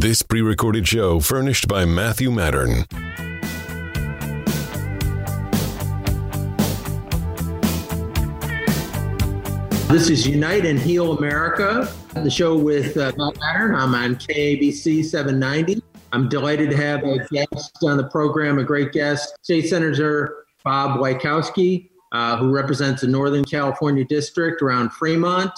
This 0.00 0.22
pre 0.22 0.40
recorded 0.40 0.88
show 0.88 1.20
furnished 1.20 1.68
by 1.68 1.84
Matthew 1.84 2.30
Matern. 2.30 2.88
This 9.88 10.08
is 10.08 10.26
Unite 10.26 10.64
and 10.64 10.78
Heal 10.78 11.18
America, 11.18 11.92
the 12.14 12.30
show 12.30 12.56
with 12.56 12.96
uh, 12.96 13.12
Matt 13.18 13.34
Matern. 13.34 13.78
I'm 13.78 13.94
on 13.94 14.16
KABC 14.16 15.04
790. 15.04 15.82
I'm 16.12 16.30
delighted 16.30 16.70
to 16.70 16.78
have 16.78 17.04
a 17.04 17.18
guest 17.30 17.76
on 17.82 17.98
the 17.98 18.08
program, 18.08 18.58
a 18.58 18.64
great 18.64 18.92
guest, 18.92 19.36
State 19.42 19.68
Senator 19.68 20.46
Bob 20.64 20.98
Wieckowski, 20.98 21.90
uh, 22.12 22.38
who 22.38 22.50
represents 22.50 23.02
the 23.02 23.06
Northern 23.06 23.44
California 23.44 24.06
district 24.06 24.62
around 24.62 24.94
Fremont. 24.94 25.52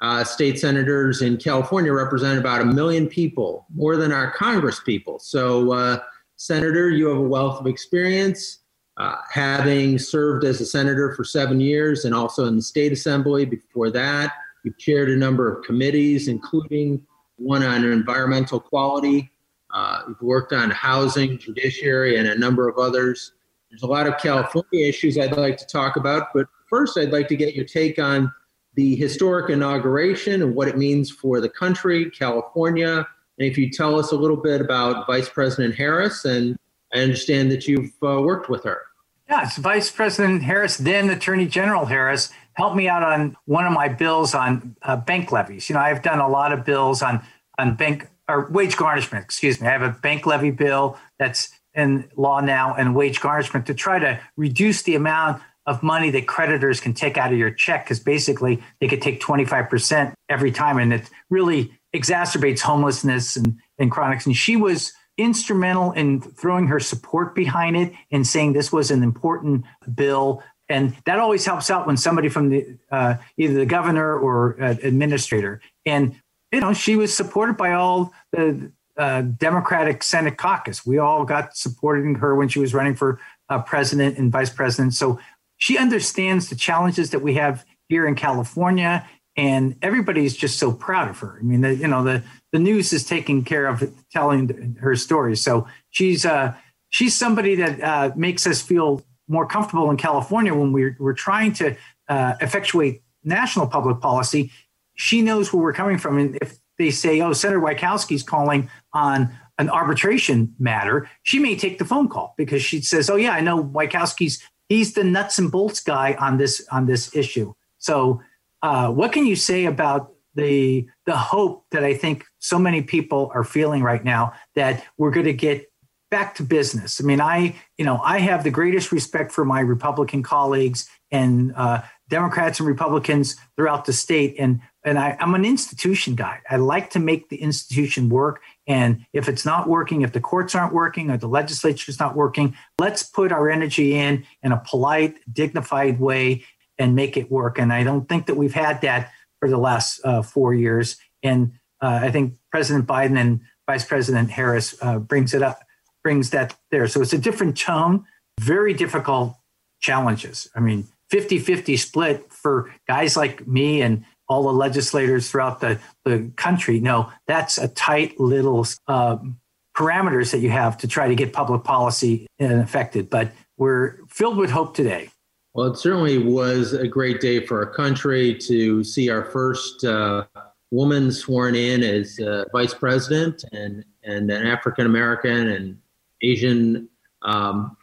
Uh, 0.00 0.24
state 0.24 0.58
senators 0.58 1.20
in 1.20 1.36
California 1.36 1.92
represent 1.92 2.38
about 2.38 2.62
a 2.62 2.64
million 2.64 3.06
people, 3.06 3.66
more 3.74 3.96
than 3.96 4.12
our 4.12 4.30
Congress 4.32 4.80
people. 4.80 5.18
So, 5.18 5.72
uh, 5.72 5.98
Senator, 6.36 6.88
you 6.88 7.06
have 7.08 7.18
a 7.18 7.20
wealth 7.20 7.60
of 7.60 7.66
experience. 7.66 8.60
Uh, 8.96 9.16
having 9.30 9.98
served 9.98 10.44
as 10.44 10.60
a 10.60 10.66
senator 10.66 11.14
for 11.14 11.22
seven 11.22 11.60
years 11.60 12.06
and 12.06 12.14
also 12.14 12.46
in 12.46 12.56
the 12.56 12.62
state 12.62 12.92
assembly 12.92 13.44
before 13.44 13.90
that, 13.90 14.32
you've 14.64 14.78
chaired 14.78 15.10
a 15.10 15.16
number 15.16 15.54
of 15.54 15.64
committees, 15.64 16.28
including 16.28 17.02
one 17.36 17.62
on 17.62 17.84
environmental 17.84 18.58
quality. 18.58 19.30
Uh, 19.72 20.02
you've 20.08 20.20
worked 20.22 20.52
on 20.54 20.70
housing, 20.70 21.36
judiciary, 21.36 22.16
and 22.16 22.26
a 22.26 22.38
number 22.38 22.68
of 22.68 22.78
others. 22.78 23.32
There's 23.70 23.82
a 23.82 23.86
lot 23.86 24.06
of 24.06 24.16
California 24.18 24.88
issues 24.88 25.18
I'd 25.18 25.36
like 25.36 25.58
to 25.58 25.66
talk 25.66 25.96
about, 25.96 26.28
but 26.34 26.46
first, 26.68 26.98
I'd 26.98 27.12
like 27.12 27.28
to 27.28 27.36
get 27.36 27.54
your 27.54 27.66
take 27.66 27.98
on 27.98 28.32
the 28.74 28.96
historic 28.96 29.50
inauguration 29.50 30.42
and 30.42 30.54
what 30.54 30.68
it 30.68 30.78
means 30.78 31.10
for 31.10 31.40
the 31.40 31.48
country, 31.48 32.10
California. 32.10 33.06
And 33.38 33.48
if 33.48 33.58
you 33.58 33.70
tell 33.70 33.98
us 33.98 34.12
a 34.12 34.16
little 34.16 34.36
bit 34.36 34.60
about 34.60 35.06
Vice 35.06 35.28
President 35.28 35.74
Harris, 35.74 36.24
and 36.24 36.56
I 36.94 37.00
understand 37.00 37.50
that 37.50 37.66
you've 37.66 37.92
uh, 38.02 38.20
worked 38.20 38.48
with 38.48 38.64
her. 38.64 38.82
Yes, 39.28 39.58
Vice 39.58 39.90
President 39.90 40.42
Harris, 40.42 40.76
then 40.76 41.08
Attorney 41.08 41.46
General 41.46 41.86
Harris, 41.86 42.30
helped 42.54 42.76
me 42.76 42.88
out 42.88 43.02
on 43.02 43.36
one 43.44 43.64
of 43.64 43.72
my 43.72 43.88
bills 43.88 44.34
on 44.34 44.76
uh, 44.82 44.96
bank 44.96 45.30
levies. 45.30 45.68
You 45.68 45.74
know, 45.74 45.80
I've 45.80 46.02
done 46.02 46.18
a 46.18 46.28
lot 46.28 46.52
of 46.52 46.64
bills 46.64 47.00
on 47.00 47.22
on 47.58 47.76
bank 47.76 48.08
or 48.28 48.48
wage 48.50 48.76
garnishment. 48.76 49.24
Excuse 49.24 49.60
me. 49.60 49.68
I 49.68 49.70
have 49.70 49.82
a 49.82 49.90
bank 49.90 50.26
levy 50.26 50.50
bill 50.50 50.98
that's 51.18 51.50
in 51.74 52.10
law 52.16 52.40
now 52.40 52.74
and 52.74 52.94
wage 52.94 53.20
garnishment 53.20 53.66
to 53.66 53.74
try 53.74 53.98
to 53.98 54.20
reduce 54.36 54.82
the 54.82 54.94
amount 54.94 55.42
of 55.70 55.84
money 55.84 56.10
that 56.10 56.26
creditors 56.26 56.80
can 56.80 56.92
take 56.92 57.16
out 57.16 57.32
of 57.32 57.38
your 57.38 57.52
check 57.52 57.84
because 57.84 58.00
basically 58.00 58.60
they 58.80 58.88
could 58.88 59.00
take 59.00 59.20
25% 59.20 60.12
every 60.28 60.50
time 60.50 60.78
and 60.78 60.92
it 60.92 61.08
really 61.30 61.72
exacerbates 61.94 62.58
homelessness 62.58 63.36
and, 63.36 63.56
and 63.78 63.88
chronics. 63.92 64.26
And 64.26 64.36
she 64.36 64.56
was 64.56 64.92
instrumental 65.16 65.92
in 65.92 66.20
throwing 66.20 66.66
her 66.66 66.80
support 66.80 67.36
behind 67.36 67.76
it 67.76 67.92
and 68.10 68.26
saying 68.26 68.52
this 68.52 68.72
was 68.72 68.90
an 68.90 69.04
important 69.04 69.64
bill. 69.94 70.42
And 70.68 70.96
that 71.04 71.20
always 71.20 71.46
helps 71.46 71.70
out 71.70 71.86
when 71.86 71.96
somebody 71.96 72.28
from 72.28 72.48
the 72.48 72.76
uh, 72.90 73.14
either 73.36 73.54
the 73.54 73.66
governor 73.66 74.18
or 74.18 74.60
uh, 74.60 74.74
administrator. 74.82 75.60
And 75.86 76.16
you 76.50 76.60
know, 76.60 76.72
she 76.72 76.96
was 76.96 77.16
supported 77.16 77.56
by 77.56 77.74
all 77.74 78.12
the 78.32 78.72
uh, 78.96 79.22
Democratic 79.22 80.02
Senate 80.02 80.36
caucus. 80.36 80.84
We 80.84 80.98
all 80.98 81.24
got 81.24 81.56
supporting 81.56 82.16
her 82.16 82.34
when 82.34 82.48
she 82.48 82.58
was 82.58 82.74
running 82.74 82.96
for 82.96 83.20
uh, 83.48 83.60
president 83.60 84.16
and 84.16 84.30
vice 84.30 84.50
president. 84.50 84.94
So 84.94 85.18
she 85.60 85.76
understands 85.78 86.48
the 86.48 86.56
challenges 86.56 87.10
that 87.10 87.20
we 87.20 87.34
have 87.34 87.64
here 87.88 88.06
in 88.06 88.14
California, 88.14 89.06
and 89.36 89.76
everybody's 89.82 90.34
just 90.34 90.58
so 90.58 90.72
proud 90.72 91.08
of 91.08 91.18
her. 91.18 91.38
I 91.38 91.42
mean, 91.42 91.60
the, 91.60 91.74
you 91.74 91.86
know, 91.86 92.02
the 92.02 92.22
the 92.50 92.58
news 92.58 92.92
is 92.92 93.04
taking 93.04 93.44
care 93.44 93.66
of 93.66 93.94
telling 94.10 94.76
her 94.80 94.96
story. 94.96 95.36
So 95.36 95.68
she's 95.90 96.24
uh, 96.24 96.54
she's 96.88 97.14
somebody 97.14 97.54
that 97.56 97.80
uh, 97.80 98.10
makes 98.16 98.46
us 98.46 98.60
feel 98.60 99.04
more 99.28 99.46
comfortable 99.46 99.90
in 99.90 99.96
California 99.98 100.54
when 100.54 100.72
we're 100.72 100.96
we're 100.98 101.12
trying 101.12 101.52
to 101.54 101.76
uh, 102.08 102.34
effectuate 102.40 103.02
national 103.22 103.66
public 103.66 104.00
policy. 104.00 104.50
She 104.96 105.20
knows 105.20 105.52
where 105.52 105.62
we're 105.62 105.74
coming 105.74 105.98
from, 105.98 106.18
and 106.18 106.38
if 106.40 106.58
they 106.78 106.90
say, 106.90 107.20
"Oh, 107.20 107.34
Senator 107.34 107.60
Wieckowski's 107.60 108.22
calling 108.22 108.70
on 108.94 109.30
an 109.58 109.68
arbitration 109.68 110.54
matter," 110.58 111.10
she 111.22 111.38
may 111.38 111.54
take 111.54 111.78
the 111.78 111.84
phone 111.84 112.08
call 112.08 112.34
because 112.38 112.62
she 112.62 112.80
says, 112.80 113.10
"Oh 113.10 113.16
yeah, 113.16 113.32
I 113.32 113.40
know 113.42 113.62
Wieckowski's 113.62 114.42
he's 114.70 114.94
the 114.94 115.04
nuts 115.04 115.38
and 115.38 115.52
bolts 115.52 115.80
guy 115.80 116.16
on 116.18 116.38
this 116.38 116.66
on 116.72 116.86
this 116.86 117.14
issue." 117.14 117.52
So, 117.76 118.22
uh, 118.62 118.90
what 118.90 119.12
can 119.12 119.26
you 119.26 119.36
say 119.36 119.66
about 119.66 120.12
the 120.34 120.86
the 121.06 121.16
hope 121.16 121.66
that 121.70 121.84
I 121.84 121.94
think 121.94 122.24
so 122.38 122.58
many 122.58 122.82
people 122.82 123.30
are 123.34 123.44
feeling 123.44 123.82
right 123.82 124.04
now 124.04 124.32
that 124.54 124.84
we're 124.96 125.10
going 125.10 125.26
to 125.26 125.32
get 125.32 125.70
back 126.10 126.34
to 126.34 126.42
business. 126.42 127.00
I 127.00 127.04
mean, 127.04 127.20
I 127.20 127.56
you 127.78 127.84
know 127.84 128.00
I 128.04 128.18
have 128.18 128.44
the 128.44 128.50
greatest 128.50 128.92
respect 128.92 129.32
for 129.32 129.44
my 129.44 129.60
Republican 129.60 130.22
colleagues 130.22 130.88
and 131.10 131.52
uh, 131.56 131.82
Democrats 132.08 132.60
and 132.60 132.68
Republicans 132.68 133.36
throughout 133.56 133.84
the 133.84 133.92
state, 133.92 134.36
and 134.38 134.60
and 134.84 134.98
I, 134.98 135.16
I'm 135.20 135.34
an 135.34 135.44
institution 135.44 136.14
guy. 136.14 136.40
I 136.48 136.56
like 136.56 136.90
to 136.90 136.98
make 136.98 137.28
the 137.28 137.40
institution 137.40 138.08
work. 138.08 138.40
And 138.70 139.04
if 139.12 139.28
it's 139.28 139.44
not 139.44 139.68
working, 139.68 140.02
if 140.02 140.12
the 140.12 140.20
courts 140.20 140.54
aren't 140.54 140.72
working 140.72 141.10
or 141.10 141.16
the 141.16 141.26
legislature 141.26 141.90
is 141.90 141.98
not 141.98 142.14
working, 142.14 142.56
let's 142.78 143.02
put 143.02 143.32
our 143.32 143.50
energy 143.50 143.96
in 143.96 144.24
in 144.44 144.52
a 144.52 144.62
polite, 144.64 145.18
dignified 145.30 145.98
way 145.98 146.44
and 146.78 146.94
make 146.94 147.16
it 147.16 147.32
work. 147.32 147.58
And 147.58 147.72
I 147.72 147.82
don't 147.82 148.08
think 148.08 148.26
that 148.26 148.36
we've 148.36 148.54
had 148.54 148.80
that 148.82 149.10
for 149.40 149.50
the 149.50 149.58
last 149.58 150.00
uh, 150.04 150.22
four 150.22 150.54
years. 150.54 150.98
And 151.20 151.54
uh, 151.82 151.98
I 152.00 152.12
think 152.12 152.34
President 152.52 152.86
Biden 152.86 153.18
and 153.18 153.40
Vice 153.66 153.84
President 153.84 154.30
Harris 154.30 154.76
uh, 154.80 155.00
brings 155.00 155.34
it 155.34 155.42
up, 155.42 155.64
brings 156.04 156.30
that 156.30 156.56
there. 156.70 156.86
So 156.86 157.02
it's 157.02 157.12
a 157.12 157.18
different 157.18 157.58
tone, 157.58 158.04
very 158.38 158.72
difficult 158.72 159.34
challenges. 159.80 160.48
I 160.54 160.60
mean, 160.60 160.86
50 161.10 161.40
50 161.40 161.76
split 161.76 162.32
for 162.32 162.72
guys 162.86 163.16
like 163.16 163.48
me 163.48 163.82
and 163.82 164.04
all 164.30 164.44
the 164.44 164.52
legislators 164.52 165.28
throughout 165.28 165.60
the, 165.60 165.78
the 166.04 166.30
country. 166.36 166.78
No, 166.78 167.12
that's 167.26 167.58
a 167.58 167.66
tight 167.66 168.18
little 168.20 168.64
um, 168.86 169.40
parameters 169.76 170.30
that 170.30 170.38
you 170.38 170.50
have 170.50 170.78
to 170.78 170.88
try 170.88 171.08
to 171.08 171.16
get 171.16 171.32
public 171.32 171.64
policy 171.64 172.28
affected. 172.38 173.10
But 173.10 173.32
we're 173.56 173.98
filled 174.08 174.36
with 174.36 174.48
hope 174.50 174.76
today. 174.76 175.10
Well, 175.52 175.66
it 175.72 175.78
certainly 175.78 176.18
was 176.18 176.74
a 176.74 176.86
great 176.86 177.20
day 177.20 177.44
for 177.44 177.58
our 177.58 177.72
country 177.74 178.36
to 178.46 178.84
see 178.84 179.10
our 179.10 179.24
first 179.24 179.84
uh, 179.84 180.26
woman 180.70 181.10
sworn 181.10 181.56
in 181.56 181.82
as 181.82 182.20
uh, 182.20 182.44
vice 182.52 182.72
president 182.72 183.44
and, 183.52 183.84
and 184.04 184.30
an 184.30 184.46
African 184.46 184.86
American 184.86 185.48
and 185.48 185.76
Asian 186.22 186.88
um, 187.22 187.76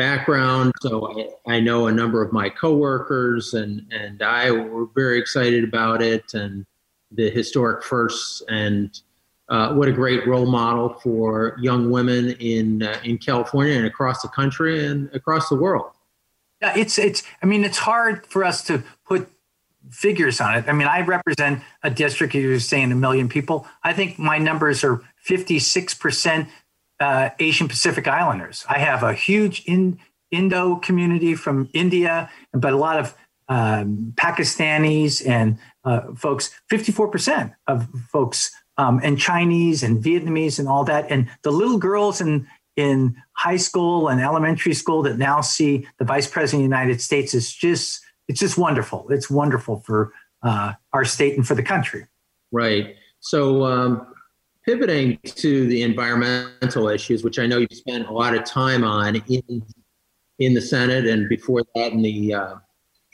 background. 0.00 0.72
So 0.80 1.30
I, 1.46 1.56
I, 1.56 1.60
know 1.60 1.86
a 1.86 1.92
number 1.92 2.22
of 2.22 2.32
my 2.32 2.48
coworkers 2.48 3.52
and, 3.52 3.84
and 3.92 4.22
I 4.22 4.50
were 4.50 4.86
very 4.94 5.18
excited 5.18 5.62
about 5.62 6.00
it 6.00 6.32
and 6.32 6.64
the 7.12 7.28
historic 7.28 7.84
firsts 7.84 8.42
and 8.48 8.98
uh, 9.50 9.74
what 9.74 9.88
a 9.88 9.92
great 9.92 10.26
role 10.26 10.46
model 10.46 10.94
for 11.02 11.54
young 11.60 11.90
women 11.90 12.30
in 12.40 12.82
uh, 12.82 12.98
in 13.04 13.18
California 13.18 13.74
and 13.74 13.84
across 13.84 14.22
the 14.22 14.28
country 14.28 14.86
and 14.86 15.10
across 15.12 15.50
the 15.50 15.56
world. 15.56 15.90
Yeah, 16.62 16.72
it's 16.76 16.98
it's. 16.98 17.22
I 17.42 17.46
mean, 17.46 17.64
it's 17.64 17.78
hard 17.78 18.26
for 18.26 18.44
us 18.44 18.62
to 18.68 18.82
put 19.04 19.28
figures 19.90 20.40
on 20.40 20.56
it. 20.56 20.64
I 20.68 20.72
mean, 20.72 20.86
I 20.86 21.00
represent 21.00 21.62
a 21.82 21.90
district. 21.90 22.34
You 22.34 22.48
were 22.48 22.60
saying 22.60 22.92
a 22.92 22.94
million 22.94 23.28
people. 23.28 23.66
I 23.82 23.92
think 23.92 24.18
my 24.18 24.38
numbers 24.38 24.84
are 24.84 25.02
fifty 25.16 25.58
six 25.58 25.94
percent 25.94 26.48
uh, 27.00 27.30
Asian 27.38 27.68
Pacific 27.68 28.06
Islanders. 28.06 28.64
I 28.68 28.78
have 28.78 29.02
a 29.02 29.14
huge 29.14 29.64
in, 29.66 29.98
Indo 30.30 30.76
community 30.76 31.34
from 31.34 31.68
India, 31.72 32.30
but 32.52 32.72
a 32.72 32.76
lot 32.76 32.98
of 32.98 33.14
um, 33.48 34.12
Pakistanis 34.14 35.26
and 35.26 35.58
uh, 35.84 36.12
folks. 36.14 36.50
Fifty 36.68 36.92
four 36.92 37.08
percent 37.08 37.52
of 37.66 37.88
folks 38.12 38.52
um, 38.76 39.00
and 39.02 39.18
Chinese 39.18 39.82
and 39.82 40.02
Vietnamese 40.02 40.58
and 40.58 40.68
all 40.68 40.84
that. 40.84 41.10
And 41.10 41.28
the 41.42 41.50
little 41.50 41.78
girls 41.78 42.20
and 42.20 42.46
in 42.76 43.16
high 43.32 43.56
school 43.56 44.08
and 44.08 44.20
elementary 44.20 44.74
school 44.74 45.02
that 45.02 45.18
now 45.18 45.40
see 45.40 45.86
the 45.98 46.04
vice 46.04 46.26
president 46.26 46.60
of 46.64 46.70
the 46.70 46.76
United 46.76 47.00
States 47.00 47.34
is 47.34 47.52
just 47.52 48.00
it's 48.28 48.38
just 48.40 48.56
wonderful. 48.56 49.06
It's 49.10 49.28
wonderful 49.28 49.80
for 49.80 50.12
uh, 50.42 50.74
our 50.92 51.04
state 51.04 51.36
and 51.36 51.46
for 51.46 51.54
the 51.56 51.62
country. 51.62 52.06
Right. 52.52 52.94
So 53.20 53.64
um, 53.64 54.06
pivoting 54.70 55.18
to 55.24 55.66
the 55.66 55.82
environmental 55.82 56.88
issues, 56.88 57.24
which 57.24 57.38
I 57.40 57.46
know 57.46 57.58
you've 57.58 57.72
spent 57.72 58.06
a 58.06 58.12
lot 58.12 58.36
of 58.36 58.44
time 58.44 58.84
on 58.84 59.16
in 59.28 59.62
in 60.38 60.54
the 60.54 60.60
Senate 60.60 61.06
and 61.06 61.28
before 61.28 61.62
that 61.74 61.92
in 61.92 62.02
the 62.02 62.34
uh, 62.34 62.54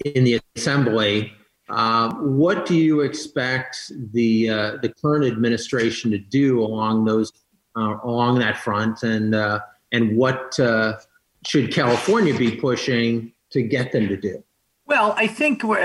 in 0.04 0.24
the 0.24 0.40
Assembly. 0.54 1.32
Uh, 1.68 2.14
what 2.16 2.66
do 2.66 2.76
you 2.76 3.00
expect 3.00 3.90
the 4.12 4.50
uh, 4.50 4.76
the 4.82 4.92
current 5.02 5.24
administration 5.24 6.10
to 6.10 6.18
do 6.18 6.60
along 6.60 7.06
those 7.06 7.32
uh, 7.76 7.96
along 8.04 8.38
that 8.38 8.58
front, 8.58 9.02
and 9.02 9.34
uh, 9.34 9.58
and 9.92 10.16
what 10.16 10.58
uh, 10.60 10.98
should 11.46 11.72
California 11.72 12.36
be 12.36 12.54
pushing 12.56 13.32
to 13.50 13.62
get 13.62 13.92
them 13.92 14.08
to 14.08 14.16
do? 14.16 14.44
Well, 14.86 15.14
I 15.16 15.26
think 15.26 15.64
uh, 15.64 15.76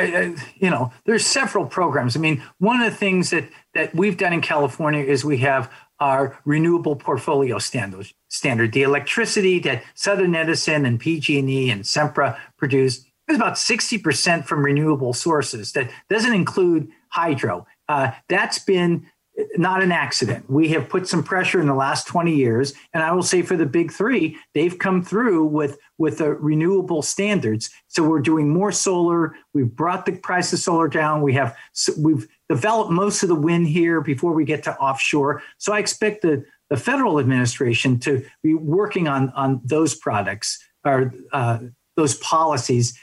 you 0.56 0.70
know 0.70 0.92
there's 1.06 1.26
several 1.26 1.66
programs. 1.66 2.16
I 2.16 2.20
mean, 2.20 2.44
one 2.60 2.82
of 2.82 2.92
the 2.92 2.96
things 2.96 3.32
that 3.32 3.50
that 3.74 3.96
we've 3.96 4.18
done 4.18 4.34
in 4.34 4.42
California 4.42 5.04
is 5.04 5.26
we 5.26 5.38
have 5.38 5.72
our 6.00 6.40
renewable 6.46 6.96
portfolio 6.96 7.60
standard, 7.60 8.12
standard. 8.28 8.74
The 8.74 8.82
electricity 8.82 9.60
that 9.60 9.84
Southern 9.94 10.36
Edison 10.36 10.86
and 10.86 11.00
PG&E 11.00 11.70
and 11.70 11.84
Sempra 11.84 12.40
produce 12.58 13.06
is 13.30 13.36
about 13.36 13.54
60% 13.54 14.46
from 14.46 14.66
renewable 14.66 15.14
sources. 15.14 15.74
That 15.74 15.92
doesn't 16.10 16.34
include 16.34 16.90
hydro. 17.10 17.68
Uh, 17.88 18.12
that's 18.30 18.58
been 18.58 19.06
not 19.58 19.82
an 19.82 19.92
accident. 19.92 20.50
We 20.50 20.70
have 20.70 20.90
put 20.90 21.08
some 21.08 21.24
pressure 21.24 21.62
in 21.62 21.68
the 21.68 21.74
last 21.74 22.08
20 22.08 22.36
years, 22.36 22.74
and 22.94 23.02
I 23.02 23.12
will 23.12 23.24
say 23.24 23.42
for 23.42 23.56
the 23.56 23.66
big 23.66 23.92
three, 23.92 24.38
they've 24.54 24.78
come 24.78 25.02
through 25.02 25.46
with 25.46 25.78
with 25.98 26.18
the 26.18 26.34
renewable 26.34 27.02
standards. 27.02 27.70
So 27.88 28.08
we're 28.08 28.20
doing 28.20 28.50
more 28.50 28.72
solar. 28.72 29.36
We've 29.54 29.74
brought 29.74 30.06
the 30.06 30.14
price 30.14 30.52
of 30.54 30.60
solar 30.60 30.88
down. 30.88 31.22
We 31.22 31.34
have 31.34 31.56
we've 31.98 32.28
developed 32.50 32.92
most 32.92 33.24
of 33.24 33.30
the 33.30 33.36
wind 33.36 33.68
here 33.68 34.02
before 34.02 34.34
we 34.34 34.46
get 34.46 34.64
to 34.64 34.76
offshore. 34.78 35.42
So 35.58 35.74
I 35.74 35.80
expect 35.80 36.22
the 36.22 36.44
the 36.70 36.78
federal 36.78 37.20
administration 37.20 38.00
to 38.00 38.26
be 38.44 38.54
working 38.54 39.08
on 39.08 39.30
on 39.32 39.62
those 39.64 39.96
products 39.96 40.60
or 40.86 41.14
uh, 41.32 41.60
those 41.96 42.16
policies. 42.16 42.98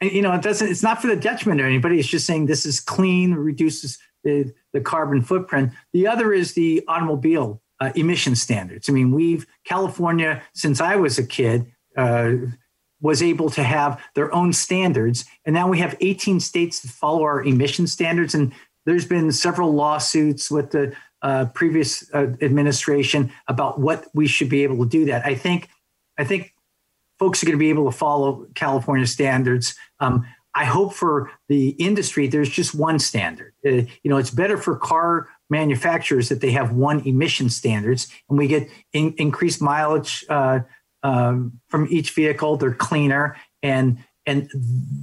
And 0.00 0.12
you 0.12 0.22
know, 0.22 0.32
it 0.32 0.42
doesn't. 0.42 0.68
It's 0.68 0.82
not 0.82 1.00
for 1.00 1.08
the 1.08 1.16
detriment 1.16 1.60
of 1.60 1.66
anybody. 1.66 1.98
It's 1.98 2.08
just 2.08 2.26
saying 2.26 2.46
this 2.46 2.66
is 2.66 2.80
clean, 2.80 3.34
reduces 3.34 3.98
the, 4.24 4.52
the 4.72 4.80
carbon 4.80 5.22
footprint. 5.22 5.72
The 5.92 6.06
other 6.06 6.32
is 6.32 6.54
the 6.54 6.82
automobile 6.88 7.60
uh, 7.80 7.92
emission 7.94 8.36
standards. 8.36 8.88
I 8.88 8.92
mean, 8.92 9.12
we've 9.12 9.46
California 9.64 10.42
since 10.54 10.80
I 10.80 10.96
was 10.96 11.18
a 11.18 11.26
kid 11.26 11.66
uh, 11.96 12.32
was 13.00 13.22
able 13.22 13.48
to 13.50 13.62
have 13.62 14.00
their 14.14 14.32
own 14.34 14.52
standards, 14.52 15.24
and 15.46 15.54
now 15.54 15.68
we 15.68 15.78
have 15.78 15.96
18 16.00 16.40
states 16.40 16.80
that 16.80 16.90
follow 16.90 17.22
our 17.22 17.42
emission 17.42 17.86
standards. 17.86 18.34
And 18.34 18.52
there's 18.84 19.06
been 19.06 19.32
several 19.32 19.72
lawsuits 19.72 20.50
with 20.50 20.70
the 20.70 20.94
uh, 21.22 21.46
previous 21.46 22.12
uh, 22.14 22.32
administration 22.42 23.32
about 23.48 23.80
what 23.80 24.06
we 24.14 24.26
should 24.26 24.48
be 24.48 24.62
able 24.62 24.84
to 24.84 24.88
do. 24.88 25.06
That 25.06 25.24
I 25.24 25.34
think, 25.34 25.68
I 26.18 26.24
think 26.24 26.54
folks 27.18 27.42
are 27.42 27.46
going 27.46 27.58
to 27.58 27.58
be 27.58 27.70
able 27.70 27.90
to 27.90 27.96
follow 27.96 28.46
California 28.54 29.06
standards. 29.06 29.74
Um, 30.00 30.26
I 30.60 30.64
hope 30.64 30.92
for 30.92 31.30
the 31.48 31.70
industry, 31.70 32.26
there's 32.26 32.50
just 32.50 32.74
one 32.74 32.98
standard. 32.98 33.54
Uh, 33.64 33.88
you 34.02 34.10
know, 34.10 34.18
it's 34.18 34.30
better 34.30 34.58
for 34.58 34.76
car 34.76 35.26
manufacturers 35.48 36.28
that 36.28 36.42
they 36.42 36.50
have 36.50 36.70
one 36.70 37.00
emission 37.08 37.48
standards, 37.48 38.08
and 38.28 38.38
we 38.38 38.46
get 38.46 38.68
in, 38.92 39.14
increased 39.16 39.62
mileage 39.62 40.22
uh, 40.28 40.60
um, 41.02 41.58
from 41.70 41.88
each 41.88 42.10
vehicle. 42.10 42.58
They're 42.58 42.74
cleaner, 42.74 43.38
and 43.62 44.04
and 44.26 44.50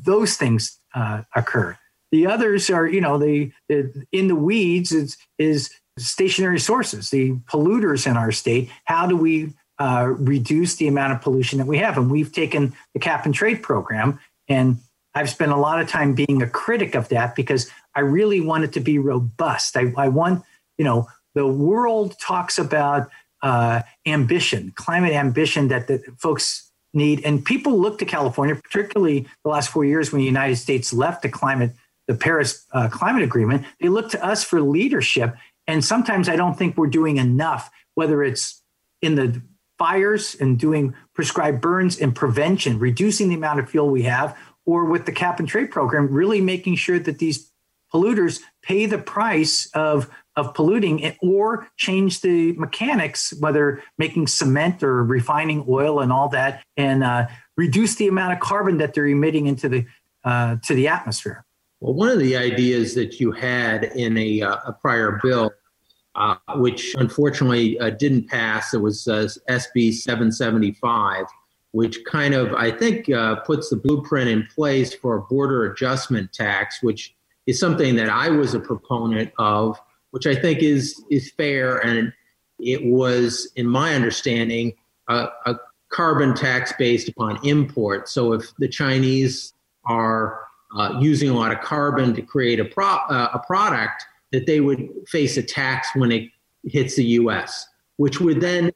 those 0.05 0.37
things 0.37 0.79
uh, 0.93 1.23
occur. 1.35 1.75
The 2.11 2.27
others 2.27 2.69
are, 2.69 2.87
you 2.87 3.01
know, 3.01 3.17
the, 3.17 3.51
the 3.67 4.05
in 4.11 4.27
the 4.27 4.35
weeds 4.35 4.91
is 4.91 5.17
is 5.39 5.71
stationary 5.97 6.59
sources, 6.59 7.09
the 7.09 7.31
polluters 7.51 8.05
in 8.05 8.15
our 8.15 8.31
state. 8.31 8.69
How 8.85 9.07
do 9.07 9.17
we 9.17 9.53
uh, 9.79 10.05
reduce 10.19 10.75
the 10.75 10.87
amount 10.87 11.13
of 11.13 11.21
pollution 11.21 11.57
that 11.57 11.65
we 11.65 11.79
have? 11.79 11.97
And 11.97 12.11
we've 12.11 12.31
taken 12.31 12.75
the 12.93 12.99
cap 12.99 13.25
and 13.25 13.33
trade 13.33 13.63
program 13.63 14.19
and 14.47 14.77
I've 15.17 15.29
spent 15.29 15.51
a 15.51 15.57
lot 15.57 15.81
of 15.81 15.89
time 15.89 16.13
being 16.13 16.41
a 16.41 16.47
critic 16.47 16.95
of 16.95 17.09
that 17.09 17.35
because 17.35 17.69
I 17.95 18.01
really 18.01 18.39
want 18.39 18.63
it 18.63 18.73
to 18.73 18.79
be 18.79 18.99
robust. 18.99 19.75
I, 19.75 19.93
I 19.97 20.09
want, 20.09 20.43
you 20.77 20.85
know, 20.85 21.07
the 21.33 21.47
world 21.47 22.15
talks 22.19 22.57
about 22.57 23.09
uh, 23.41 23.81
ambition, 24.05 24.73
climate 24.75 25.13
ambition 25.13 25.67
that 25.69 25.87
the 25.87 26.01
folks 26.17 26.71
need. 26.93 27.23
And 27.25 27.43
people 27.43 27.79
look 27.79 27.99
to 27.99 28.05
California, 28.05 28.55
particularly 28.55 29.27
the 29.43 29.49
last 29.49 29.69
four 29.69 29.85
years 29.85 30.11
when 30.11 30.19
the 30.19 30.25
United 30.25 30.55
States 30.57 30.93
left 30.93 31.21
the 31.21 31.29
climate, 31.29 31.73
the 32.07 32.15
Paris 32.15 32.65
uh, 32.71 32.87
Climate 32.89 33.23
Agreement, 33.23 33.65
they 33.79 33.89
look 33.89 34.09
to 34.11 34.23
us 34.23 34.43
for 34.43 34.61
leadership. 34.61 35.35
And 35.67 35.83
sometimes 35.83 36.29
I 36.29 36.35
don't 36.35 36.57
think 36.57 36.77
we're 36.77 36.87
doing 36.87 37.17
enough, 37.17 37.69
whether 37.95 38.23
it's 38.23 38.61
in 39.01 39.15
the 39.15 39.41
fires 39.77 40.35
and 40.39 40.57
doing 40.57 40.95
prescribed 41.13 41.61
burns 41.61 41.99
and 41.99 42.15
prevention, 42.15 42.79
reducing 42.79 43.29
the 43.29 43.35
amount 43.35 43.59
of 43.59 43.69
fuel 43.69 43.89
we 43.89 44.03
have, 44.03 44.35
or 44.67 44.85
with 44.85 45.07
the 45.07 45.11
cap 45.11 45.39
and 45.39 45.47
trade 45.47 45.71
program, 45.71 46.11
really 46.11 46.41
making 46.41 46.75
sure 46.75 46.99
that 46.99 47.17
these 47.17 47.49
polluters 47.91 48.41
pay 48.61 48.85
the 48.85 48.99
price 48.99 49.67
of 49.73 50.09
of 50.35 50.53
polluting 50.53 51.15
or 51.23 51.67
change 51.77 52.21
the 52.21 52.53
mechanics, 52.53 53.33
whether 53.39 53.81
making 53.97 54.27
cement 54.27 54.83
or 54.83 55.03
refining 55.03 55.65
oil 55.67 55.99
and 55.99 56.11
all 56.11 56.29
that, 56.29 56.63
and 56.75 57.03
uh, 57.03 57.25
reduce 57.55 57.95
the 57.95 58.07
amount 58.07 58.33
of 58.33 58.39
carbon 58.39 58.77
that 58.77 58.93
they're 58.93 59.07
emitting 59.07 59.47
into 59.47 59.67
the 59.67 59.85
uh, 60.23 60.57
to 60.63 60.75
the 60.75 60.87
atmosphere. 60.87 61.43
Well, 61.79 61.93
one 61.93 62.09
of 62.09 62.19
the 62.19 62.35
ideas 62.35 62.93
that 62.95 63.19
you 63.19 63.31
had 63.31 63.85
in 63.85 64.17
a, 64.17 64.41
uh, 64.41 64.57
a 64.67 64.73
prior 64.73 65.19
bill, 65.23 65.51
uh, 66.15 66.35
which 66.55 66.95
unfortunately 66.95 67.79
uh, 67.79 67.91
didn't 67.91 68.27
pass, 68.27 68.73
it 68.73 68.81
was 68.81 69.07
uh, 69.07 69.27
SB 69.49 69.93
775 69.93 71.25
which 71.77 72.03
kind 72.05 72.33
of, 72.33 72.51
I 72.55 72.71
think, 72.71 73.07
uh, 73.07 73.35
puts 73.41 73.69
the 73.69 73.75
blueprint 73.75 74.31
in 74.31 74.47
place 74.47 74.95
for 74.95 75.15
a 75.15 75.21
border 75.21 75.71
adjustment 75.71 76.33
tax, 76.33 76.81
which 76.81 77.13
is 77.45 77.59
something 77.59 77.95
that 77.97 78.09
I 78.09 78.29
was 78.29 78.55
a 78.55 78.59
proponent 78.59 79.31
of, 79.37 79.79
which 80.09 80.25
I 80.25 80.33
think 80.33 80.63
is 80.63 80.99
is 81.11 81.29
fair. 81.29 81.77
And 81.85 82.11
it 82.59 82.83
was, 82.83 83.51
in 83.55 83.67
my 83.67 83.93
understanding, 83.93 84.73
a, 85.07 85.27
a 85.45 85.55
carbon 85.89 86.33
tax 86.33 86.73
based 86.79 87.09
upon 87.09 87.39
import. 87.45 88.09
So 88.09 88.33
if 88.33 88.55
the 88.57 88.67
Chinese 88.67 89.53
are 89.85 90.39
uh, 90.75 90.97
using 90.99 91.29
a 91.29 91.35
lot 91.35 91.51
of 91.51 91.61
carbon 91.61 92.15
to 92.15 92.23
create 92.23 92.59
a, 92.59 92.65
pro- 92.65 93.05
uh, 93.07 93.29
a 93.35 93.39
product, 93.45 94.03
that 94.31 94.47
they 94.47 94.61
would 94.61 94.89
face 95.07 95.37
a 95.37 95.43
tax 95.43 95.89
when 95.93 96.11
it 96.11 96.31
hits 96.63 96.95
the 96.95 97.05
U.S., 97.21 97.67
which 97.97 98.19
would 98.19 98.41
then 98.41 98.71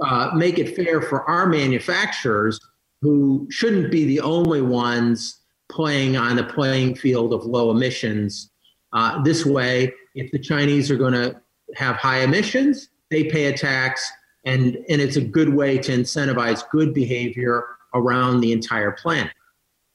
uh, 0.00 0.30
make 0.34 0.58
it 0.58 0.76
fair 0.76 1.00
for 1.02 1.28
our 1.28 1.46
manufacturers 1.46 2.60
who 3.02 3.46
shouldn't 3.50 3.90
be 3.90 4.04
the 4.04 4.20
only 4.20 4.62
ones 4.62 5.40
playing 5.70 6.16
on 6.16 6.36
the 6.36 6.44
playing 6.44 6.94
field 6.94 7.32
of 7.32 7.44
low 7.44 7.70
emissions. 7.70 8.50
Uh, 8.92 9.22
this 9.22 9.46
way, 9.46 9.92
if 10.14 10.30
the 10.32 10.38
Chinese 10.38 10.90
are 10.90 10.96
going 10.96 11.12
to 11.12 11.40
have 11.76 11.96
high 11.96 12.20
emissions, 12.20 12.88
they 13.10 13.24
pay 13.24 13.46
a 13.46 13.56
tax, 13.56 14.10
and, 14.44 14.76
and 14.88 15.00
it's 15.00 15.16
a 15.16 15.20
good 15.20 15.48
way 15.48 15.78
to 15.78 15.92
incentivize 15.92 16.68
good 16.70 16.92
behavior 16.92 17.64
around 17.94 18.40
the 18.40 18.52
entire 18.52 18.90
planet. 18.92 19.32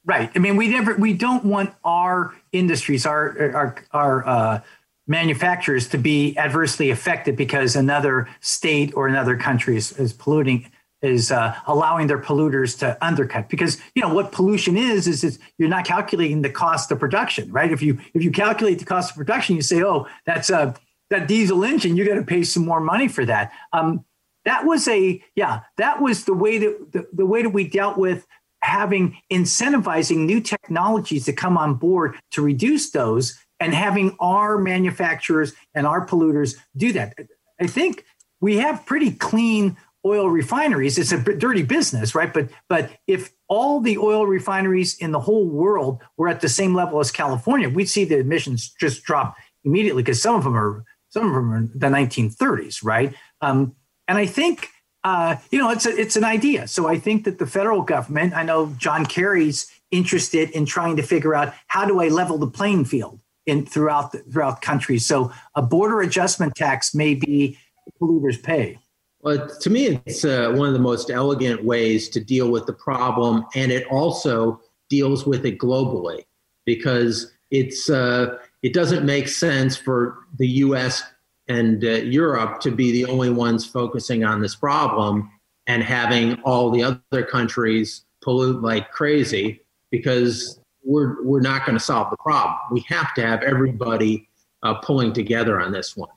Right. 0.05 0.29
I 0.35 0.39
mean, 0.39 0.55
we 0.55 0.67
never, 0.67 0.95
we 0.95 1.13
don't 1.13 1.43
want 1.45 1.73
our 1.83 2.35
industries, 2.51 3.05
our, 3.05 3.51
our, 3.55 3.75
our 3.91 4.27
uh, 4.27 4.61
manufacturers 5.07 5.87
to 5.89 5.97
be 5.97 6.37
adversely 6.37 6.89
affected 6.89 7.35
because 7.35 7.75
another 7.75 8.27
state 8.39 8.93
or 8.95 9.07
another 9.07 9.37
country 9.37 9.77
is, 9.77 9.91
is 9.93 10.13
polluting 10.13 10.69
is 11.01 11.31
uh, 11.31 11.55
allowing 11.67 12.07
their 12.07 12.19
polluters 12.19 12.77
to 12.79 12.97
undercut. 13.05 13.49
Because 13.49 13.79
you 13.93 14.01
know 14.01 14.13
what 14.13 14.31
pollution 14.31 14.75
is 14.77 15.07
is 15.07 15.23
is 15.23 15.39
you're 15.57 15.69
not 15.69 15.85
calculating 15.85 16.41
the 16.41 16.49
cost 16.49 16.91
of 16.91 16.99
production 16.99 17.51
right? 17.51 17.71
If 17.71 17.81
you 17.81 17.99
if 18.13 18.23
you 18.23 18.31
calculate 18.31 18.79
the 18.79 18.85
cost 18.85 19.11
of 19.11 19.17
production 19.17 19.55
you 19.55 19.61
say 19.61 19.83
oh 19.83 20.07
that's 20.25 20.49
a 20.49 20.75
that 21.09 21.27
diesel 21.27 21.63
engine 21.63 21.95
you 21.95 22.05
got 22.05 22.15
to 22.15 22.23
pay 22.23 22.43
some 22.43 22.65
more 22.65 22.79
money 22.79 23.07
for 23.07 23.25
that. 23.25 23.51
Um, 23.73 24.05
that 24.45 24.65
was 24.65 24.87
a 24.87 25.23
yeah 25.35 25.61
that 25.77 26.01
was 26.01 26.25
the 26.25 26.33
way 26.33 26.57
that 26.57 26.91
the, 26.91 27.07
the 27.13 27.25
way 27.25 27.43
that 27.43 27.49
we 27.49 27.67
dealt 27.67 27.97
with 27.97 28.25
having 28.61 29.15
incentivizing 29.31 30.25
new 30.25 30.41
technologies 30.41 31.25
to 31.25 31.33
come 31.33 31.55
on 31.55 31.75
board 31.75 32.15
to 32.31 32.41
reduce 32.41 32.89
those 32.89 33.37
and 33.65 33.73
having 33.73 34.15
our 34.19 34.59
manufacturers 34.59 35.53
and 35.73 35.87
our 35.87 36.05
polluters 36.05 36.55
do 36.77 36.93
that. 36.93 37.15
I 37.59 37.65
think 37.65 38.05
we 38.39 38.57
have 38.57 38.85
pretty 38.85 39.09
clean 39.09 39.75
oil 40.05 40.29
refineries. 40.29 40.99
It's 40.99 41.11
a 41.11 41.17
dirty 41.17 41.63
business, 41.63 42.13
right? 42.13 42.31
But 42.31 42.49
but 42.69 42.91
if 43.07 43.31
all 43.47 43.79
the 43.79 43.97
oil 43.97 44.27
refineries 44.27 44.95
in 44.99 45.11
the 45.11 45.19
whole 45.19 45.47
world 45.47 46.03
were 46.15 46.27
at 46.27 46.41
the 46.41 46.49
same 46.49 46.75
level 46.75 46.99
as 46.99 47.09
California, 47.09 47.67
we'd 47.67 47.89
see 47.89 48.05
the 48.05 48.19
emissions 48.19 48.71
just 48.79 49.03
drop 49.03 49.35
immediately 49.63 50.03
because 50.03 50.21
some 50.21 50.35
of 50.35 50.43
them 50.43 50.55
are 50.55 50.85
some 51.09 51.27
of 51.27 51.33
them 51.33 51.51
are 51.51 51.61
the 51.61 51.87
1930s, 51.87 52.83
right? 52.83 53.15
Um, 53.41 53.75
and 54.07 54.19
I 54.19 54.27
think 54.27 54.69
uh, 55.03 55.37
you 55.49 55.57
know 55.57 55.71
it's 55.71 55.87
a, 55.87 55.99
it's 55.99 56.15
an 56.15 56.23
idea. 56.23 56.67
So 56.67 56.87
I 56.87 56.99
think 56.99 57.23
that 57.23 57.39
the 57.39 57.47
federal 57.47 57.81
government, 57.81 58.35
I 58.35 58.43
know 58.43 58.75
John 58.77 59.07
Kerry's 59.07 59.71
interested 59.89 60.51
in 60.51 60.67
trying 60.67 60.97
to 60.97 61.03
figure 61.03 61.33
out 61.33 61.55
how 61.65 61.85
do 61.85 61.99
I 61.99 62.09
level 62.09 62.37
the 62.37 62.47
playing 62.47 62.85
field 62.85 63.21
in 63.45 63.65
throughout 63.65 64.11
the, 64.11 64.19
throughout 64.19 64.61
countries. 64.61 65.05
So 65.05 65.31
a 65.55 65.61
border 65.61 66.01
adjustment 66.01 66.55
tax 66.55 66.93
may 66.95 67.15
be 67.15 67.57
polluters 68.01 68.41
pay. 68.41 68.79
Well, 69.21 69.47
to 69.47 69.69
me, 69.69 70.01
it's 70.05 70.23
uh, 70.23 70.53
one 70.55 70.67
of 70.67 70.73
the 70.73 70.79
most 70.79 71.09
elegant 71.09 71.63
ways 71.63 72.09
to 72.09 72.19
deal 72.19 72.51
with 72.51 72.67
the 72.67 72.73
problem, 72.73 73.45
and 73.55 73.71
it 73.71 73.87
also 73.87 74.61
deals 74.89 75.25
with 75.25 75.45
it 75.45 75.57
globally 75.57 76.25
because 76.63 77.33
it's 77.49 77.89
uh, 77.89 78.37
it 78.61 78.73
doesn't 78.73 79.05
make 79.05 79.27
sense 79.27 79.75
for 79.77 80.19
the 80.37 80.47
U.S. 80.47 81.03
and 81.47 81.83
uh, 81.83 81.87
Europe 81.87 82.59
to 82.61 82.71
be 82.71 82.91
the 82.91 83.05
only 83.05 83.29
ones 83.29 83.65
focusing 83.65 84.23
on 84.23 84.41
this 84.41 84.55
problem 84.55 85.31
and 85.67 85.81
having 85.81 86.39
all 86.41 86.69
the 86.69 86.83
other 86.83 87.23
countries 87.23 88.05
pollute 88.23 88.61
like 88.61 88.91
crazy 88.91 89.61
because 89.91 90.59
we're 90.85 91.23
we're 91.23 91.41
not 91.41 91.65
going 91.65 91.77
to 91.77 91.83
solve 91.83 92.09
the 92.09 92.17
problem. 92.17 92.57
We 92.71 92.85
have 92.87 93.13
to 93.15 93.25
have 93.25 93.41
everybody 93.41 94.29
uh, 94.63 94.75
pulling 94.75 95.13
together 95.13 95.59
on 95.59 95.71
this 95.71 95.97
one. 95.97 96.09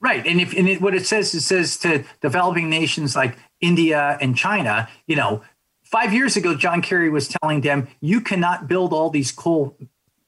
Right, 0.00 0.26
and 0.26 0.40
if 0.40 0.56
and 0.56 0.68
it, 0.68 0.80
what 0.80 0.94
it 0.94 1.06
says 1.06 1.34
it 1.34 1.42
says 1.42 1.76
to 1.78 2.04
developing 2.20 2.70
nations 2.70 3.16
like 3.16 3.36
India 3.60 4.16
and 4.20 4.36
China, 4.36 4.88
you 5.06 5.16
know, 5.16 5.42
five 5.84 6.14
years 6.14 6.36
ago, 6.36 6.54
John 6.54 6.80
Kerry 6.80 7.10
was 7.10 7.28
telling 7.28 7.60
them 7.60 7.88
you 8.00 8.20
cannot 8.20 8.68
build 8.68 8.92
all 8.92 9.10
these 9.10 9.32
coal 9.32 9.76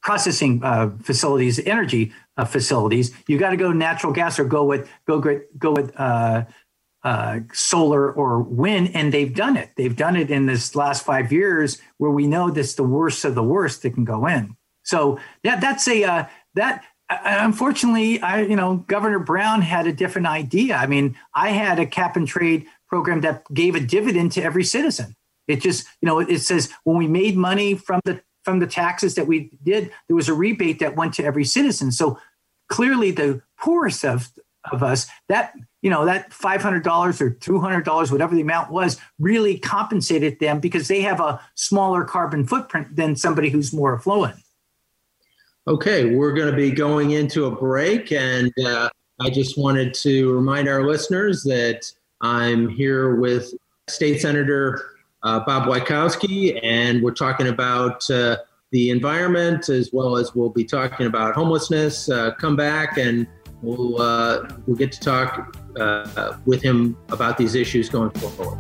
processing 0.03 0.63
uh, 0.63 0.91
facilities, 1.01 1.59
energy 1.61 2.13
uh, 2.37 2.45
facilities. 2.45 3.15
You 3.29 3.39
got 3.39 3.51
to 3.51 3.57
go 3.57 3.73
natural 3.73 4.13
gas 4.13 4.39
or 4.39 4.45
go 4.45 4.65
with 4.65 4.91
go 5.07 5.21
go 5.57 5.73
with 5.73 5.99
uh, 7.05 7.09
uh, 7.09 7.41
solar 7.53 8.13
or 8.13 8.41
wind, 8.43 8.91
and 8.95 9.13
they've 9.13 9.35
done 9.35 9.57
it. 9.57 9.71
They've 9.77 9.97
done 9.97 10.17
it 10.17 10.31
in 10.31 10.47
this 10.47 10.75
last 10.75 11.05
five 11.05 11.33
years, 11.33 11.81
where 11.99 12.11
we 12.11 12.27
know 12.27 12.51
that's 12.51 12.75
the 12.75 12.85
worst 12.85 13.25
of 13.25 13.35
the 13.35 13.43
worst 13.43 13.83
that 13.83 13.95
can 13.95 14.05
go 14.05 14.27
in. 14.27 14.57
So 14.85 15.19
yeah, 15.43 15.59
that's 15.59 15.87
a 15.89 16.05
uh, 16.05 16.25
that 16.55 16.85
unfortunately, 17.11 18.21
I 18.21 18.43
you 18.43 18.57
know 18.57 18.77
Governor 18.77 19.19
Brown 19.19 19.63
had 19.63 19.87
a 19.87 19.93
different 19.93 20.27
idea. 20.27 20.77
I 20.77 20.87
mean, 20.87 21.17
I 21.35 21.51
had 21.51 21.79
a 21.79 21.87
cap 21.87 22.17
and 22.17 22.27
trade 22.27 22.67
program 22.89 23.21
that 23.23 23.45
gave 23.53 23.75
a 23.75 23.81
dividend 23.81 24.33
to 24.33 24.43
every 24.43 24.65
citizen. 24.65 25.15
It 25.49 25.61
just 25.61 25.87
you 26.01 26.07
know 26.07 26.21
it 26.21 26.41
says 26.41 26.71
when 26.85 26.97
we 26.97 27.07
made 27.07 27.37
money 27.37 27.75
from 27.75 28.01
the 28.05 28.21
from 28.45 28.59
the 28.59 28.67
taxes 28.67 29.15
that 29.15 29.27
we 29.27 29.51
did, 29.63 29.93
there 30.09 30.17
was 30.17 30.29
a 30.29 30.35
rebate 30.35 30.81
that 30.81 30.97
went 30.97 31.15
to 31.15 31.25
every 31.25 31.45
citizen. 31.45 31.93
So 31.93 32.19
clearly, 32.69 33.11
the 33.11 33.43
poorest 33.59 34.05
of 34.05 34.31
of 34.71 34.83
us 34.83 35.07
that 35.29 35.55
you 35.83 35.91
know 35.91 36.05
that 36.07 36.31
$500 36.31 37.21
or 37.21 37.31
$200 37.31 38.13
whatever 38.13 38.35
the 38.35 38.41
amount 38.41 38.71
was 38.71 38.99
really 39.19 39.59
compensated 39.59 40.39
them 40.41 40.61
because 40.61 40.89
they 40.89 41.03
have 41.03 41.21
a 41.21 41.41
smaller 41.55 42.05
carbon 42.05 42.47
footprint 42.47 42.97
than 42.97 43.17
somebody 43.17 43.51
who's 43.51 43.73
more 43.73 43.95
affluent 43.95 44.37
Okay, 45.69 46.13
we're 46.13 46.33
going 46.33 46.51
to 46.51 46.57
be 46.57 46.73
going 46.73 47.13
into 47.13 47.45
a 47.45 47.51
break, 47.53 48.11
and 48.11 48.53
uh, 48.67 48.89
I 49.21 49.31
just 49.31 49.57
wanted 49.57 49.95
to 49.95 50.35
remind 50.35 50.69
our 50.69 50.85
listeners 50.85 51.45
that 51.45 51.89
I'm 52.21 52.69
here 52.69 53.15
with 53.15 53.55
State 53.89 54.21
Senator 54.21 54.97
uh, 55.23 55.39
Bob 55.47 55.69
Wieckowski, 55.69 56.59
and 56.65 57.01
we're 57.01 57.13
talking 57.13 57.47
about 57.47 58.11
uh, 58.11 58.39
the 58.73 58.91
environment 58.91 59.69
as 59.69 59.91
well 59.93 60.17
as 60.17 60.35
we'll 60.35 60.51
be 60.51 60.65
talking 60.65 61.07
about 61.07 61.37
homelessness. 61.37 62.09
Uh, 62.09 62.33
come 62.33 62.57
back, 62.57 62.99
and 62.99 63.29
we'll 63.63 64.01
uh, 64.01 64.49
we'll 64.67 64.77
get 64.77 64.93
to 64.93 65.01
talk 65.01 65.57
uh, 65.79 66.37
with 66.45 66.63
him 66.63 66.97
about 67.11 67.39
these 67.39 67.55
issues 67.55 67.89
going 67.89 68.11
forward. 68.11 68.59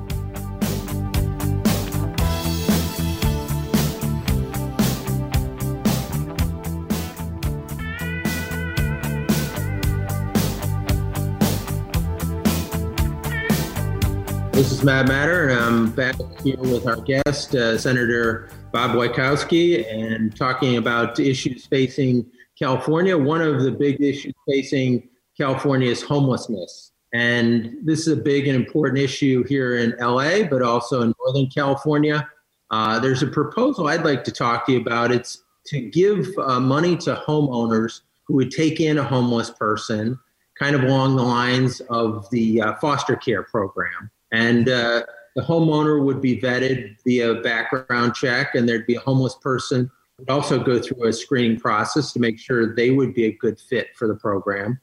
This 14.53 14.71
is 14.71 14.85
Matt 14.85 15.07
Matern, 15.07 15.51
and 15.51 15.61
I'm 15.61 15.91
back 15.91 16.15
here 16.45 16.57
with 16.59 16.87
our 16.87 17.01
guest, 17.01 17.55
uh, 17.55 17.77
Senator 17.77 18.49
Bob 18.71 18.93
Wieckowski, 18.93 19.93
and 19.93 20.37
talking 20.37 20.77
about 20.77 21.19
issues 21.19 21.67
facing 21.67 22.31
California. 22.63 23.19
One 23.19 23.41
of 23.41 23.65
the 23.65 23.73
big 23.73 24.01
issues 24.01 24.35
facing 24.47 25.09
California 25.37 25.91
is 25.91 26.01
homelessness. 26.01 26.93
And 27.13 27.77
this 27.83 28.07
is 28.07 28.19
a 28.19 28.23
big 28.23 28.47
and 28.47 28.55
important 28.55 28.99
issue 28.99 29.43
here 29.45 29.79
in 29.79 29.97
LA, 29.99 30.45
but 30.45 30.63
also 30.63 31.03
in 31.03 31.13
Northern 31.19 31.51
California. 31.51 32.29
Uh, 32.71 33.01
there's 33.01 33.23
a 33.23 33.27
proposal 33.27 33.89
I'd 33.89 34.05
like 34.05 34.23
to 34.25 34.31
talk 34.31 34.67
to 34.67 34.73
you 34.73 34.81
about. 34.81 35.11
It's 35.11 35.43
to 35.67 35.81
give 35.91 36.29
uh, 36.39 36.61
money 36.61 36.97
to 36.99 37.21
homeowners 37.27 38.03
who 38.29 38.35
would 38.35 38.53
take 38.53 38.81
in 38.81 38.99
a 38.99 39.05
homeless 39.05 39.51
person, 39.51 40.17
kind 40.57 40.77
of 40.77 40.85
along 40.85 41.17
the 41.17 41.23
lines 41.23 41.81
of 41.91 42.31
the 42.31 42.63
uh, 42.63 42.75
foster 42.77 43.17
care 43.17 43.43
program. 43.43 44.09
And 44.31 44.69
uh, 44.69 45.03
the 45.35 45.43
homeowner 45.43 46.03
would 46.03 46.21
be 46.21 46.41
vetted 46.41 46.97
via 47.05 47.35
background 47.43 48.15
check, 48.15 48.55
and 48.55 48.69
there'd 48.69 48.87
be 48.87 48.95
a 48.95 49.01
homeless 49.01 49.35
person 49.35 49.91
would 50.19 50.31
also 50.31 50.63
go 50.63 50.81
through 50.81 51.07
a 51.09 51.13
screening 51.13 51.59
process 51.59 52.13
to 52.13 52.21
make 52.21 52.39
sure 52.39 52.75
they 52.75 52.91
would 52.91 53.15
be 53.15 53.27
a 53.27 53.33
good 53.33 53.59
fit 53.59 53.89
for 53.97 54.07
the 54.09 54.15
program. 54.15 54.81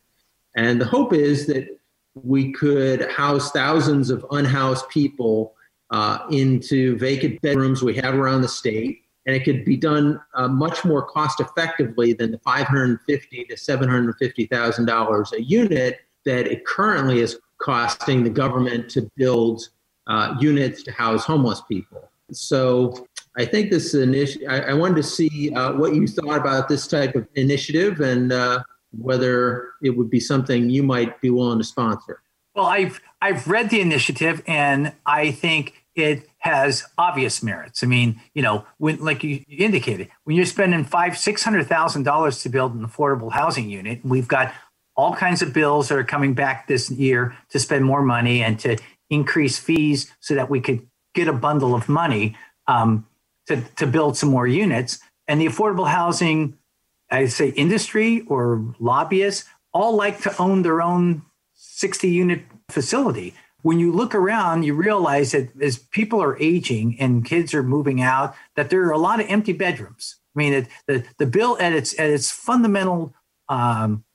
And 0.56 0.82
the 0.82 0.86
hope 0.86 1.14
is 1.14 1.48
that 1.48 1.80
we 2.16 2.52
could 2.52 3.10
house 3.12 3.52
thousands 3.52 4.10
of 4.10 4.26
unhoused 4.32 4.90
people 4.90 5.54
uh, 5.92 6.20
into 6.32 6.98
vacant 6.98 7.42
bedrooms 7.42 7.82
we 7.82 7.96
have 7.96 8.16
around 8.16 8.42
the 8.42 8.48
state, 8.48 9.04
and 9.26 9.36
it 9.36 9.44
could 9.44 9.66
be 9.66 9.78
done 9.78 10.20
uh, 10.34 10.48
much 10.48 10.86
more 10.86 11.04
cost 11.04 11.40
effectively 11.40 12.14
than 12.14 12.32
the 12.32 12.40
550 12.40 13.46
to 13.46 13.58
750 13.58 14.46
thousand 14.48 14.86
dollars 14.86 15.34
a 15.34 15.42
unit 15.42 16.02
that 16.26 16.48
it 16.48 16.66
currently 16.66 17.20
is 17.20 17.40
costing 17.60 18.24
the 18.24 18.30
government 18.30 18.90
to 18.90 19.10
build 19.16 19.70
uh, 20.08 20.36
units 20.40 20.84
to 20.84 20.92
house 20.92 21.26
homeless 21.26 21.62
people. 21.68 22.10
So 22.32 23.08
I 23.38 23.46
think 23.46 23.70
this 23.70 23.94
initiative, 23.94 24.48
I, 24.50 24.62
I 24.62 24.74
wanted 24.74 24.96
to 24.98 25.04
see 25.04 25.54
uh, 25.54 25.74
what 25.74 25.96
you 25.96 26.08
thought 26.08 26.38
about 26.38 26.68
this 26.68 26.88
type 26.88 27.16
of 27.16 27.28
initiative 27.36 28.02
and 28.02 28.32
uh, 28.32 28.64
whether 28.92 29.72
it 29.82 29.92
would 29.92 30.10
be 30.10 30.20
something 30.20 30.70
you 30.70 30.84
might 30.84 31.20
be 31.22 31.30
willing 31.30 31.60
to 31.60 31.64
sponsor. 31.64 32.22
Well, 32.56 32.66
I've 32.66 33.00
I've 33.22 33.48
read 33.48 33.70
the 33.70 33.80
initiative 33.80 34.42
and 34.48 34.94
I 35.06 35.32
think 35.32 35.86
it 35.96 36.28
has 36.40 36.84
obvious 36.98 37.44
merits. 37.44 37.84
I 37.84 37.88
mean, 37.88 38.20
you 38.34 38.42
know, 38.42 38.66
when 38.78 38.98
like 39.04 39.24
you 39.24 39.46
indicated, 39.50 40.10
when 40.24 40.36
you're 40.36 40.46
spending 40.46 40.84
five 40.84 41.18
six 41.18 41.44
hundred 41.44 41.68
thousand 41.68 42.04
dollars 42.04 42.42
to 42.44 42.50
build 42.50 42.74
an 42.74 42.86
affordable 42.86 43.32
housing 43.32 43.70
unit, 43.70 44.00
we've 44.04 44.28
got 44.28 44.54
all 44.96 45.16
kinds 45.16 45.42
of 45.42 45.54
bills 45.54 45.88
that 45.90 45.98
are 45.98 46.04
coming 46.04 46.34
back 46.34 46.68
this 46.68 46.92
year 46.92 47.36
to 47.50 47.60
spend 47.60 47.86
more 47.86 48.02
money 48.02 48.44
and 48.44 48.60
to 48.60 48.78
increase 49.10 49.58
fees 49.58 50.12
so 50.20 50.36
that 50.36 50.50
we 50.50 50.60
could 50.60 50.86
get 51.14 51.28
a 51.28 51.34
bundle 51.34 51.74
of 51.74 51.88
money 51.88 52.36
um, 52.68 53.06
to, 53.50 53.62
to 53.76 53.86
build 53.86 54.16
some 54.16 54.30
more 54.30 54.48
units. 54.48 55.00
And 55.28 55.42
the 55.42 55.48
affordable 55.48 55.88
housing, 55.88 56.58
I 57.12 57.26
say 57.26 57.50
industry 57.50 58.22
or 58.28 58.74
lobbyists, 58.80 59.46
all 59.74 59.96
like 59.96 60.22
to 60.22 60.42
own 60.42 60.62
their 60.62 60.82
own 60.82 61.24
60 61.56 62.10
unit 62.10 62.42
facility. 62.70 63.34
When 63.62 63.80
you 63.80 63.92
look 63.92 64.16
around, 64.16 64.64
you 64.64 64.74
realize 64.74 65.34
that 65.34 65.50
as 65.62 65.78
people 65.78 66.24
are 66.24 66.40
aging 66.40 66.96
and 67.00 67.26
kids 67.26 67.54
are 67.54 67.64
moving 67.64 68.02
out, 68.02 68.34
that 68.56 68.70
there 68.70 68.84
are 68.84 68.92
a 68.92 68.98
lot 68.98 69.20
of 69.20 69.28
empty 69.28 69.54
bedrooms. 69.54 70.16
I 70.36 70.40
mean, 70.40 70.54
it, 70.54 70.68
the, 70.88 71.04
the 71.18 71.26
bill 71.26 71.58
at 71.60 71.74
its, 71.74 72.00
at 72.00 72.10
its 72.10 72.32
fundamental 72.32 73.14
um, 73.50 74.06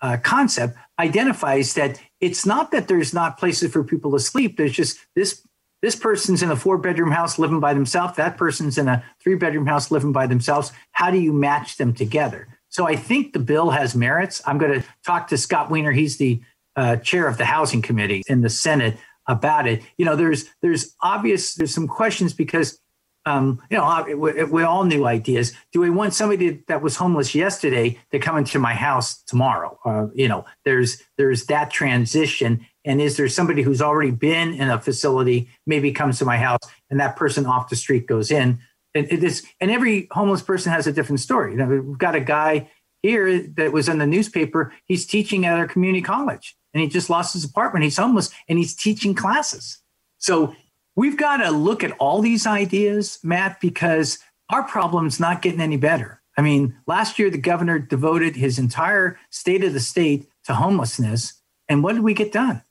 uh, 0.00 0.18
concept 0.22 0.76
identifies 0.98 1.74
that 1.74 2.00
it's 2.20 2.46
not 2.46 2.70
that 2.70 2.88
there's 2.88 3.12
not 3.12 3.38
places 3.38 3.72
for 3.72 3.82
people 3.82 4.12
to 4.12 4.20
sleep. 4.20 4.56
There's 4.56 4.72
just 4.72 4.98
this 5.16 5.46
this 5.82 5.96
person's 5.96 6.42
in 6.42 6.50
a 6.50 6.56
four 6.56 6.78
bedroom 6.78 7.10
house 7.10 7.38
living 7.38 7.60
by 7.60 7.74
themselves. 7.74 8.16
That 8.16 8.38
person's 8.38 8.78
in 8.78 8.88
a 8.88 9.04
three 9.20 9.34
bedroom 9.34 9.66
house 9.66 9.90
living 9.90 10.12
by 10.12 10.26
themselves. 10.26 10.72
How 10.92 11.10
do 11.10 11.18
you 11.18 11.32
match 11.32 11.76
them 11.76 11.92
together? 11.92 12.48
So 12.68 12.86
I 12.86 12.96
think 12.96 13.32
the 13.32 13.38
bill 13.38 13.70
has 13.70 13.94
merits. 13.94 14.40
I'm 14.46 14.58
going 14.58 14.80
to 14.80 14.86
talk 15.04 15.28
to 15.28 15.36
Scott 15.36 15.70
Wiener. 15.70 15.92
He's 15.92 16.16
the 16.16 16.40
uh, 16.76 16.96
chair 16.96 17.26
of 17.26 17.36
the 17.36 17.44
housing 17.44 17.82
committee 17.82 18.22
in 18.28 18.40
the 18.40 18.48
Senate 18.48 18.96
about 19.26 19.66
it. 19.66 19.82
You 19.98 20.04
know, 20.04 20.16
there's 20.16 20.46
there's 20.62 20.94
obvious 21.02 21.54
there's 21.54 21.74
some 21.74 21.88
questions 21.88 22.32
because 22.32 22.78
um, 23.24 23.62
you 23.70 23.76
know, 23.76 24.04
we, 24.16 24.44
we, 24.44 24.62
all 24.64 24.84
new 24.84 25.06
ideas. 25.06 25.52
Do 25.72 25.80
we 25.80 25.90
want 25.90 26.12
somebody 26.12 26.62
that 26.66 26.82
was 26.82 26.96
homeless 26.96 27.34
yesterday 27.34 28.00
to 28.10 28.18
come 28.18 28.36
into 28.36 28.58
my 28.58 28.74
house 28.74 29.22
tomorrow? 29.22 29.78
Uh, 29.84 30.06
you 30.14 30.26
know, 30.26 30.44
there's 30.64 31.02
there's 31.18 31.46
that 31.46 31.70
transition. 31.70 32.66
And 32.84 33.00
is 33.00 33.16
there 33.16 33.28
somebody 33.28 33.62
who's 33.62 33.82
already 33.82 34.10
been 34.10 34.54
in 34.54 34.68
a 34.68 34.80
facility, 34.80 35.48
maybe 35.66 35.92
comes 35.92 36.18
to 36.18 36.24
my 36.24 36.38
house, 36.38 36.60
and 36.90 36.98
that 37.00 37.16
person 37.16 37.46
off 37.46 37.68
the 37.68 37.76
street 37.76 38.06
goes 38.06 38.30
in? 38.30 38.58
And 38.94 39.10
it 39.10 39.22
is, 39.22 39.46
and 39.60 39.70
every 39.70 40.08
homeless 40.10 40.42
person 40.42 40.72
has 40.72 40.86
a 40.86 40.92
different 40.92 41.20
story. 41.20 41.52
You 41.52 41.58
know, 41.58 41.66
we've 41.66 41.98
got 41.98 42.14
a 42.14 42.20
guy 42.20 42.70
here 43.02 43.46
that 43.56 43.72
was 43.72 43.88
in 43.88 43.98
the 43.98 44.06
newspaper. 44.06 44.72
He's 44.84 45.06
teaching 45.06 45.46
at 45.46 45.58
our 45.58 45.66
community 45.66 46.02
college, 46.02 46.56
and 46.74 46.82
he 46.82 46.88
just 46.88 47.08
lost 47.08 47.34
his 47.34 47.44
apartment. 47.44 47.84
He's 47.84 47.96
homeless, 47.96 48.30
and 48.48 48.58
he's 48.58 48.74
teaching 48.74 49.14
classes. 49.14 49.78
So 50.18 50.54
We've 50.94 51.16
got 51.16 51.38
to 51.38 51.50
look 51.50 51.82
at 51.82 51.92
all 51.92 52.20
these 52.20 52.46
ideas, 52.46 53.18
Matt, 53.22 53.60
because 53.60 54.18
our 54.50 54.62
problem's 54.62 55.18
not 55.18 55.40
getting 55.40 55.60
any 55.60 55.78
better. 55.78 56.20
I 56.36 56.42
mean, 56.42 56.76
last 56.86 57.18
year 57.18 57.30
the 57.30 57.38
governor 57.38 57.78
devoted 57.78 58.36
his 58.36 58.58
entire 58.58 59.18
state 59.30 59.64
of 59.64 59.72
the 59.72 59.80
state 59.80 60.28
to 60.44 60.54
homelessness, 60.54 61.40
and 61.68 61.82
what 61.82 61.94
did 61.94 62.02
we 62.02 62.14
get 62.14 62.32
done? 62.32 62.62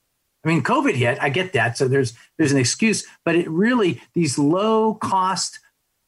I 0.44 0.48
mean, 0.48 0.64
COVID 0.64 0.96
hit. 0.96 1.20
I 1.22 1.30
get 1.30 1.54
that, 1.54 1.78
so 1.78 1.88
there's 1.88 2.14
there's 2.38 2.52
an 2.52 2.58
excuse, 2.58 3.06
but 3.24 3.36
it 3.36 3.50
really 3.50 4.02
these 4.14 4.40
low 4.40 4.96
cost 4.96 5.60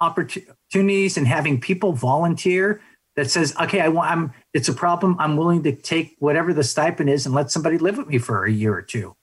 opportunities 0.02 1.18
and 1.18 1.28
having 1.28 1.60
people 1.62 1.94
volunteer 1.94 2.82
that 3.16 3.30
says, 3.30 3.56
okay, 3.62 3.80
I 3.80 3.90
want, 3.90 4.12
I'm, 4.12 4.34
it's 4.54 4.68
a 4.68 4.74
problem. 4.74 5.16
I'm 5.20 5.38
willing 5.38 5.64
to 5.64 5.72
take 5.72 6.16
whatever 6.20 6.54
the 6.54 6.64
stipend 6.64 7.10
is 7.10 7.26
and 7.26 7.36
let 7.36 7.52
somebody 7.52 7.78
live 7.78 7.98
with 7.98 8.08
me 8.08 8.18
for 8.18 8.44
a 8.46 8.52
year 8.52 8.74
or 8.74 8.82
two. 8.82 9.16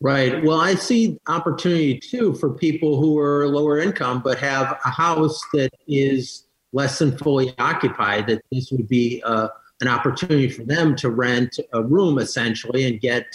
Right. 0.00 0.42
Well, 0.42 0.60
I 0.60 0.76
see 0.76 1.18
opportunity 1.26 1.98
too 1.98 2.34
for 2.34 2.50
people 2.50 2.98
who 2.98 3.18
are 3.18 3.46
lower 3.48 3.78
income 3.78 4.22
but 4.22 4.38
have 4.38 4.78
a 4.84 4.90
house 4.90 5.40
that 5.52 5.70
is 5.86 6.46
less 6.72 7.00
than 7.00 7.18
fully 7.18 7.52
occupied. 7.58 8.26
That 8.28 8.42
this 8.50 8.70
would 8.70 8.88
be 8.88 9.22
a, 9.26 9.50
an 9.82 9.88
opportunity 9.88 10.48
for 10.48 10.62
them 10.62 10.96
to 10.96 11.10
rent 11.10 11.58
a 11.74 11.82
room 11.82 12.18
essentially 12.18 12.86
and 12.86 12.98
get 13.00 13.26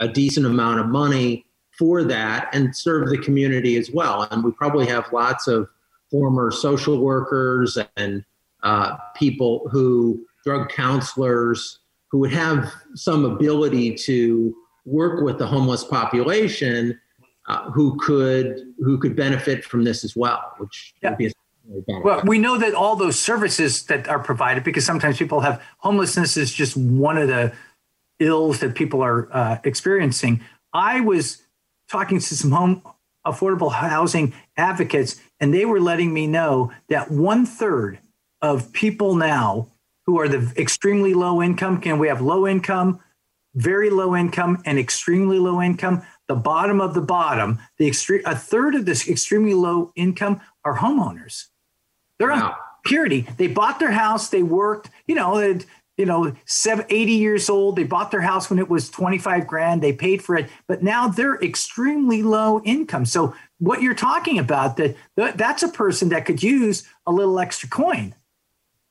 a 0.00 0.08
decent 0.08 0.46
amount 0.46 0.80
of 0.80 0.86
money 0.88 1.44
for 1.78 2.02
that 2.04 2.48
and 2.52 2.76
serve 2.76 3.08
the 3.08 3.18
community 3.18 3.76
as 3.76 3.90
well. 3.90 4.28
And 4.30 4.42
we 4.44 4.52
probably 4.52 4.86
have 4.86 5.10
lots 5.12 5.46
of 5.46 5.68
former 6.10 6.50
social 6.50 6.98
workers 7.00 7.78
and 7.96 8.24
uh, 8.62 8.96
people 9.14 9.68
who, 9.70 10.26
drug 10.44 10.68
counselors, 10.70 11.78
who 12.10 12.18
would 12.18 12.32
have 12.32 12.72
some 12.94 13.24
ability 13.24 13.94
to 13.94 14.54
work 14.84 15.22
with 15.22 15.38
the 15.38 15.46
homeless 15.46 15.84
population 15.84 16.98
uh, 17.48 17.70
who 17.70 17.96
could 17.98 18.74
who 18.78 18.98
could 18.98 19.16
benefit 19.16 19.64
from 19.64 19.84
this 19.84 20.04
as 20.04 20.16
well, 20.16 20.52
which 20.58 20.94
yeah. 21.02 21.10
would 21.10 21.18
be 21.18 21.26
a 21.26 21.30
well, 22.02 22.22
we 22.24 22.38
know 22.38 22.58
that 22.58 22.74
all 22.74 22.96
those 22.96 23.16
services 23.16 23.84
that 23.84 24.08
are 24.08 24.18
provided, 24.18 24.64
because 24.64 24.84
sometimes 24.84 25.18
people 25.18 25.40
have 25.40 25.62
homelessness 25.78 26.36
is 26.36 26.52
just 26.52 26.76
one 26.76 27.16
of 27.16 27.28
the 27.28 27.52
ills 28.20 28.60
that 28.60 28.74
people 28.74 29.02
are 29.02 29.28
uh, 29.32 29.58
experiencing. 29.64 30.40
I 30.72 31.00
was 31.00 31.42
talking 31.90 32.18
to 32.20 32.36
some 32.36 32.52
home 32.52 32.82
affordable 33.26 33.72
housing 33.72 34.32
advocates, 34.56 35.20
and 35.40 35.52
they 35.52 35.64
were 35.64 35.80
letting 35.80 36.14
me 36.14 36.26
know 36.26 36.72
that 36.88 37.10
one 37.10 37.44
third 37.44 37.98
of 38.40 38.72
people 38.72 39.14
now 39.14 39.68
who 40.06 40.18
are 40.18 40.28
the 40.28 40.52
extremely 40.56 41.14
low 41.14 41.42
income 41.42 41.80
can 41.80 41.98
we 41.98 42.08
have 42.08 42.20
low 42.20 42.46
income, 42.46 43.00
very 43.54 43.90
low 43.90 44.16
income, 44.16 44.62
and 44.64 44.78
extremely 44.78 45.38
low 45.38 45.60
income. 45.60 46.02
The 46.28 46.36
bottom 46.36 46.80
of 46.80 46.94
the 46.94 47.00
bottom, 47.00 47.58
the 47.78 47.88
extreme 47.88 48.22
a 48.24 48.36
third 48.36 48.74
of 48.74 48.86
this 48.86 49.08
extremely 49.08 49.54
low 49.54 49.92
income 49.96 50.40
are 50.64 50.78
homeowners. 50.78 51.46
They're 52.18 52.30
wow. 52.30 52.50
on 52.50 52.54
purity. 52.84 53.26
They 53.36 53.46
bought 53.46 53.78
their 53.78 53.90
house, 53.90 54.28
they 54.28 54.42
worked, 54.42 54.90
you 55.06 55.14
know, 55.14 55.36
you 56.00 56.06
know, 56.06 56.34
seven, 56.46 56.86
80 56.88 57.12
years 57.12 57.50
old. 57.50 57.76
They 57.76 57.84
bought 57.84 58.10
their 58.10 58.22
house 58.22 58.48
when 58.48 58.58
it 58.58 58.70
was 58.70 58.88
25 58.88 59.46
grand. 59.46 59.82
They 59.82 59.92
paid 59.92 60.22
for 60.22 60.34
it, 60.34 60.48
but 60.66 60.82
now 60.82 61.08
they're 61.08 61.36
extremely 61.36 62.22
low 62.22 62.62
income. 62.62 63.04
So 63.04 63.34
what 63.58 63.82
you're 63.82 63.94
talking 63.94 64.38
about 64.38 64.78
that 64.78 64.96
that's 65.14 65.62
a 65.62 65.68
person 65.68 66.08
that 66.08 66.24
could 66.24 66.42
use 66.42 66.88
a 67.06 67.12
little 67.12 67.38
extra 67.38 67.68
coin 67.68 68.14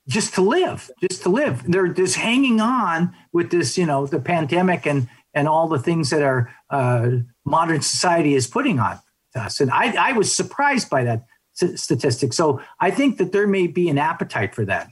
just 0.07 0.35
to 0.35 0.41
live, 0.41 0.91
just 1.01 1.23
to 1.23 1.29
live. 1.29 1.63
They're 1.69 1.87
just 1.87 2.15
hanging 2.15 2.61
on 2.61 3.15
with 3.33 3.49
this, 3.49 3.75
you 3.75 3.87
know, 3.87 4.05
the 4.05 4.19
pandemic 4.19 4.85
and 4.85 5.09
and 5.33 5.47
all 5.47 5.67
the 5.67 5.79
things 5.79 6.11
that 6.11 6.21
our 6.21 6.53
uh, 6.69 7.09
modern 7.43 7.81
society 7.81 8.35
is 8.35 8.47
putting 8.47 8.79
on 8.79 8.99
us. 9.35 9.59
And 9.59 9.71
I, 9.71 10.09
I 10.09 10.11
was 10.13 10.35
surprised 10.35 10.89
by 10.89 11.03
that 11.03 11.25
statistic. 11.53 12.33
So 12.33 12.61
I 12.79 12.91
think 12.91 13.17
that 13.17 13.31
there 13.31 13.47
may 13.47 13.67
be 13.67 13.89
an 13.89 13.97
appetite 13.97 14.55
for 14.55 14.65
that. 14.65 14.89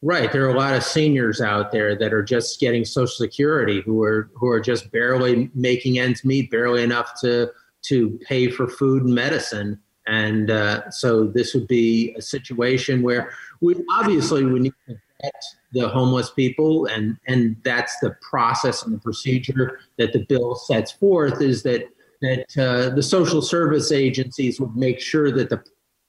Right. 0.00 0.30
There 0.30 0.44
are 0.46 0.54
a 0.54 0.56
lot 0.56 0.76
of 0.76 0.84
seniors 0.84 1.40
out 1.40 1.72
there 1.72 1.96
that 1.96 2.12
are 2.12 2.22
just 2.22 2.60
getting 2.60 2.84
Social 2.84 3.08
Security 3.08 3.80
who 3.80 4.02
are 4.04 4.30
who 4.34 4.46
are 4.48 4.60
just 4.60 4.92
barely 4.92 5.50
making 5.54 5.98
ends 5.98 6.24
meet, 6.24 6.50
barely 6.52 6.84
enough 6.84 7.20
to 7.22 7.50
to 7.86 8.18
pay 8.28 8.48
for 8.48 8.68
food 8.68 9.04
and 9.04 9.14
medicine. 9.14 9.80
And 10.06 10.50
uh, 10.50 10.88
so 10.90 11.24
this 11.24 11.52
would 11.52 11.66
be 11.66 12.14
a 12.16 12.22
situation 12.22 13.02
where 13.02 13.32
we 13.60 13.74
obviously 13.90 14.44
we 14.44 14.60
need 14.60 14.74
to 14.86 14.96
vet 15.20 15.44
the 15.72 15.88
homeless 15.88 16.30
people, 16.30 16.86
and 16.86 17.16
and 17.26 17.56
that's 17.64 17.98
the 17.98 18.16
process 18.22 18.84
and 18.84 18.94
the 18.94 19.00
procedure 19.00 19.80
that 19.96 20.12
the 20.12 20.24
bill 20.26 20.54
sets 20.54 20.92
forth. 20.92 21.42
Is 21.42 21.64
that 21.64 21.88
that 22.22 22.46
uh, 22.56 22.94
the 22.94 23.02
social 23.02 23.42
service 23.42 23.90
agencies 23.90 24.60
would 24.60 24.76
make 24.76 25.00
sure 25.00 25.32
that 25.32 25.50
the 25.50 25.62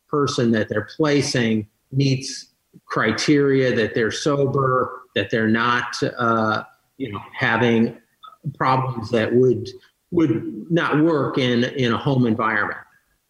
person 0.08 0.52
that 0.52 0.70
they're 0.70 0.88
placing 0.96 1.68
meets 1.92 2.49
criteria 2.86 3.76
that 3.76 3.96
they're 3.96 4.12
sober, 4.12 5.02
that 5.16 5.30
they're 5.30 5.48
not, 5.48 6.02
uh, 6.18 6.64
you 6.98 7.12
know, 7.12 7.22
having 7.38 7.98
problems 8.58 9.10
that 9.12 9.34
would 9.34 9.70
would 10.12 10.72
not 10.72 11.04
work 11.04 11.38
in 11.38 11.64
in 11.64 11.94
a 11.94 11.98
home 11.98 12.26
environment. 12.26 12.80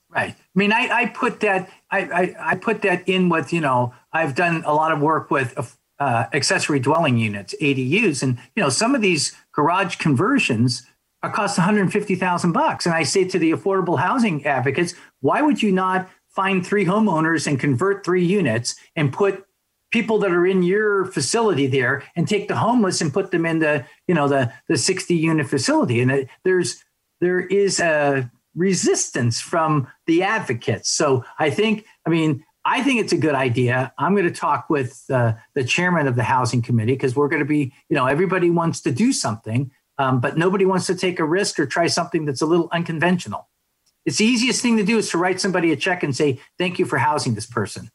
Right. 0.09 0.31
I 0.31 0.55
mean, 0.55 0.71
I, 0.71 0.89
I 0.91 1.05
put 1.07 1.41
that 1.41 1.69
I, 1.91 1.99
I, 1.99 2.35
I 2.51 2.55
put 2.55 2.81
that 2.81 3.07
in 3.07 3.29
with 3.29 3.53
you 3.53 3.61
know 3.61 3.93
I've 4.13 4.35
done 4.35 4.63
a 4.65 4.73
lot 4.73 4.91
of 4.91 4.99
work 4.99 5.29
with 5.29 5.77
uh, 5.99 6.25
accessory 6.33 6.79
dwelling 6.79 7.17
units 7.17 7.53
ADUs, 7.61 8.23
and 8.23 8.37
you 8.55 8.63
know 8.63 8.69
some 8.69 8.95
of 8.95 9.01
these 9.01 9.35
garage 9.51 9.97
conversions 9.97 10.85
are 11.21 11.29
cost 11.29 11.57
150,000 11.57 12.51
bucks. 12.53 12.85
And 12.85 12.95
I 12.95 13.03
say 13.03 13.25
to 13.25 13.37
the 13.37 13.51
affordable 13.51 13.99
housing 13.99 14.45
advocates, 14.45 14.93
why 15.19 15.41
would 15.41 15.61
you 15.61 15.69
not 15.71 16.09
find 16.29 16.65
three 16.65 16.85
homeowners 16.85 17.47
and 17.47 17.59
convert 17.59 18.05
three 18.05 18.25
units 18.25 18.75
and 18.95 19.11
put 19.11 19.43
people 19.91 20.19
that 20.19 20.31
are 20.31 20.45
in 20.45 20.63
your 20.63 21.05
facility 21.05 21.67
there 21.67 22.03
and 22.15 22.27
take 22.27 22.47
the 22.47 22.55
homeless 22.55 23.01
and 23.01 23.13
put 23.13 23.31
them 23.31 23.45
in 23.45 23.59
the 23.59 23.85
you 24.07 24.13
know 24.13 24.27
the 24.27 24.51
the 24.67 24.77
60 24.77 25.15
unit 25.15 25.47
facility. 25.47 26.01
And 26.01 26.11
it, 26.11 26.29
there's 26.43 26.83
there 27.21 27.39
is 27.39 27.79
a 27.79 28.31
resistance 28.55 29.41
from 29.41 29.87
the 30.05 30.23
advocates. 30.23 30.89
So 30.89 31.23
i 31.37 31.49
think 31.49 31.85
i 32.05 32.09
mean 32.09 32.43
i 32.65 32.83
think 32.83 32.99
it's 32.99 33.13
a 33.13 33.17
good 33.17 33.35
idea. 33.35 33.93
I'm 33.97 34.13
going 34.15 34.31
to 34.31 34.39
talk 34.39 34.69
with 34.69 35.03
uh, 35.09 35.33
the 35.55 35.63
chairman 35.63 36.07
of 36.07 36.15
the 36.15 36.23
housing 36.23 36.61
committee 36.61 36.93
because 36.93 37.15
we're 37.15 37.29
going 37.29 37.41
to 37.41 37.45
be 37.45 37.73
you 37.89 37.95
know 37.95 38.05
everybody 38.05 38.49
wants 38.49 38.81
to 38.81 38.91
do 38.91 39.11
something 39.11 39.71
um, 39.97 40.21
but 40.21 40.37
nobody 40.37 40.65
wants 40.65 40.87
to 40.87 40.95
take 40.95 41.19
a 41.19 41.25
risk 41.25 41.59
or 41.59 41.65
try 41.65 41.87
something 41.87 42.25
that's 42.25 42.41
a 42.41 42.45
little 42.45 42.69
unconventional 42.71 43.48
it's 44.09 44.17
the 44.17 44.25
easiest 44.25 44.61
thing 44.61 44.75
to 44.75 44.83
do 44.83 44.97
is 44.97 45.09
to 45.11 45.17
write 45.17 45.39
somebody 45.39 45.71
a 45.71 45.75
check 45.75 46.03
and 46.03 46.15
say 46.15 46.39
thank 46.57 46.79
you 46.79 46.85
for 46.85 46.97
housing 46.97 47.35
this 47.35 47.45
person 47.45 47.89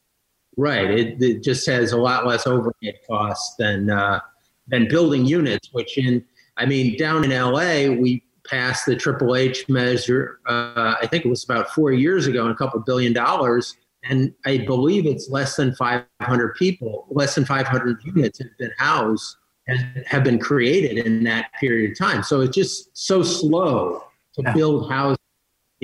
Right. 0.57 0.89
It, 0.89 1.21
it 1.21 1.43
just 1.43 1.65
has 1.67 1.91
a 1.91 1.97
lot 1.97 2.25
less 2.25 2.47
overhead 2.47 2.95
costs 3.07 3.55
than 3.57 3.89
uh, 3.89 4.19
than 4.67 4.87
building 4.87 5.25
units. 5.25 5.69
Which 5.73 5.97
in, 5.97 6.23
I 6.57 6.65
mean, 6.65 6.97
down 6.97 7.23
in 7.23 7.31
LA, 7.31 7.93
we 7.93 8.23
passed 8.47 8.85
the 8.85 8.95
Triple 8.95 9.35
H 9.35 9.67
measure. 9.67 10.39
Uh, 10.47 10.95
I 11.01 11.07
think 11.07 11.25
it 11.25 11.29
was 11.29 11.43
about 11.43 11.69
four 11.71 11.91
years 11.91 12.27
ago, 12.27 12.43
and 12.43 12.51
a 12.51 12.55
couple 12.55 12.79
billion 12.81 13.11
dollars. 13.11 13.75
And 14.07 14.33
I 14.45 14.59
believe 14.59 15.07
it's 15.07 15.29
less 15.29 15.55
than 15.55 15.73
500 15.75 16.55
people, 16.55 17.07
less 17.09 17.33
than 17.33 17.43
500 17.43 18.03
units 18.03 18.37
have 18.37 18.55
been 18.59 18.71
housed 18.77 19.35
and 19.67 20.05
have 20.05 20.23
been 20.23 20.37
created 20.37 21.03
in 21.03 21.23
that 21.23 21.51
period 21.59 21.91
of 21.91 21.97
time. 21.97 22.21
So 22.21 22.41
it's 22.41 22.55
just 22.55 22.95
so 22.95 23.23
slow 23.23 24.03
to 24.35 24.43
yeah. 24.43 24.53
build 24.53 24.91
houses 24.91 25.17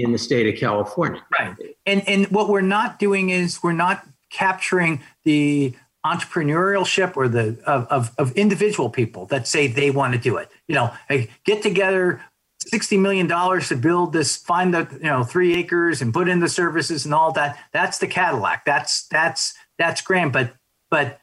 in 0.03 0.11
the 0.11 0.17
state 0.17 0.53
of 0.53 0.59
California. 0.59 1.21
Right. 1.37 1.55
And 1.85 2.07
and 2.07 2.27
what 2.27 2.49
we're 2.49 2.61
not 2.61 2.99
doing 2.99 3.29
is 3.29 3.61
we're 3.63 3.73
not 3.73 4.05
capturing 4.31 5.01
the 5.23 5.75
entrepreneurship 6.05 7.15
or 7.15 7.27
the 7.27 7.59
of, 7.65 7.85
of, 7.87 8.11
of 8.17 8.31
individual 8.33 8.89
people 8.89 9.25
that 9.27 9.47
say 9.47 9.67
they 9.67 9.91
want 9.91 10.13
to 10.13 10.19
do 10.19 10.37
it. 10.37 10.49
You 10.67 10.75
know, 10.75 10.93
get 11.45 11.61
together 11.61 12.21
sixty 12.59 12.97
million 12.97 13.27
dollars 13.27 13.69
to 13.69 13.75
build 13.75 14.13
this, 14.13 14.35
find 14.35 14.73
the 14.73 14.87
you 14.93 15.09
know 15.09 15.23
three 15.23 15.55
acres 15.55 16.01
and 16.01 16.13
put 16.13 16.27
in 16.27 16.39
the 16.39 16.49
services 16.49 17.05
and 17.05 17.13
all 17.13 17.31
that. 17.33 17.57
That's 17.73 17.97
the 17.99 18.07
Cadillac. 18.07 18.65
That's 18.65 19.07
that's 19.07 19.53
that's 19.77 20.01
grand. 20.01 20.33
But 20.33 20.53
but 20.89 21.19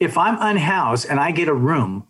if 0.00 0.18
I'm 0.18 0.36
unhoused 0.40 1.06
and 1.08 1.20
I 1.20 1.30
get 1.30 1.48
a 1.48 1.54
room 1.54 2.08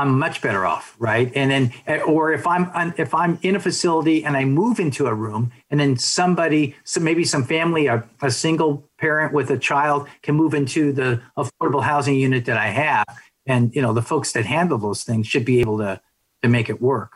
I'm 0.00 0.18
much 0.18 0.40
better 0.40 0.64
off, 0.64 0.96
right? 0.98 1.30
And 1.34 1.50
then, 1.50 2.02
or 2.06 2.32
if 2.32 2.46
I'm 2.46 2.94
if 2.96 3.14
I'm 3.14 3.38
in 3.42 3.54
a 3.54 3.60
facility 3.60 4.24
and 4.24 4.36
I 4.36 4.46
move 4.46 4.80
into 4.80 5.06
a 5.06 5.14
room, 5.14 5.52
and 5.70 5.78
then 5.78 5.98
somebody, 5.98 6.74
so 6.84 7.00
maybe 7.00 7.24
some 7.24 7.44
family, 7.44 7.86
a, 7.86 8.02
a 8.22 8.30
single 8.30 8.88
parent 8.98 9.34
with 9.34 9.50
a 9.50 9.58
child, 9.58 10.08
can 10.22 10.34
move 10.34 10.54
into 10.54 10.92
the 10.92 11.20
affordable 11.36 11.82
housing 11.82 12.14
unit 12.14 12.46
that 12.46 12.56
I 12.56 12.68
have, 12.68 13.04
and 13.46 13.74
you 13.74 13.82
know 13.82 13.92
the 13.92 14.02
folks 14.02 14.32
that 14.32 14.46
handle 14.46 14.78
those 14.78 15.04
things 15.04 15.26
should 15.26 15.44
be 15.44 15.60
able 15.60 15.78
to 15.78 16.00
to 16.42 16.48
make 16.48 16.70
it 16.70 16.80
work. 16.80 17.12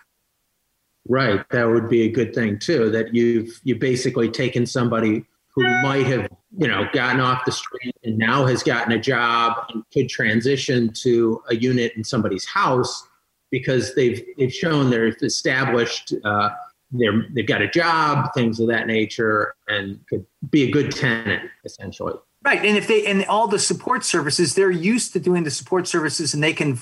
Right, 1.08 1.42
that 1.50 1.64
would 1.64 1.88
be 1.88 2.02
a 2.02 2.10
good 2.10 2.34
thing 2.34 2.58
too. 2.58 2.90
That 2.90 3.14
you've 3.14 3.60
you 3.64 3.76
basically 3.76 4.30
taken 4.30 4.66
somebody 4.66 5.24
who 5.54 5.62
might 5.82 6.06
have 6.06 6.28
you 6.56 6.68
know 6.68 6.86
gotten 6.92 7.20
off 7.20 7.44
the 7.44 7.52
street 7.52 7.94
and 8.04 8.18
now 8.18 8.46
has 8.46 8.62
gotten 8.62 8.92
a 8.92 8.98
job 8.98 9.56
and 9.70 9.84
could 9.92 10.08
transition 10.08 10.92
to 10.92 11.42
a 11.48 11.56
unit 11.56 11.92
in 11.96 12.04
somebody's 12.04 12.46
house 12.46 13.06
because 13.50 13.94
they've 13.94 14.24
they've 14.38 14.52
shown 14.52 14.90
they're 14.90 15.14
established 15.22 16.12
uh, 16.24 16.50
they're 16.92 17.26
they've 17.34 17.46
got 17.46 17.62
a 17.62 17.68
job 17.68 18.32
things 18.34 18.60
of 18.60 18.68
that 18.68 18.86
nature 18.86 19.54
and 19.68 20.00
could 20.08 20.26
be 20.50 20.64
a 20.64 20.70
good 20.70 20.90
tenant 20.90 21.48
essentially. 21.64 22.14
Right 22.44 22.64
and 22.64 22.76
if 22.76 22.86
they 22.86 23.06
and 23.06 23.24
all 23.26 23.48
the 23.48 23.58
support 23.58 24.04
services 24.04 24.54
they're 24.54 24.70
used 24.70 25.12
to 25.14 25.20
doing 25.20 25.44
the 25.44 25.50
support 25.50 25.88
services 25.88 26.34
and 26.34 26.42
they 26.42 26.52
can 26.52 26.78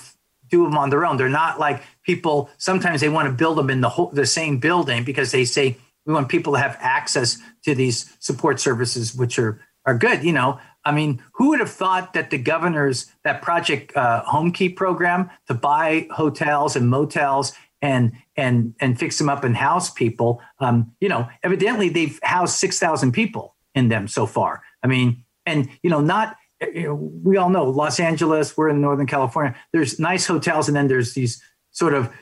do 0.51 0.65
them 0.65 0.77
on 0.77 0.91
their 0.91 1.05
own. 1.05 1.17
They're 1.17 1.29
not 1.29 1.59
like 1.59 1.83
people 2.05 2.51
sometimes 2.59 3.01
they 3.01 3.09
want 3.09 3.27
to 3.27 3.33
build 3.33 3.59
them 3.59 3.71
in 3.71 3.81
the 3.81 3.89
whole 3.89 4.11
the 4.11 4.27
same 4.27 4.59
building 4.59 5.03
because 5.03 5.33
they 5.33 5.45
say 5.45 5.79
we 6.07 6.15
want 6.15 6.29
people 6.29 6.55
to 6.55 6.59
have 6.59 6.77
access 6.81 7.39
to 7.65 7.75
these 7.75 8.15
support 8.21 8.61
services, 8.61 9.15
which 9.15 9.39
are 9.39 9.61
are 9.85 9.97
good. 9.97 10.23
You 10.25 10.33
know, 10.33 10.59
I 10.85 10.93
mean, 10.93 11.23
who 11.35 11.51
would 11.51 11.61
have 11.61 11.71
thought 11.71 12.13
that 12.15 12.31
the 12.31 12.39
governor's 12.39 13.11
that 13.25 13.43
Project 13.43 13.97
uh, 13.97 14.23
Key 14.53 14.69
program 14.69 15.31
to 15.47 15.55
buy 15.55 16.07
hotels 16.11 16.77
and 16.77 16.89
motels 16.89 17.53
and 17.81 18.13
and 18.37 18.75
and 18.81 18.99
fix 18.99 19.19
them 19.19 19.29
up 19.29 19.45
and 19.45 19.57
house 19.57 19.91
people? 19.91 20.41
Um, 20.59 20.93
you 21.01 21.09
know, 21.09 21.29
evidently 21.43 21.89
they've 21.89 22.19
housed 22.23 22.57
six 22.57 22.79
thousand 22.79 23.13
people 23.13 23.57
in 23.75 23.89
them 23.89 24.09
so 24.09 24.27
far. 24.27 24.63
I 24.83 24.87
mean, 24.87 25.25
and 25.47 25.69
you 25.83 25.91
know, 25.91 26.01
not 26.01 26.37
know, 26.85 26.95
we 26.95 27.37
all 27.37 27.51
know 27.51 27.65
Los 27.65 27.99
Angeles, 28.01 28.57
we're 28.57 28.69
in 28.69 28.81
Northern 28.81 29.07
California. 29.07 29.57
There's 29.73 29.99
nice 29.99 30.27
hotels, 30.27 30.69
and 30.69 30.77
then 30.77 30.89
there's 30.89 31.15
these 31.15 31.43
sort 31.71 31.95
of 31.95 32.13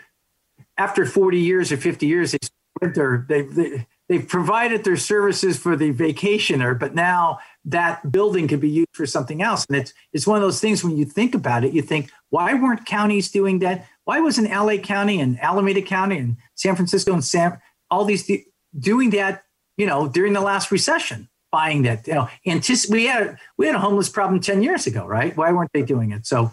after 0.78 1.04
40 1.04 1.38
years 1.38 1.70
or 1.70 1.76
50 1.76 2.06
years, 2.06 2.32
they 2.32 2.38
they, 2.80 3.42
they 3.42 3.86
they've 4.08 4.26
provided 4.26 4.82
their 4.82 4.96
services 4.96 5.56
for 5.56 5.76
the 5.76 5.92
vacationer, 5.92 6.78
but 6.78 6.94
now 6.94 7.38
that 7.64 8.10
building 8.10 8.48
could 8.48 8.60
be 8.60 8.68
used 8.68 8.88
for 8.92 9.06
something 9.06 9.40
else. 9.40 9.64
And 9.68 9.78
it's 9.78 9.94
it's 10.12 10.26
one 10.26 10.36
of 10.36 10.42
those 10.42 10.60
things 10.60 10.82
when 10.82 10.96
you 10.96 11.04
think 11.04 11.34
about 11.34 11.64
it, 11.64 11.72
you 11.72 11.82
think, 11.82 12.10
why 12.30 12.54
weren't 12.54 12.84
counties 12.86 13.30
doing 13.30 13.60
that? 13.60 13.86
Why 14.04 14.20
wasn't 14.20 14.50
LA 14.50 14.78
County 14.78 15.20
and 15.20 15.40
Alameda 15.40 15.82
County 15.82 16.18
and 16.18 16.36
San 16.56 16.74
Francisco 16.74 17.12
and 17.14 17.58
all 17.90 18.04
these 18.04 18.30
doing 18.78 19.10
that, 19.10 19.44
you 19.76 19.86
know, 19.86 20.08
during 20.08 20.32
the 20.32 20.40
last 20.40 20.70
recession? 20.70 21.28
buying 21.52 21.82
that. 21.82 22.06
You 22.06 22.14
know, 22.14 22.28
anticip- 22.46 22.90
we 22.90 23.06
had 23.06 23.36
we 23.56 23.66
had 23.66 23.74
a 23.74 23.80
homeless 23.80 24.08
problem 24.08 24.40
ten 24.40 24.62
years 24.62 24.86
ago, 24.86 25.06
right? 25.06 25.36
Why 25.36 25.52
weren't 25.52 25.72
they 25.72 25.82
doing 25.82 26.12
it? 26.12 26.26
So 26.26 26.52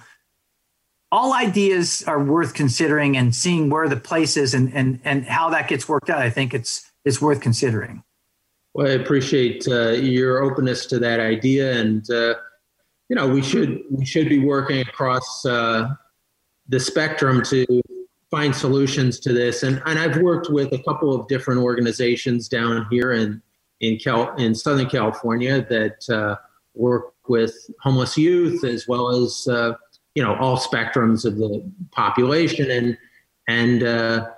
all 1.11 1.33
ideas 1.33 2.03
are 2.05 2.21
worth 2.21 2.53
considering 2.53 3.15
and 3.15 3.33
seeing 3.33 3.69
where 3.69 3.87
the 3.87 3.97
place 3.97 4.37
is 4.37 4.53
and 4.53 4.73
and 4.73 4.99
and 5.03 5.25
how 5.25 5.49
that 5.49 5.67
gets 5.67 5.87
worked 5.87 6.09
out. 6.09 6.19
I 6.19 6.29
think 6.29 6.53
it's 6.53 6.91
it's 7.05 7.21
worth 7.21 7.41
considering. 7.41 8.03
Well, 8.73 8.87
I 8.87 8.91
appreciate 8.91 9.67
uh, 9.67 9.91
your 9.91 10.39
openness 10.43 10.85
to 10.87 10.99
that 10.99 11.19
idea, 11.19 11.79
and 11.79 12.09
uh, 12.11 12.35
you 13.09 13.15
know 13.15 13.27
we 13.27 13.41
should 13.41 13.83
we 13.89 14.05
should 14.05 14.29
be 14.29 14.39
working 14.39 14.81
across 14.81 15.45
uh, 15.45 15.89
the 16.67 16.79
spectrum 16.79 17.41
to 17.43 17.81
find 18.29 18.53
solutions 18.53 19.19
to 19.21 19.33
this. 19.33 19.63
And 19.63 19.81
and 19.85 19.97
I've 19.97 20.17
worked 20.17 20.49
with 20.49 20.73
a 20.73 20.83
couple 20.83 21.13
of 21.13 21.27
different 21.27 21.61
organizations 21.61 22.49
down 22.49 22.85
here 22.91 23.13
in 23.13 23.41
in 23.79 23.97
Cal 23.97 24.35
in 24.35 24.53
Southern 24.53 24.89
California 24.89 25.65
that 25.69 26.09
uh, 26.09 26.35
work 26.75 27.13
with 27.27 27.55
homeless 27.81 28.17
youth 28.17 28.63
as 28.63 28.87
well 28.87 29.09
as 29.09 29.47
uh, 29.47 29.73
you 30.17 30.23
know 30.23 30.35
all 30.37 30.57
spectrums 30.57 31.25
of 31.25 31.37
the 31.37 31.63
population. 31.91 32.71
And 32.71 32.97
and 33.47 33.83
uh, 33.83 34.31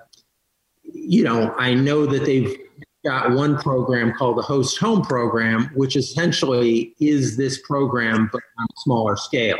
you 0.83 1.23
know 1.23 1.55
I 1.57 1.73
know 1.73 2.05
that 2.05 2.25
they've 2.25 2.57
got 3.05 3.31
one 3.31 3.57
program 3.57 4.11
called 4.11 4.37
the 4.37 4.41
host 4.41 4.77
home 4.77 5.01
program 5.01 5.71
which 5.73 5.95
essentially 5.95 6.93
is 6.99 7.37
this 7.37 7.61
program 7.61 8.29
but 8.29 8.41
on 8.59 8.65
a 8.65 8.79
smaller 8.79 9.15
scale. 9.15 9.59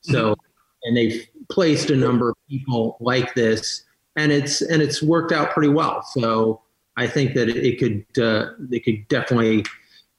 So 0.00 0.34
and 0.82 0.96
they've 0.96 1.24
placed 1.52 1.90
a 1.90 1.96
number 1.96 2.30
of 2.30 2.36
people 2.48 2.96
like 2.98 3.32
this 3.34 3.84
and 4.16 4.32
it's 4.32 4.60
and 4.62 4.82
it's 4.82 5.00
worked 5.00 5.30
out 5.30 5.52
pretty 5.52 5.68
well. 5.68 6.02
So 6.02 6.62
I 6.96 7.06
think 7.06 7.34
that 7.34 7.48
it 7.48 7.78
could 7.78 8.04
uh, 8.20 8.54
it 8.72 8.84
could 8.84 9.06
definitely 9.06 9.64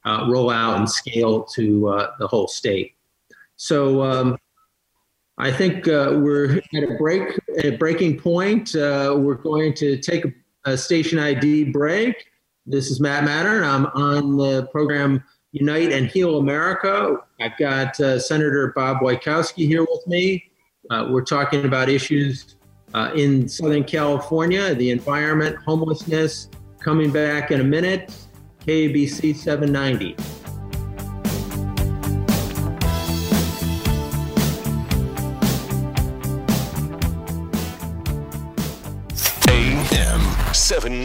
uh, 0.05 0.27
roll 0.29 0.49
out 0.49 0.77
and 0.77 0.89
scale 0.89 1.43
to 1.55 1.89
uh, 1.89 2.11
the 2.19 2.27
whole 2.27 2.47
state. 2.47 2.95
So 3.57 4.01
um, 4.01 4.37
I 5.41 5.51
think 5.51 5.88
uh, 5.88 6.19
we're 6.21 6.60
at 6.75 6.84
a 6.84 6.95
break 6.99 7.39
a 7.63 7.71
breaking 7.71 8.19
point. 8.19 8.75
Uh, 8.75 9.15
we're 9.17 9.36
going 9.36 9.73
to 9.75 9.97
take 9.97 10.25
a, 10.65 10.77
station 10.77 11.17
ID 11.17 11.71
break. 11.71 12.27
This 12.67 12.91
is 12.91 12.99
Matt 12.99 13.23
Matern. 13.23 13.67
I'm 13.67 13.88
on 13.88 14.38
the 14.38 14.67
program 14.67 15.23
Unite 15.51 15.91
and 15.91 16.06
Heal 16.06 16.38
America. 16.38 17.17
I've 17.41 17.58
got 17.58 17.99
uh, 17.99 18.19
Senator 18.19 18.71
Bob 18.75 18.99
Wieckowski 18.99 19.65
here 19.65 19.82
with 19.82 20.06
me. 20.06 20.51
we're 21.10 21.25
talking 21.25 21.65
about 21.65 21.89
issues 21.89 22.58
in 23.15 23.49
Southern 23.49 23.84
California, 23.84 24.75
the 24.75 24.91
environment, 24.91 25.58
homelessness, 25.65 26.49
Coming 26.82 27.12
back 27.12 27.51
in 27.51 27.62
a 27.62 27.63
minute, 27.63 28.12
KABC 28.65 29.36
790. 29.36 30.40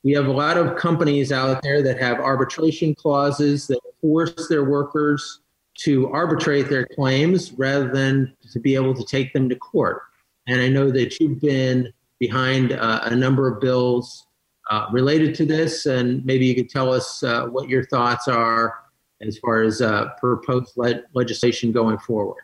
we 0.03 0.11
have 0.11 0.27
a 0.27 0.33
lot 0.33 0.57
of 0.57 0.75
companies 0.75 1.31
out 1.31 1.63
there 1.63 1.81
that 1.83 2.01
have 2.01 2.19
arbitration 2.19 2.95
clauses 2.95 3.65
that 3.67 3.79
force 4.01 4.49
their 4.49 4.65
workers 4.65 5.39
to 5.75 6.09
arbitrate 6.11 6.69
their 6.69 6.85
claims 6.85 7.51
rather 7.53 7.91
than 7.91 8.35
to 8.51 8.59
be 8.59 8.75
able 8.75 8.93
to 8.93 9.03
take 9.05 9.33
them 9.33 9.49
to 9.49 9.55
court. 9.55 10.03
And 10.47 10.61
I 10.61 10.69
know 10.69 10.91
that 10.91 11.19
you've 11.19 11.41
been 11.41 11.91
behind 12.19 12.73
uh, 12.73 13.01
a 13.03 13.15
number 13.15 13.47
of 13.47 13.59
bills 13.59 14.27
uh, 14.69 14.87
related 14.91 15.35
to 15.35 15.45
this, 15.45 15.85
and 15.85 16.23
maybe 16.25 16.45
you 16.45 16.55
could 16.55 16.69
tell 16.69 16.93
us 16.93 17.23
uh, 17.23 17.45
what 17.47 17.69
your 17.69 17.85
thoughts 17.85 18.27
are 18.27 18.79
as 19.21 19.37
far 19.39 19.61
as 19.61 19.81
uh, 19.81 20.09
proposed 20.19 20.73
le- 20.77 21.01
legislation 21.13 21.71
going 21.71 21.97
forward. 21.97 22.43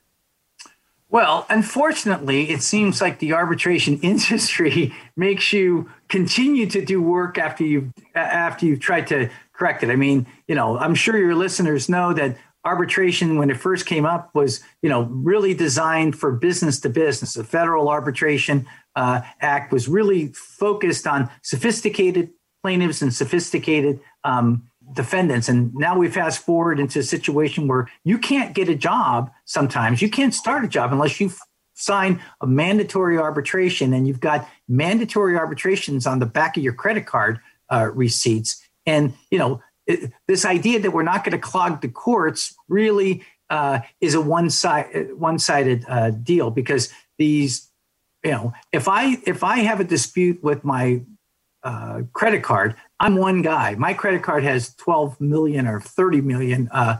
Well, 1.12 1.48
unfortunately, 1.50 2.52
it 2.52 2.62
seems 2.62 3.02
like 3.02 3.20
the 3.20 3.34
arbitration 3.34 4.00
industry 4.02 4.94
makes 5.16 5.52
you 5.52 5.90
continue 6.08 6.68
to 6.68 6.86
do 6.86 7.02
work 7.02 7.38
after 7.38 7.64
you've 7.64 7.92
after 8.16 8.66
you've 8.66 8.80
tried 8.80 9.08
to 9.08 9.30
correct 9.54 9.84
it. 9.84 9.90
I 9.90 9.96
mean, 9.96 10.28
you 10.48 10.56
know, 10.56 10.78
I'm 10.78 10.96
sure 10.96 11.18
your 11.18 11.36
listeners 11.36 11.90
know 11.90 12.14
that 12.14 12.38
arbitration 12.66 13.38
when 13.38 13.50
it 13.50 13.58
first 13.58 13.86
came 13.86 14.06
up 14.06 14.30
was 14.34 14.62
you 14.82 14.90
know 14.90 15.04
really 15.04 15.54
designed 15.54 16.18
for 16.18 16.32
business 16.32 16.80
to 16.82 16.90
business. 16.90 17.34
The 17.34 17.44
federal 17.44 17.90
arbitration 17.90 18.68
uh, 18.96 19.22
act 19.42 19.72
was 19.72 19.88
really 19.88 20.28
focused 20.34 21.08
on 21.08 21.30
sophisticated 21.42 22.32
plaintiffs 22.62 23.02
and 23.02 23.14
sophisticated 23.14 24.00
um, 24.24 24.64
defendants. 24.94 25.48
And 25.48 25.74
now 25.74 25.98
we 25.98 26.10
fast 26.10 26.40
forward 26.44 26.80
into 26.80 27.00
a 27.00 27.04
situation 27.04 27.68
where 27.68 27.90
you 28.04 28.18
can't 28.18 28.54
get 28.54 28.70
a 28.70 28.76
job 28.76 29.32
sometimes. 29.46 30.02
You 30.02 30.10
can't 30.10 30.34
start 30.34 30.66
a 30.66 30.68
job 30.68 30.92
unless 30.92 31.20
you 31.20 31.32
sign 31.76 32.22
a 32.42 32.48
mandatory 32.48 33.18
arbitration 33.18 33.94
and 33.94 34.08
you've 34.08 34.20
got 34.20 34.48
mandatory 34.68 35.38
arbitrations 35.38 36.06
on 36.06 36.20
the 36.20 36.26
back 36.26 36.58
of 36.58 36.64
your 36.64 36.74
credit 36.74 37.06
card 37.06 37.40
uh, 37.70 37.90
receipts. 37.94 38.62
And 38.86 39.14
you 39.30 39.38
know 39.38 39.62
it, 39.90 40.12
this 40.28 40.46
idea 40.46 40.80
that 40.80 40.92
we're 40.92 41.04
not 41.04 41.24
going 41.24 41.34
to 41.34 41.40
clog 41.40 41.82
the 41.82 41.90
courts 41.90 42.56
really 42.70 43.24
uh, 43.50 43.80
is 44.00 44.14
a 44.14 44.22
one 44.22 44.50
side 44.50 45.10
one 45.18 45.40
sided 45.40 45.84
uh, 45.90 46.12
deal 46.12 46.52
because 46.52 46.94
these 47.18 47.70
you 48.24 48.32
know 48.32 48.54
if 48.72 48.88
I 48.88 49.18
if 49.26 49.44
I 49.44 49.58
have 49.58 49.80
a 49.80 49.84
dispute 49.84 50.42
with 50.44 50.64
my 50.64 51.02
uh, 51.64 52.04
credit 52.14 52.44
card, 52.44 52.76
I'm 53.00 53.16
one 53.16 53.42
guy. 53.42 53.76
My 53.76 53.94
credit 53.94 54.24
card 54.24 54.44
has 54.44 54.74
12 54.76 55.20
million 55.20 55.68
or 55.68 55.82
30 55.82 56.22
million 56.22 56.70
uh, 56.72 57.00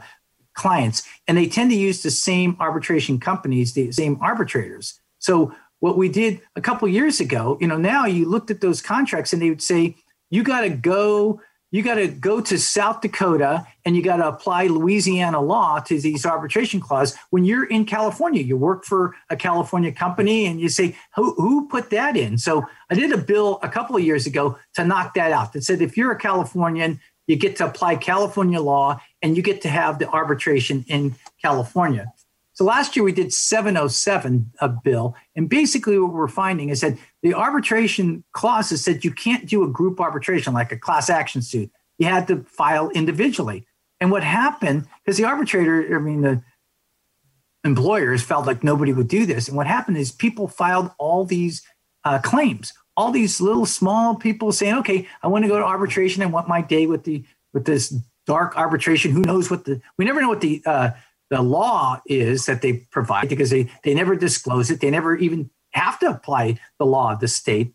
clients, 0.54 1.02
and 1.26 1.38
they 1.38 1.46
tend 1.46 1.70
to 1.70 1.76
use 1.76 2.02
the 2.02 2.10
same 2.10 2.56
arbitration 2.60 3.18
companies, 3.18 3.72
the 3.72 3.92
same 3.92 4.18
arbitrators. 4.20 5.00
So 5.18 5.54
what 5.78 5.96
we 5.96 6.08
did 6.10 6.40
a 6.56 6.60
couple 6.60 6.88
years 6.88 7.20
ago, 7.20 7.56
you 7.60 7.68
know, 7.68 7.78
now 7.78 8.04
you 8.04 8.28
looked 8.28 8.50
at 8.50 8.60
those 8.60 8.82
contracts 8.82 9.32
and 9.32 9.40
they 9.40 9.48
would 9.48 9.62
say 9.62 9.96
you 10.28 10.42
got 10.42 10.60
to 10.60 10.68
go 10.68 11.40
you 11.70 11.82
got 11.82 11.94
to 11.94 12.08
go 12.08 12.40
to 12.40 12.58
South 12.58 13.00
Dakota 13.00 13.66
and 13.84 13.96
you 13.96 14.02
got 14.02 14.16
to 14.16 14.28
apply 14.28 14.66
Louisiana 14.66 15.40
law 15.40 15.78
to 15.80 16.00
these 16.00 16.26
arbitration 16.26 16.80
clauses. 16.80 17.16
When 17.30 17.44
you're 17.44 17.64
in 17.64 17.84
California, 17.84 18.42
you 18.42 18.56
work 18.56 18.84
for 18.84 19.14
a 19.30 19.36
California 19.36 19.92
company 19.92 20.46
and 20.46 20.60
you 20.60 20.68
say, 20.68 20.96
who, 21.14 21.34
who 21.34 21.68
put 21.68 21.90
that 21.90 22.16
in? 22.16 22.38
So 22.38 22.64
I 22.90 22.94
did 22.94 23.12
a 23.12 23.18
bill 23.18 23.60
a 23.62 23.68
couple 23.68 23.96
of 23.96 24.02
years 24.02 24.26
ago 24.26 24.58
to 24.74 24.84
knock 24.84 25.14
that 25.14 25.32
out 25.32 25.52
that 25.52 25.62
said 25.62 25.80
if 25.80 25.96
you're 25.96 26.12
a 26.12 26.18
Californian, 26.18 27.00
you 27.26 27.36
get 27.36 27.56
to 27.56 27.66
apply 27.66 27.96
California 27.96 28.60
law 28.60 29.00
and 29.22 29.36
you 29.36 29.42
get 29.42 29.62
to 29.62 29.68
have 29.68 30.00
the 30.00 30.08
arbitration 30.08 30.84
in 30.88 31.14
California. 31.40 32.12
So 32.60 32.66
last 32.66 32.94
year 32.94 33.04
we 33.04 33.12
did 33.12 33.32
707 33.32 34.52
a 34.60 34.68
bill, 34.68 35.16
and 35.34 35.48
basically 35.48 35.98
what 35.98 36.12
we're 36.12 36.28
finding 36.28 36.68
is 36.68 36.82
that 36.82 36.98
the 37.22 37.32
arbitration 37.32 38.22
clauses 38.32 38.84
said 38.84 39.02
you 39.02 39.12
can't 39.12 39.46
do 39.46 39.64
a 39.64 39.66
group 39.66 39.98
arbitration 39.98 40.52
like 40.52 40.70
a 40.70 40.76
class 40.76 41.08
action 41.08 41.40
suit. 41.40 41.70
You 41.98 42.08
had 42.08 42.28
to 42.28 42.42
file 42.42 42.90
individually. 42.90 43.66
And 43.98 44.10
what 44.10 44.22
happened, 44.22 44.86
because 45.02 45.16
the 45.16 45.24
arbitrator, 45.24 45.96
I 45.96 46.00
mean, 46.00 46.20
the 46.20 46.42
employers 47.64 48.22
felt 48.22 48.44
like 48.44 48.62
nobody 48.62 48.92
would 48.92 49.08
do 49.08 49.24
this. 49.24 49.48
And 49.48 49.56
what 49.56 49.66
happened 49.66 49.96
is 49.96 50.12
people 50.12 50.46
filed 50.46 50.90
all 50.98 51.24
these 51.24 51.62
uh, 52.04 52.18
claims, 52.18 52.74
all 52.94 53.10
these 53.10 53.40
little 53.40 53.64
small 53.64 54.16
people 54.16 54.52
saying, 54.52 54.74
okay, 54.80 55.08
I 55.22 55.28
want 55.28 55.46
to 55.46 55.48
go 55.48 55.58
to 55.58 55.64
arbitration. 55.64 56.22
I 56.22 56.26
want 56.26 56.46
my 56.46 56.60
day 56.60 56.86
with 56.86 57.04
the 57.04 57.24
with 57.54 57.64
this 57.64 57.88
dark 58.26 58.54
arbitration. 58.58 59.12
Who 59.12 59.22
knows 59.22 59.50
what 59.50 59.64
the 59.64 59.80
we 59.96 60.04
never 60.04 60.20
know 60.20 60.28
what 60.28 60.42
the 60.42 60.62
uh, 60.66 60.90
the 61.30 61.42
law 61.42 62.00
is 62.06 62.46
that 62.46 62.60
they 62.60 62.74
provide 62.90 63.28
because 63.28 63.50
they, 63.50 63.70
they 63.84 63.94
never 63.94 64.16
disclose 64.16 64.70
it. 64.70 64.80
They 64.80 64.90
never 64.90 65.16
even 65.16 65.48
have 65.70 65.98
to 66.00 66.10
apply 66.10 66.58
the 66.78 66.86
law 66.86 67.12
of 67.12 67.20
the 67.20 67.28
state. 67.28 67.72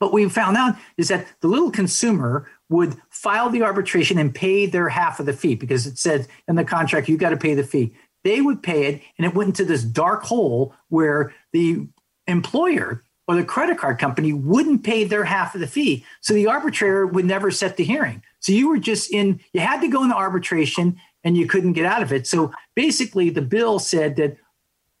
But 0.00 0.12
we 0.12 0.28
found 0.28 0.56
out 0.56 0.76
is 0.96 1.08
that 1.08 1.26
the 1.40 1.48
little 1.48 1.70
consumer 1.70 2.48
would 2.68 2.96
file 3.10 3.50
the 3.50 3.62
arbitration 3.62 4.18
and 4.18 4.34
pay 4.34 4.66
their 4.66 4.88
half 4.88 5.20
of 5.20 5.26
the 5.26 5.32
fee 5.32 5.54
because 5.54 5.86
it 5.86 5.98
said 5.98 6.26
in 6.46 6.56
the 6.56 6.64
contract 6.64 7.08
you 7.08 7.16
got 7.16 7.30
to 7.30 7.36
pay 7.36 7.54
the 7.54 7.64
fee. 7.64 7.94
They 8.24 8.40
would 8.40 8.62
pay 8.62 8.86
it, 8.86 9.02
and 9.16 9.26
it 9.26 9.34
went 9.34 9.48
into 9.48 9.64
this 9.64 9.82
dark 9.82 10.22
hole 10.24 10.74
where 10.88 11.34
the 11.52 11.86
employer 12.26 13.04
or 13.26 13.36
the 13.36 13.44
credit 13.44 13.78
card 13.78 13.98
company 13.98 14.32
wouldn't 14.32 14.82
pay 14.82 15.04
their 15.04 15.24
half 15.24 15.54
of 15.54 15.60
the 15.60 15.66
fee. 15.66 16.04
So 16.20 16.32
the 16.32 16.46
arbitrator 16.46 17.06
would 17.06 17.26
never 17.26 17.50
set 17.50 17.76
the 17.76 17.84
hearing. 17.84 18.22
So 18.40 18.52
you 18.52 18.68
were 18.68 18.78
just 18.78 19.12
in, 19.12 19.40
you 19.52 19.60
had 19.60 19.80
to 19.82 19.88
go 19.88 20.02
into 20.02 20.16
arbitration 20.16 20.98
and 21.24 21.36
you 21.36 21.46
couldn't 21.46 21.72
get 21.72 21.86
out 21.86 22.02
of 22.02 22.12
it. 22.12 22.26
So 22.26 22.52
basically, 22.74 23.30
the 23.30 23.42
bill 23.42 23.78
said 23.78 24.16
that 24.16 24.36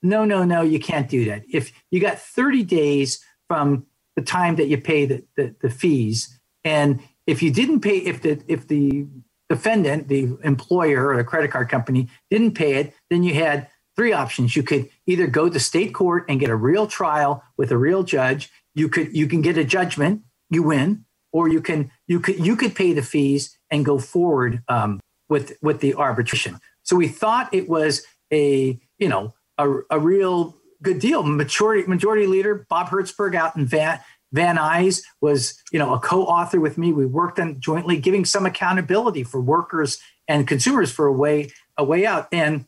no, 0.02 0.24
no, 0.24 0.44
no, 0.44 0.62
you 0.62 0.78
can't 0.78 1.08
do 1.08 1.24
that. 1.26 1.42
If 1.50 1.72
you 1.90 2.00
got 2.00 2.18
30 2.18 2.62
days 2.62 3.24
from 3.48 3.86
the 4.14 4.22
time 4.22 4.56
that 4.56 4.68
you 4.68 4.78
pay 4.78 5.06
the, 5.06 5.24
the, 5.36 5.54
the 5.60 5.70
fees, 5.70 6.38
and 6.64 7.00
if 7.26 7.42
you 7.42 7.50
didn't 7.50 7.80
pay, 7.80 7.98
if 7.98 8.22
the 8.22 8.40
if 8.48 8.68
the 8.68 9.06
defendant, 9.48 10.08
the 10.08 10.36
employer 10.44 11.08
or 11.08 11.16
the 11.16 11.24
credit 11.24 11.50
card 11.50 11.68
company 11.68 12.08
didn't 12.30 12.52
pay 12.52 12.74
it, 12.74 12.94
then 13.10 13.22
you 13.22 13.34
had 13.34 13.68
three 13.96 14.12
options. 14.12 14.54
You 14.54 14.62
could 14.62 14.88
either 15.06 15.26
go 15.26 15.48
to 15.48 15.60
state 15.60 15.94
court 15.94 16.24
and 16.28 16.38
get 16.38 16.50
a 16.50 16.56
real 16.56 16.86
trial 16.86 17.42
with 17.56 17.70
a 17.70 17.76
real 17.76 18.02
judge. 18.02 18.50
You 18.74 18.88
could 18.88 19.14
you 19.16 19.26
can 19.26 19.42
get 19.42 19.58
a 19.58 19.64
judgment, 19.64 20.22
you 20.50 20.62
win, 20.62 21.04
or 21.32 21.48
you 21.48 21.60
can 21.60 21.90
you 22.06 22.20
could 22.20 22.44
you 22.44 22.56
could 22.56 22.74
pay 22.74 22.92
the 22.92 23.02
fees 23.02 23.58
and 23.70 23.84
go 23.84 23.98
forward 23.98 24.62
um, 24.68 25.00
with 25.28 25.56
with 25.62 25.80
the 25.80 25.94
arbitration. 25.94 26.60
So 26.82 26.96
we 26.96 27.08
thought 27.08 27.52
it 27.52 27.68
was 27.68 28.02
a 28.32 28.78
you 28.98 29.08
know 29.08 29.34
a, 29.56 29.68
a 29.90 29.98
real 29.98 30.56
good 30.82 30.98
deal. 30.98 31.22
Majority 31.22 31.88
majority 31.88 32.26
leader 32.26 32.66
Bob 32.68 32.88
Hertzberg 32.88 33.34
out 33.34 33.56
in 33.56 33.66
Van 33.66 34.00
Van 34.32 34.56
Nuys 34.56 35.02
was 35.20 35.62
you 35.72 35.78
know 35.78 35.94
a 35.94 35.98
co-author 35.98 36.60
with 36.60 36.78
me. 36.78 36.92
We 36.92 37.06
worked 37.06 37.38
on 37.38 37.60
jointly 37.60 37.98
giving 37.98 38.24
some 38.24 38.46
accountability 38.46 39.24
for 39.24 39.40
workers 39.40 39.98
and 40.26 40.46
consumers 40.46 40.92
for 40.92 41.06
a 41.06 41.12
way 41.12 41.50
a 41.76 41.84
way 41.84 42.06
out. 42.06 42.28
And 42.32 42.66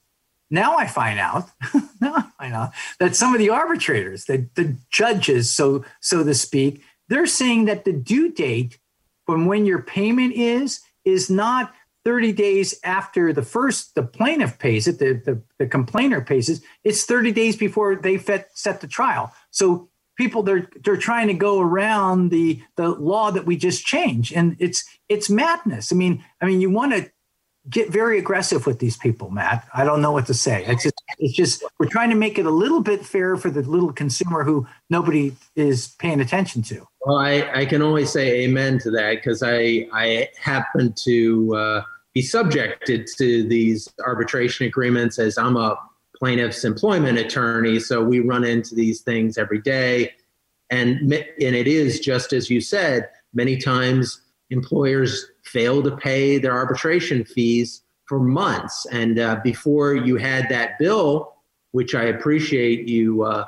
now 0.50 0.76
I 0.76 0.86
find 0.86 1.18
out, 1.18 1.48
now 2.00 2.32
I 2.38 2.50
out 2.50 2.72
that 2.98 3.14
some 3.14 3.34
of 3.34 3.38
the 3.38 3.50
arbitrators, 3.50 4.24
the, 4.24 4.48
the 4.54 4.76
judges, 4.90 5.50
so 5.50 5.84
so 6.00 6.24
to 6.24 6.34
speak, 6.34 6.82
they're 7.08 7.26
saying 7.26 7.66
that 7.66 7.84
the 7.84 7.92
due 7.92 8.32
date 8.32 8.78
from 9.26 9.46
when 9.46 9.66
your 9.66 9.82
payment 9.82 10.34
is 10.34 10.80
is 11.04 11.30
not 11.30 11.72
30 12.04 12.32
days 12.32 12.78
after 12.84 13.32
the 13.32 13.42
first 13.42 13.94
the 13.94 14.02
plaintiff 14.02 14.58
pays 14.58 14.88
it 14.88 14.98
the, 14.98 15.20
the, 15.24 15.42
the 15.58 15.66
complainer 15.66 16.20
pays 16.20 16.48
it 16.48 16.60
it's 16.84 17.04
30 17.04 17.32
days 17.32 17.56
before 17.56 17.96
they 17.96 18.16
fet, 18.16 18.50
set 18.54 18.80
the 18.80 18.86
trial. 18.86 19.32
So 19.50 19.90
people 20.16 20.42
they're 20.42 20.68
they're 20.84 20.96
trying 20.96 21.28
to 21.28 21.34
go 21.34 21.60
around 21.60 22.30
the 22.30 22.60
the 22.76 22.88
law 22.88 23.30
that 23.30 23.46
we 23.46 23.56
just 23.56 23.84
changed 23.84 24.32
and 24.34 24.56
it's 24.58 24.84
it's 25.08 25.30
madness. 25.30 25.92
I 25.92 25.96
mean 25.96 26.24
i 26.40 26.46
mean 26.46 26.60
you 26.60 26.70
want 26.70 26.92
to 26.92 27.10
get 27.68 27.90
very 27.90 28.18
aggressive 28.18 28.66
with 28.66 28.78
these 28.78 28.96
people, 28.96 29.30
Matt. 29.30 29.68
I 29.74 29.84
don't 29.84 30.00
know 30.00 30.12
what 30.12 30.26
to 30.26 30.34
say. 30.34 30.64
It's 30.66 30.84
just, 30.84 31.02
it's 31.18 31.34
just 31.34 31.64
we're 31.78 31.88
trying 31.88 32.10
to 32.10 32.16
make 32.16 32.38
it 32.38 32.46
a 32.46 32.50
little 32.50 32.80
bit 32.80 33.04
fair 33.04 33.36
for 33.36 33.50
the 33.50 33.62
little 33.62 33.92
consumer 33.92 34.44
who 34.44 34.66
nobody 34.88 35.34
is 35.56 35.88
paying 35.98 36.20
attention 36.20 36.62
to. 36.62 36.86
Well, 37.04 37.18
I, 37.18 37.50
I 37.54 37.66
can 37.66 37.82
only 37.82 38.06
say 38.06 38.42
amen 38.42 38.78
to 38.80 38.90
that 38.92 39.16
because 39.16 39.42
I 39.42 39.86
I 39.92 40.28
happen 40.40 40.94
to 41.04 41.54
uh, 41.54 41.82
be 42.14 42.22
subjected 42.22 43.06
to 43.18 43.46
these 43.46 43.92
arbitration 44.06 44.66
agreements 44.66 45.18
as 45.18 45.36
I'm 45.36 45.56
a 45.56 45.78
plaintiff's 46.18 46.64
employment 46.64 47.18
attorney. 47.18 47.78
So 47.78 48.02
we 48.02 48.20
run 48.20 48.44
into 48.44 48.74
these 48.74 49.02
things 49.02 49.36
every 49.36 49.60
day, 49.60 50.12
and 50.70 51.00
and 51.12 51.56
it 51.56 51.68
is 51.68 52.00
just 52.00 52.32
as 52.32 52.48
you 52.48 52.60
said. 52.60 53.08
Many 53.32 53.58
times 53.58 54.22
employers 54.50 55.24
fail 55.52 55.82
to 55.82 55.96
pay 55.96 56.38
their 56.38 56.52
arbitration 56.52 57.24
fees 57.24 57.82
for 58.06 58.18
months. 58.18 58.86
And 58.90 59.18
uh, 59.18 59.40
before 59.42 59.94
you 59.94 60.16
had 60.16 60.48
that 60.48 60.78
bill, 60.78 61.34
which 61.72 61.94
I 61.94 62.04
appreciate 62.04 62.88
you 62.88 63.22
uh, 63.22 63.44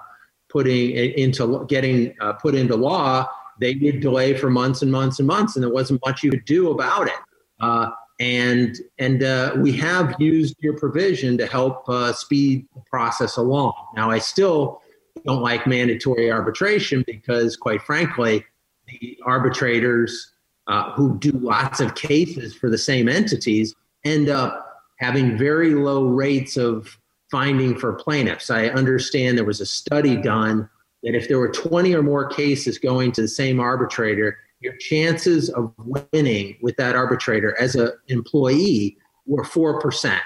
putting 0.48 0.90
into 0.92 1.64
getting 1.66 2.14
uh, 2.20 2.34
put 2.34 2.54
into 2.54 2.76
law, 2.76 3.26
they 3.60 3.74
would 3.76 4.00
delay 4.00 4.34
for 4.34 4.50
months 4.50 4.82
and 4.82 4.90
months 4.90 5.18
and 5.18 5.26
months, 5.26 5.56
and 5.56 5.62
there 5.62 5.72
wasn't 5.72 6.00
much 6.04 6.22
you 6.22 6.30
could 6.30 6.44
do 6.44 6.70
about 6.70 7.06
it. 7.08 7.20
Uh, 7.60 7.90
and 8.20 8.76
and 8.98 9.22
uh, 9.22 9.52
we 9.56 9.72
have 9.72 10.14
used 10.18 10.54
your 10.60 10.76
provision 10.78 11.36
to 11.38 11.46
help 11.46 11.88
uh, 11.88 12.12
speed 12.12 12.66
the 12.74 12.82
process 12.82 13.36
along. 13.36 13.74
Now, 13.96 14.10
I 14.10 14.18
still 14.18 14.80
don't 15.26 15.42
like 15.42 15.66
mandatory 15.66 16.30
arbitration 16.30 17.04
because, 17.06 17.56
quite 17.56 17.82
frankly, 17.82 18.44
the 18.86 19.18
arbitrators 19.24 20.31
uh, 20.66 20.92
who 20.92 21.18
do 21.18 21.32
lots 21.32 21.80
of 21.80 21.94
cases 21.94 22.54
for 22.54 22.70
the 22.70 22.78
same 22.78 23.08
entities 23.08 23.74
end 24.04 24.28
up 24.28 24.84
having 24.98 25.36
very 25.36 25.74
low 25.74 26.04
rates 26.04 26.56
of 26.56 26.98
finding 27.30 27.76
for 27.76 27.94
plaintiffs. 27.94 28.50
I 28.50 28.66
understand 28.68 29.36
there 29.36 29.44
was 29.44 29.60
a 29.60 29.66
study 29.66 30.16
done 30.16 30.68
that 31.02 31.14
if 31.14 31.28
there 31.28 31.38
were 31.38 31.50
20 31.50 31.94
or 31.94 32.02
more 32.02 32.28
cases 32.28 32.78
going 32.78 33.10
to 33.12 33.22
the 33.22 33.28
same 33.28 33.58
arbitrator, 33.58 34.38
your 34.60 34.76
chances 34.76 35.50
of 35.50 35.72
winning 35.78 36.56
with 36.62 36.76
that 36.76 36.94
arbitrator 36.94 37.58
as 37.60 37.74
an 37.74 37.90
employee 38.08 38.96
were 39.26 39.44
4%. 39.44 40.20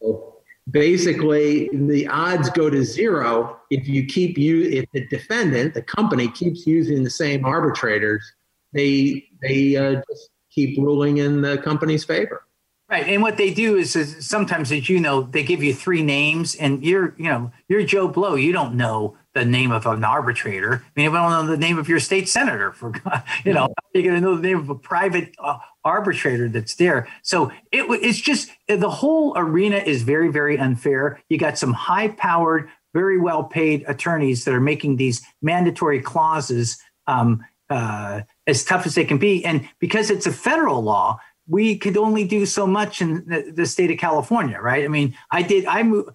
So 0.00 0.38
basically, 0.70 1.70
the 1.72 2.08
odds 2.08 2.50
go 2.50 2.68
to 2.68 2.84
zero 2.84 3.60
if 3.70 3.86
you 3.86 4.04
keep 4.06 4.36
you 4.36 4.62
if 4.64 4.86
the 4.92 5.06
defendant, 5.06 5.74
the 5.74 5.82
company, 5.82 6.28
keeps 6.28 6.66
using 6.66 7.04
the 7.04 7.10
same 7.10 7.44
arbitrators 7.44 8.32
they 8.72 9.28
they 9.40 9.76
uh, 9.76 10.02
just 10.08 10.30
keep 10.50 10.78
ruling 10.78 11.18
in 11.18 11.40
the 11.40 11.58
company's 11.58 12.04
favor. 12.04 12.44
Right, 12.92 13.08
and 13.08 13.22
what 13.22 13.38
they 13.38 13.54
do 13.54 13.76
is, 13.76 13.96
is, 13.96 14.28
sometimes, 14.28 14.70
as 14.70 14.86
you 14.90 15.00
know, 15.00 15.22
they 15.22 15.42
give 15.42 15.62
you 15.62 15.72
three 15.72 16.02
names, 16.02 16.54
and 16.54 16.84
you're 16.84 17.14
you 17.16 17.24
know 17.24 17.50
you're 17.66 17.84
Joe 17.84 18.06
Blow. 18.06 18.34
You 18.34 18.52
don't 18.52 18.74
know 18.74 19.16
the 19.34 19.46
name 19.46 19.72
of 19.72 19.86
an 19.86 20.04
arbitrator. 20.04 20.84
I 20.84 20.90
mean, 20.94 21.04
you 21.04 21.10
don't 21.10 21.30
know 21.30 21.46
the 21.46 21.56
name 21.56 21.78
of 21.78 21.88
your 21.88 22.00
state 22.00 22.28
senator. 22.28 22.70
For 22.72 22.92
you 23.46 23.54
know, 23.54 23.72
you're 23.94 24.02
going 24.02 24.16
to 24.16 24.20
know 24.20 24.36
the 24.36 24.42
name 24.42 24.58
of 24.58 24.68
a 24.68 24.74
private 24.74 25.34
uh, 25.38 25.56
arbitrator 25.84 26.50
that's 26.50 26.74
there. 26.74 27.08
So 27.22 27.50
it, 27.72 27.86
it's 28.02 28.20
just 28.20 28.50
the 28.68 28.90
whole 28.90 29.32
arena 29.36 29.78
is 29.78 30.02
very 30.02 30.28
very 30.30 30.58
unfair. 30.58 31.18
You 31.30 31.38
got 31.38 31.56
some 31.56 31.72
high 31.72 32.08
powered, 32.08 32.68
very 32.92 33.18
well 33.18 33.44
paid 33.44 33.84
attorneys 33.88 34.44
that 34.44 34.52
are 34.52 34.60
making 34.60 34.96
these 34.96 35.22
mandatory 35.40 36.02
clauses. 36.02 36.78
Um, 37.06 37.42
uh, 37.70 38.20
as 38.46 38.64
tough 38.64 38.86
as 38.86 38.94
they 38.94 39.04
can 39.04 39.18
be. 39.18 39.44
And 39.44 39.68
because 39.78 40.10
it's 40.10 40.26
a 40.26 40.32
federal 40.32 40.82
law, 40.82 41.18
we 41.46 41.76
could 41.76 41.96
only 41.96 42.24
do 42.24 42.46
so 42.46 42.66
much 42.66 43.00
in 43.00 43.24
the, 43.26 43.52
the 43.54 43.66
state 43.66 43.90
of 43.90 43.98
California, 43.98 44.58
right? 44.60 44.84
I 44.84 44.88
mean, 44.88 45.16
I 45.30 45.42
did. 45.42 45.66
I 45.66 45.82
move. 45.82 46.08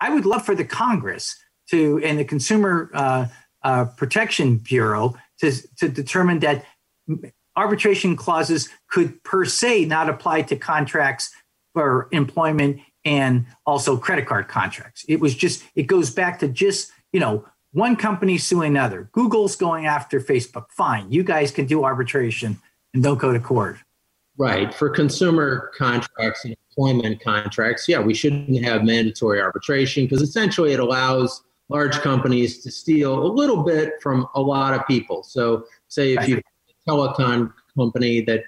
I 0.00 0.10
would 0.10 0.26
love 0.26 0.44
for 0.44 0.54
the 0.54 0.64
Congress 0.64 1.36
to 1.70 2.00
and 2.04 2.18
the 2.18 2.24
Consumer 2.24 2.90
uh, 2.92 3.26
uh, 3.62 3.86
Protection 3.96 4.58
Bureau 4.58 5.16
to 5.40 5.52
to 5.78 5.88
determine 5.88 6.40
that 6.40 6.64
arbitration 7.56 8.16
clauses 8.16 8.68
could 8.88 9.22
per 9.24 9.44
se 9.44 9.86
not 9.86 10.08
apply 10.08 10.42
to 10.42 10.56
contracts 10.56 11.30
for 11.72 12.08
employment 12.12 12.80
and 13.04 13.46
also 13.66 13.96
credit 13.96 14.26
card 14.26 14.48
contracts. 14.48 15.04
It 15.08 15.20
was 15.20 15.34
just 15.34 15.64
it 15.74 15.84
goes 15.84 16.10
back 16.10 16.38
to 16.40 16.48
just 16.48 16.90
you 17.12 17.20
know 17.20 17.44
one 17.74 17.96
company 17.96 18.38
suing 18.38 18.70
another. 18.70 19.08
Google's 19.12 19.56
going 19.56 19.84
after 19.84 20.20
Facebook. 20.20 20.70
Fine, 20.70 21.10
you 21.10 21.22
guys 21.22 21.50
can 21.50 21.66
do 21.66 21.84
arbitration 21.84 22.58
and 22.94 23.02
don't 23.02 23.18
go 23.18 23.32
to 23.32 23.40
court. 23.40 23.76
Right. 24.36 24.72
For 24.72 24.88
consumer 24.88 25.70
contracts 25.76 26.44
and 26.44 26.56
employment 26.70 27.22
contracts, 27.22 27.88
yeah, 27.88 28.00
we 28.00 28.14
shouldn't 28.14 28.64
have 28.64 28.84
mandatory 28.84 29.40
arbitration 29.40 30.04
because 30.04 30.22
essentially 30.22 30.72
it 30.72 30.80
allows 30.80 31.42
large 31.68 31.94
companies 32.00 32.62
to 32.62 32.70
steal 32.70 33.24
a 33.24 33.30
little 33.30 33.62
bit 33.62 33.94
from 34.00 34.26
a 34.34 34.40
lot 34.40 34.74
of 34.74 34.86
people. 34.86 35.22
So, 35.22 35.66
say 35.88 36.14
if 36.14 36.28
you 36.28 36.36
have 36.36 36.44
a 36.68 36.90
telecom 36.90 37.52
company 37.76 38.20
that 38.22 38.42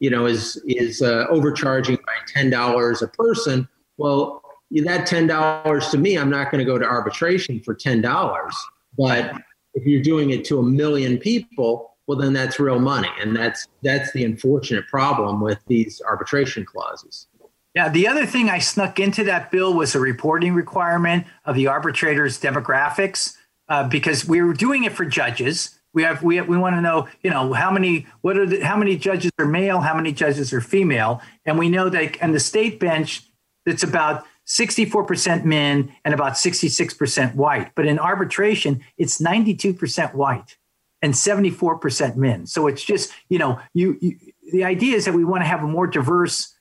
you 0.00 0.10
know 0.10 0.26
is 0.26 0.60
is 0.66 1.02
uh, 1.02 1.26
overcharging 1.30 1.96
by 1.96 2.14
ten 2.26 2.50
dollars 2.50 3.02
a 3.02 3.08
person, 3.08 3.68
well, 3.96 4.37
that 4.70 5.06
ten 5.06 5.26
dollars 5.26 5.88
to 5.88 5.98
me, 5.98 6.16
I'm 6.16 6.30
not 6.30 6.50
going 6.50 6.58
to 6.58 6.64
go 6.64 6.78
to 6.78 6.84
arbitration 6.84 7.60
for 7.60 7.74
ten 7.74 8.00
dollars. 8.00 8.54
But 8.96 9.32
if 9.74 9.86
you're 9.86 10.02
doing 10.02 10.30
it 10.30 10.44
to 10.46 10.58
a 10.58 10.62
million 10.62 11.18
people, 11.18 11.96
well, 12.06 12.18
then 12.18 12.32
that's 12.32 12.58
real 12.58 12.78
money, 12.78 13.10
and 13.20 13.36
that's 13.36 13.66
that's 13.82 14.12
the 14.12 14.24
unfortunate 14.24 14.86
problem 14.88 15.40
with 15.40 15.58
these 15.66 16.00
arbitration 16.06 16.64
clauses. 16.64 17.26
Yeah, 17.74 17.88
the 17.88 18.08
other 18.08 18.26
thing 18.26 18.48
I 18.48 18.58
snuck 18.58 18.98
into 18.98 19.22
that 19.24 19.50
bill 19.50 19.74
was 19.74 19.94
a 19.94 20.00
reporting 20.00 20.54
requirement 20.54 21.26
of 21.44 21.54
the 21.54 21.66
arbitrators' 21.66 22.40
demographics, 22.40 23.36
uh, 23.68 23.86
because 23.86 24.26
we 24.26 24.42
were 24.42 24.54
doing 24.54 24.84
it 24.84 24.92
for 24.92 25.04
judges. 25.04 25.78
We 25.92 26.02
have 26.02 26.22
we 26.22 26.40
we 26.40 26.56
want 26.56 26.76
to 26.76 26.80
know, 26.80 27.08
you 27.22 27.30
know, 27.30 27.52
how 27.52 27.70
many 27.70 28.06
what 28.22 28.38
are 28.38 28.46
the, 28.46 28.60
how 28.60 28.76
many 28.76 28.96
judges 28.96 29.30
are 29.38 29.46
male, 29.46 29.80
how 29.80 29.94
many 29.94 30.12
judges 30.12 30.52
are 30.52 30.60
female, 30.60 31.22
and 31.44 31.58
we 31.58 31.68
know 31.68 31.88
that 31.88 32.16
and 32.20 32.34
the 32.34 32.40
state 32.40 32.80
bench, 32.80 33.22
it's 33.66 33.82
about 33.82 34.24
64% 34.48 35.44
men 35.44 35.92
and 36.04 36.14
about 36.14 36.32
66% 36.32 37.34
white. 37.34 37.70
But 37.74 37.86
in 37.86 37.98
arbitration, 37.98 38.82
it's 38.96 39.20
92% 39.20 40.14
white. 40.14 40.56
and 41.00 41.14
74% 41.14 42.16
men. 42.16 42.46
So 42.46 42.66
it's 42.66 42.82
just, 42.82 43.12
you 43.28 43.38
know, 43.38 43.60
you, 43.72 43.96
you 44.00 44.16
the 44.52 44.64
idea 44.64 44.96
is 44.96 45.04
that 45.04 45.14
we 45.14 45.24
want 45.24 45.42
to 45.42 45.46
have 45.46 45.62
a 45.62 45.66
more 45.66 45.86
diverse 45.86 46.56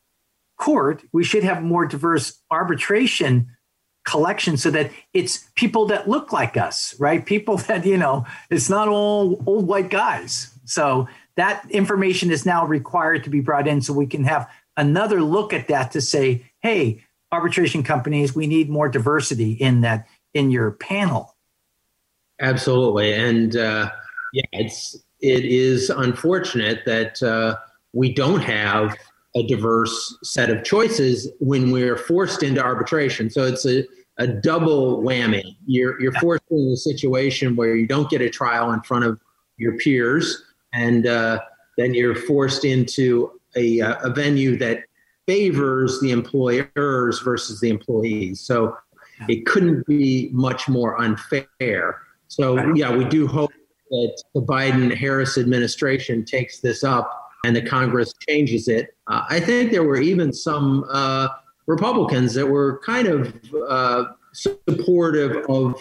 court. 0.57 1.01
We 1.11 1.23
should 1.23 1.43
have 1.43 1.57
a 1.59 1.61
more 1.61 1.87
diverse 1.87 2.39
arbitration 2.51 3.47
collection 4.05 4.57
so 4.57 4.69
that 4.71 4.91
it's 5.13 5.49
people 5.55 5.85
that 5.87 6.07
look 6.07 6.31
like 6.31 6.55
us, 6.55 6.95
right? 6.99 7.25
People 7.25 7.57
that, 7.67 7.85
you 7.85 7.97
know, 7.97 8.25
it's 8.49 8.69
not 8.69 8.87
all 8.87 9.41
old 9.45 9.67
white 9.67 9.89
guys. 9.89 10.51
So 10.65 11.07
that 11.35 11.65
information 11.71 12.31
is 12.31 12.45
now 12.45 12.65
required 12.65 13.23
to 13.23 13.29
be 13.29 13.39
brought 13.39 13.67
in 13.67 13.81
so 13.81 13.93
we 13.93 14.07
can 14.07 14.23
have 14.25 14.49
another 14.75 15.21
look 15.21 15.53
at 15.53 15.67
that 15.69 15.91
to 15.91 16.01
say, 16.01 16.45
hey, 16.61 17.03
arbitration 17.31 17.83
companies, 17.83 18.35
we 18.35 18.47
need 18.47 18.69
more 18.69 18.89
diversity 18.89 19.53
in 19.53 19.81
that 19.81 20.07
in 20.33 20.51
your 20.51 20.71
panel. 20.71 21.35
Absolutely. 22.39 23.13
And 23.13 23.55
uh, 23.55 23.89
yeah, 24.33 24.43
it's 24.53 24.97
it 25.19 25.45
is 25.45 25.89
unfortunate 25.89 26.81
that 26.85 27.21
uh, 27.23 27.57
we 27.93 28.13
don't 28.13 28.41
have 28.41 28.95
a 29.35 29.43
diverse 29.43 30.17
set 30.23 30.49
of 30.49 30.63
choices 30.63 31.29
when 31.39 31.71
we're 31.71 31.97
forced 31.97 32.43
into 32.43 32.63
arbitration. 32.63 33.29
So 33.29 33.43
it's 33.43 33.65
a, 33.65 33.83
a 34.17 34.27
double 34.27 35.01
whammy. 35.01 35.57
You're, 35.65 35.99
you're 36.01 36.13
forced 36.13 36.43
into 36.49 36.73
a 36.73 36.77
situation 36.77 37.55
where 37.55 37.75
you 37.75 37.87
don't 37.87 38.09
get 38.09 38.21
a 38.21 38.29
trial 38.29 38.71
in 38.71 38.81
front 38.81 39.05
of 39.05 39.19
your 39.57 39.77
peers, 39.77 40.43
and 40.73 41.07
uh, 41.07 41.39
then 41.77 41.93
you're 41.93 42.15
forced 42.15 42.63
into 42.65 43.31
a, 43.55 43.81
uh, 43.81 43.95
a 44.03 44.09
venue 44.11 44.57
that 44.57 44.83
favors 45.27 45.99
the 46.01 46.11
employers 46.11 47.19
versus 47.19 47.59
the 47.59 47.69
employees. 47.69 48.39
So 48.39 48.75
it 49.27 49.45
couldn't 49.45 49.85
be 49.85 50.29
much 50.31 50.67
more 50.67 50.99
unfair. 50.99 52.01
So, 52.27 52.73
yeah, 52.73 52.95
we 52.95 53.05
do 53.05 53.27
hope 53.27 53.51
that 53.89 54.23
the 54.33 54.41
Biden 54.41 54.93
Harris 54.95 55.37
administration 55.37 56.25
takes 56.25 56.59
this 56.59 56.83
up 56.83 57.29
and 57.45 57.55
the 57.55 57.61
Congress 57.61 58.13
changes 58.27 58.67
it. 58.67 58.95
Uh, 59.07 59.25
I 59.29 59.39
think 59.39 59.71
there 59.71 59.83
were 59.83 60.01
even 60.01 60.33
some 60.33 60.85
uh, 60.89 61.27
Republicans 61.65 62.33
that 62.33 62.47
were 62.47 62.79
kind 62.85 63.07
of 63.07 63.33
uh, 63.69 64.05
supportive 64.33 65.45
of 65.49 65.75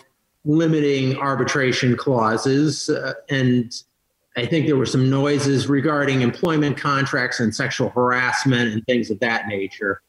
limiting 0.44 1.16
arbitration 1.16 1.96
clauses. 1.96 2.88
Uh, 2.88 3.14
and 3.28 3.72
I 4.36 4.44
think 4.44 4.66
there 4.66 4.76
were 4.76 4.86
some 4.86 5.08
noises 5.08 5.66
regarding 5.66 6.20
employment 6.20 6.76
contracts 6.76 7.40
and 7.40 7.54
sexual 7.54 7.88
harassment 7.88 8.72
and 8.72 8.84
things 8.84 9.10
of 9.10 9.18
that 9.20 9.48
nature. 9.48 10.02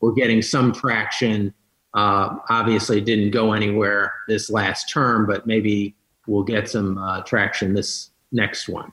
We're 0.00 0.12
getting 0.12 0.40
some 0.40 0.72
traction. 0.72 1.52
Uh, 1.92 2.36
obviously, 2.48 3.00
didn't 3.02 3.32
go 3.32 3.52
anywhere 3.52 4.14
this 4.28 4.48
last 4.48 4.88
term, 4.88 5.26
but 5.26 5.46
maybe 5.46 5.94
we'll 6.26 6.42
get 6.42 6.70
some 6.70 6.96
uh, 6.96 7.22
traction 7.22 7.74
this 7.74 8.10
next 8.32 8.68
one. 8.68 8.92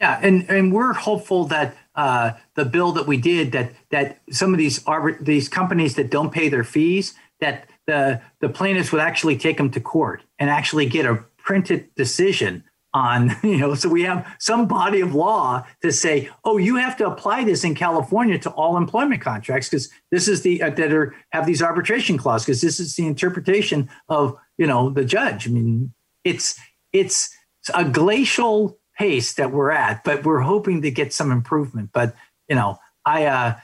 Yeah, 0.00 0.20
and, 0.22 0.48
and 0.48 0.72
we're 0.72 0.92
hopeful 0.92 1.44
that 1.46 1.76
uh, 1.94 2.32
the 2.54 2.64
bill 2.64 2.92
that 2.92 3.06
we 3.06 3.16
did 3.16 3.52
that 3.52 3.72
that 3.90 4.20
some 4.30 4.52
of 4.52 4.58
these 4.58 4.82
arbit- 4.84 5.24
these 5.24 5.48
companies 5.48 5.96
that 5.96 6.10
don't 6.10 6.30
pay 6.30 6.48
their 6.48 6.64
fees 6.64 7.14
that 7.40 7.68
the 7.86 8.20
the 8.40 8.48
plaintiffs 8.48 8.92
would 8.92 9.00
actually 9.00 9.36
take 9.36 9.56
them 9.56 9.70
to 9.70 9.80
court 9.80 10.22
and 10.38 10.50
actually 10.50 10.86
get 10.86 11.04
a 11.04 11.24
printed 11.38 11.92
decision 11.96 12.62
on 12.94 13.36
you 13.42 13.58
know 13.58 13.74
so 13.74 13.88
we 13.88 14.02
have 14.02 14.26
some 14.38 14.66
body 14.66 15.00
of 15.00 15.14
law 15.14 15.62
to 15.82 15.92
say 15.92 16.28
oh 16.44 16.56
you 16.56 16.76
have 16.76 16.96
to 16.96 17.06
apply 17.06 17.44
this 17.44 17.64
in 17.64 17.74
California 17.74 18.38
to 18.38 18.50
all 18.50 18.76
employment 18.76 19.20
contracts 19.20 19.68
because 19.68 19.90
this 20.10 20.26
is 20.26 20.42
the 20.42 20.62
uh, 20.62 20.70
that 20.70 20.92
are 20.92 21.14
have 21.30 21.46
these 21.46 21.62
arbitration 21.62 22.16
clauses 22.16 22.46
because 22.46 22.60
this 22.60 22.80
is 22.80 22.96
the 22.96 23.06
interpretation 23.06 23.88
of 24.08 24.36
you 24.56 24.66
know 24.66 24.90
the 24.90 25.04
judge 25.04 25.46
I 25.46 25.50
mean 25.50 25.92
it's 26.24 26.58
it's 26.92 27.30
a 27.74 27.84
glacial 27.84 28.78
pace 28.98 29.34
that 29.34 29.52
we're 29.52 29.70
at, 29.70 30.02
but 30.04 30.24
we're 30.24 30.40
hoping 30.40 30.82
to 30.82 30.90
get 30.90 31.12
some 31.12 31.30
improvement. 31.30 31.90
But 31.92 32.14
you 32.48 32.56
know, 32.56 32.78
I 33.06 33.26
uh, 33.26 33.54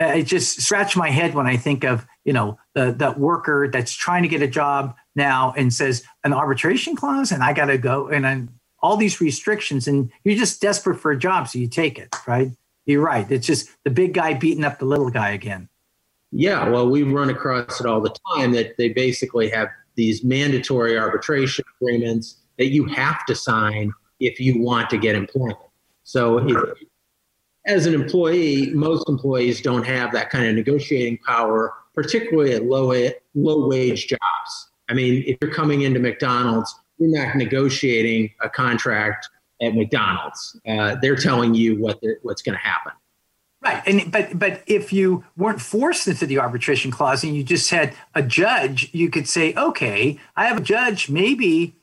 I 0.00 0.22
just 0.22 0.60
scratch 0.60 0.96
my 0.96 1.10
head 1.10 1.34
when 1.34 1.46
I 1.46 1.56
think 1.56 1.84
of 1.84 2.06
you 2.24 2.32
know 2.32 2.58
the 2.74 2.92
that 2.92 3.18
worker 3.18 3.68
that's 3.72 3.92
trying 3.92 4.22
to 4.22 4.28
get 4.28 4.42
a 4.42 4.48
job 4.48 4.94
now 5.14 5.54
and 5.56 5.72
says 5.72 6.04
an 6.24 6.32
arbitration 6.32 6.96
clause, 6.96 7.32
and 7.32 7.42
I 7.42 7.52
got 7.52 7.66
to 7.66 7.78
go 7.78 8.08
and 8.08 8.24
then 8.24 8.50
all 8.82 8.96
these 8.96 9.20
restrictions, 9.20 9.86
and 9.86 10.10
you're 10.24 10.36
just 10.36 10.60
desperate 10.60 10.98
for 10.98 11.10
a 11.10 11.18
job, 11.18 11.48
so 11.48 11.58
you 11.58 11.68
take 11.68 11.98
it, 11.98 12.14
right? 12.26 12.50
You're 12.86 13.02
right. 13.02 13.30
It's 13.30 13.46
just 13.46 13.70
the 13.84 13.90
big 13.90 14.14
guy 14.14 14.34
beating 14.34 14.64
up 14.64 14.78
the 14.78 14.84
little 14.84 15.10
guy 15.10 15.30
again. 15.30 15.68
Yeah, 16.32 16.68
well, 16.68 16.88
we 16.88 17.02
run 17.02 17.30
across 17.30 17.80
it 17.80 17.86
all 17.86 18.00
the 18.00 18.14
time 18.34 18.52
that 18.52 18.76
they 18.76 18.88
basically 18.90 19.50
have 19.50 19.68
these 19.96 20.22
mandatory 20.22 20.98
arbitration 20.98 21.64
agreements 21.80 22.36
that 22.56 22.68
you 22.68 22.84
have 22.86 23.24
to 23.26 23.34
sign 23.34 23.92
if 24.20 24.38
you 24.38 24.60
want 24.60 24.88
to 24.90 24.98
get 24.98 25.16
employment. 25.16 25.58
So, 26.04 26.38
if, 26.38 26.78
as 27.66 27.86
an 27.86 27.94
employee, 27.94 28.70
most 28.74 29.08
employees 29.08 29.60
don't 29.60 29.84
have 29.84 30.12
that 30.12 30.30
kind 30.30 30.46
of 30.46 30.54
negotiating 30.54 31.18
power, 31.26 31.74
particularly 31.94 32.54
at 32.54 32.64
low 32.64 32.92
low 33.34 33.68
wage 33.68 34.06
jobs. 34.06 34.70
I 34.88 34.94
mean, 34.94 35.24
if 35.26 35.36
you're 35.40 35.52
coming 35.52 35.82
into 35.82 36.00
McDonald's, 36.00 36.74
you're 37.00 37.10
not 37.10 37.34
negotiating 37.34 38.30
a 38.40 38.48
contract 38.48 39.28
at 39.60 39.74
McDonald's. 39.74 40.58
Uh, 40.68 40.96
they're 41.02 41.16
telling 41.16 41.54
you 41.54 41.80
what 41.80 42.00
what's 42.22 42.42
going 42.42 42.56
to 42.56 42.64
happen. 42.64 42.92
Right, 43.62 43.82
and 43.86 44.10
but 44.10 44.38
but 44.38 44.62
if 44.66 44.92
you 44.92 45.24
weren't 45.36 45.60
forced 45.60 46.08
into 46.08 46.26
the 46.26 46.38
arbitration 46.38 46.90
clause 46.90 47.24
and 47.24 47.34
you 47.34 47.42
just 47.42 47.70
had 47.70 47.94
a 48.14 48.22
judge, 48.22 48.88
you 48.92 49.10
could 49.10 49.28
say, 49.28 49.54
okay, 49.54 50.18
I 50.36 50.46
have 50.46 50.58
a 50.58 50.62
judge. 50.62 51.10
Maybe 51.10 51.74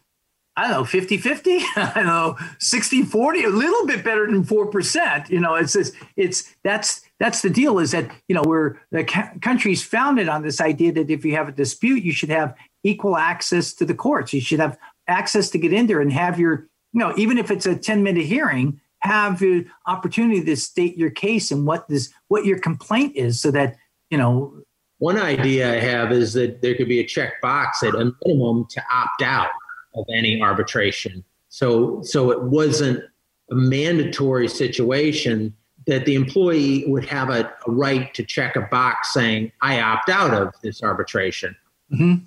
I 0.58 0.64
don't 0.64 0.72
know, 0.72 0.86
50 0.86 1.18
50, 1.18 1.60
I 1.76 1.92
don't 1.94 2.06
know, 2.08 2.36
60 2.60 3.04
40, 3.04 3.44
a 3.44 3.50
little 3.50 3.86
bit 3.86 4.04
better 4.04 4.26
than 4.26 4.44
4%. 4.44 5.30
You 5.30 5.40
know, 5.40 5.54
it's 5.54 5.74
just, 5.74 5.94
it's 6.16 6.56
that's 6.64 7.02
that's 7.20 7.42
the 7.44 7.50
deal 7.50 7.78
is 7.78 7.92
that, 7.92 8.10
you 8.28 8.34
know, 8.34 8.42
we're 8.44 8.76
the 8.92 9.04
country's 9.42 9.84
founded 9.84 10.28
on 10.28 10.42
this 10.42 10.60
idea 10.60 10.92
that 10.94 11.12
if 11.12 11.24
you 11.24 11.36
have 11.36 11.48
a 11.48 11.52
dispute, 11.52 12.04
you 12.04 12.12
should 12.12 12.30
have 12.30 12.56
equal 12.84 13.18
access 13.18 13.74
to 13.74 13.86
the 13.86 13.94
courts. 13.94 14.34
You 14.34 14.42
should 14.42 14.60
have 14.60 14.78
access 15.08 15.50
to 15.52 15.58
get 15.58 15.74
in 15.74 15.88
there 15.88 16.02
and 16.02 16.12
have 16.12 16.40
your, 16.40 16.68
you 16.94 17.00
know, 17.00 17.14
even 17.18 17.38
if 17.38 17.52
it's 17.52 17.66
a 17.66 17.76
10 17.76 18.04
minute 18.04 18.26
hearing, 18.26 18.80
have 19.00 19.40
the 19.40 19.66
opportunity 19.86 20.44
to 20.44 20.56
state 20.56 20.98
your 20.98 21.10
case 21.10 21.52
and 21.52 21.66
what 21.66 21.88
this, 21.88 22.12
what 22.28 22.46
your 22.46 22.60
complaint 22.60 23.16
is 23.16 23.40
so 23.42 23.52
that, 23.52 23.78
you 24.10 24.18
know, 24.18 24.54
one 25.00 25.18
idea 25.18 25.72
I 25.72 25.80
have 25.80 26.12
is 26.12 26.34
that 26.34 26.62
there 26.62 26.74
could 26.76 26.88
be 26.88 27.00
a 27.00 27.06
check 27.06 27.40
box 27.42 27.84
at 27.84 27.94
a 27.94 28.12
minimum 28.26 28.66
to 28.72 28.84
opt 28.92 29.22
out 29.22 29.50
of 29.96 30.06
any 30.12 30.42
arbitration. 30.42 31.24
So, 31.50 32.02
so 32.02 32.32
it 32.32 32.42
wasn't 32.42 33.04
a 33.52 33.56
mandatory 33.56 34.48
situation 34.48 35.56
that 35.86 36.06
the 36.06 36.16
employee 36.16 36.84
would 36.88 37.06
have 37.06 37.30
a, 37.30 37.52
a 37.68 37.72
right 37.72 38.14
to 38.14 38.24
check 38.24 38.56
a 38.56 38.62
box 38.62 39.14
saying, 39.14 39.52
I 39.62 39.80
opt 39.80 40.10
out 40.10 40.34
of 40.34 40.54
this 40.62 40.84
arbitration, 40.84 41.56
mm-hmm. 41.92 42.26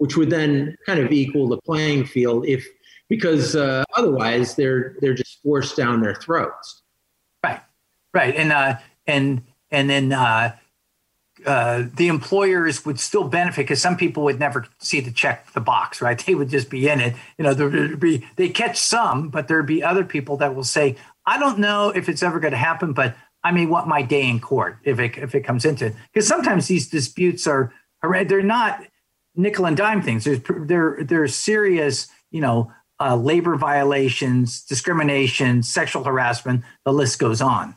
Which 0.00 0.16
would 0.16 0.30
then 0.30 0.74
kind 0.86 0.98
of 0.98 1.12
equal 1.12 1.46
the 1.46 1.58
playing 1.58 2.06
field 2.06 2.46
if, 2.46 2.66
because 3.10 3.54
uh, 3.54 3.84
otherwise 3.94 4.54
they're, 4.54 4.96
they're 5.00 5.14
just 5.14 5.42
forced 5.42 5.76
down 5.76 6.00
their 6.00 6.14
throats. 6.14 6.82
Right. 7.44 7.60
Right. 8.14 8.34
And, 8.34 8.50
uh, 8.50 8.76
and, 9.06 9.42
and 9.70 9.90
then, 9.90 10.12
uh, 10.12 10.56
uh, 11.46 11.84
the 11.96 12.08
employers 12.08 12.84
would 12.84 12.98
still 12.98 13.24
benefit 13.24 13.62
because 13.62 13.80
some 13.80 13.96
people 13.96 14.24
would 14.24 14.38
never 14.38 14.66
see 14.78 15.00
the 15.00 15.10
check 15.10 15.52
the 15.52 15.60
box, 15.60 16.00
right? 16.02 16.18
They 16.18 16.34
would 16.34 16.48
just 16.48 16.70
be 16.70 16.88
in 16.88 17.00
it. 17.00 17.14
You 17.38 17.44
know, 17.44 17.54
there'd 17.54 18.00
be 18.00 18.26
they 18.36 18.48
catch 18.48 18.78
some, 18.78 19.28
but 19.28 19.48
there'd 19.48 19.66
be 19.66 19.82
other 19.82 20.04
people 20.04 20.36
that 20.38 20.54
will 20.54 20.64
say, 20.64 20.96
"I 21.26 21.38
don't 21.38 21.58
know 21.58 21.90
if 21.90 22.08
it's 22.08 22.22
ever 22.22 22.40
going 22.40 22.52
to 22.52 22.58
happen, 22.58 22.92
but 22.92 23.16
I 23.42 23.52
may 23.52 23.66
want 23.66 23.88
my 23.88 24.02
day 24.02 24.28
in 24.28 24.40
court 24.40 24.78
if 24.84 24.98
it 24.98 25.16
if 25.16 25.34
it 25.34 25.42
comes 25.42 25.64
into 25.64 25.86
it." 25.86 25.94
Because 26.12 26.28
sometimes 26.28 26.66
these 26.66 26.88
disputes 26.88 27.46
are 27.46 27.72
they're 28.02 28.42
not 28.42 28.84
nickel 29.40 29.66
and 29.66 29.76
dime 29.76 30.02
things. 30.02 30.24
There's 30.24 30.40
they're 30.66 30.98
they're 31.02 31.28
serious, 31.28 32.08
you 32.30 32.40
know, 32.40 32.72
uh, 33.00 33.16
labor 33.16 33.56
violations, 33.56 34.62
discrimination, 34.62 35.62
sexual 35.62 36.04
harassment. 36.04 36.62
The 36.84 36.92
list 36.92 37.18
goes 37.18 37.40
on. 37.40 37.76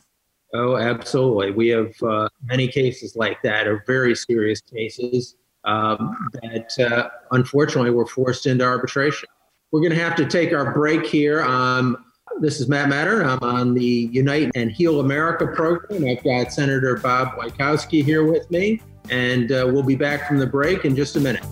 Oh, 0.52 0.76
absolutely. 0.76 1.50
We 1.50 1.68
have 1.68 2.00
uh, 2.02 2.28
many 2.44 2.68
cases 2.68 3.16
like 3.16 3.42
that, 3.42 3.66
or 3.66 3.82
very 3.86 4.14
serious 4.14 4.60
cases 4.60 5.34
um, 5.64 6.28
that 6.42 6.78
uh, 6.78 7.08
unfortunately 7.32 7.90
were 7.90 8.06
forced 8.06 8.46
into 8.46 8.64
arbitration. 8.64 9.28
We're 9.72 9.80
going 9.80 9.92
to 9.92 9.98
have 9.98 10.14
to 10.16 10.26
take 10.26 10.52
our 10.52 10.72
break 10.72 11.04
here. 11.06 11.42
Um, 11.42 12.04
this 12.40 12.60
is 12.60 12.68
Matt 12.68 12.90
Matern. 12.90 13.24
I'm 13.24 13.38
on 13.42 13.74
the 13.74 14.08
Unite 14.12 14.50
and 14.54 14.70
Heal 14.70 15.00
America 15.00 15.46
program. 15.46 16.04
I've 16.06 16.22
got 16.24 16.52
Senator 16.52 16.96
Bob 16.96 17.36
Wieckowski 17.36 18.04
here 18.04 18.24
with 18.24 18.50
me, 18.50 18.80
and 19.10 19.52
uh, 19.52 19.68
we'll 19.72 19.82
be 19.82 19.94
back 19.94 20.26
from 20.26 20.38
the 20.38 20.46
break 20.46 20.84
in 20.84 20.96
just 20.96 21.16
a 21.16 21.20
minute. 21.20 21.44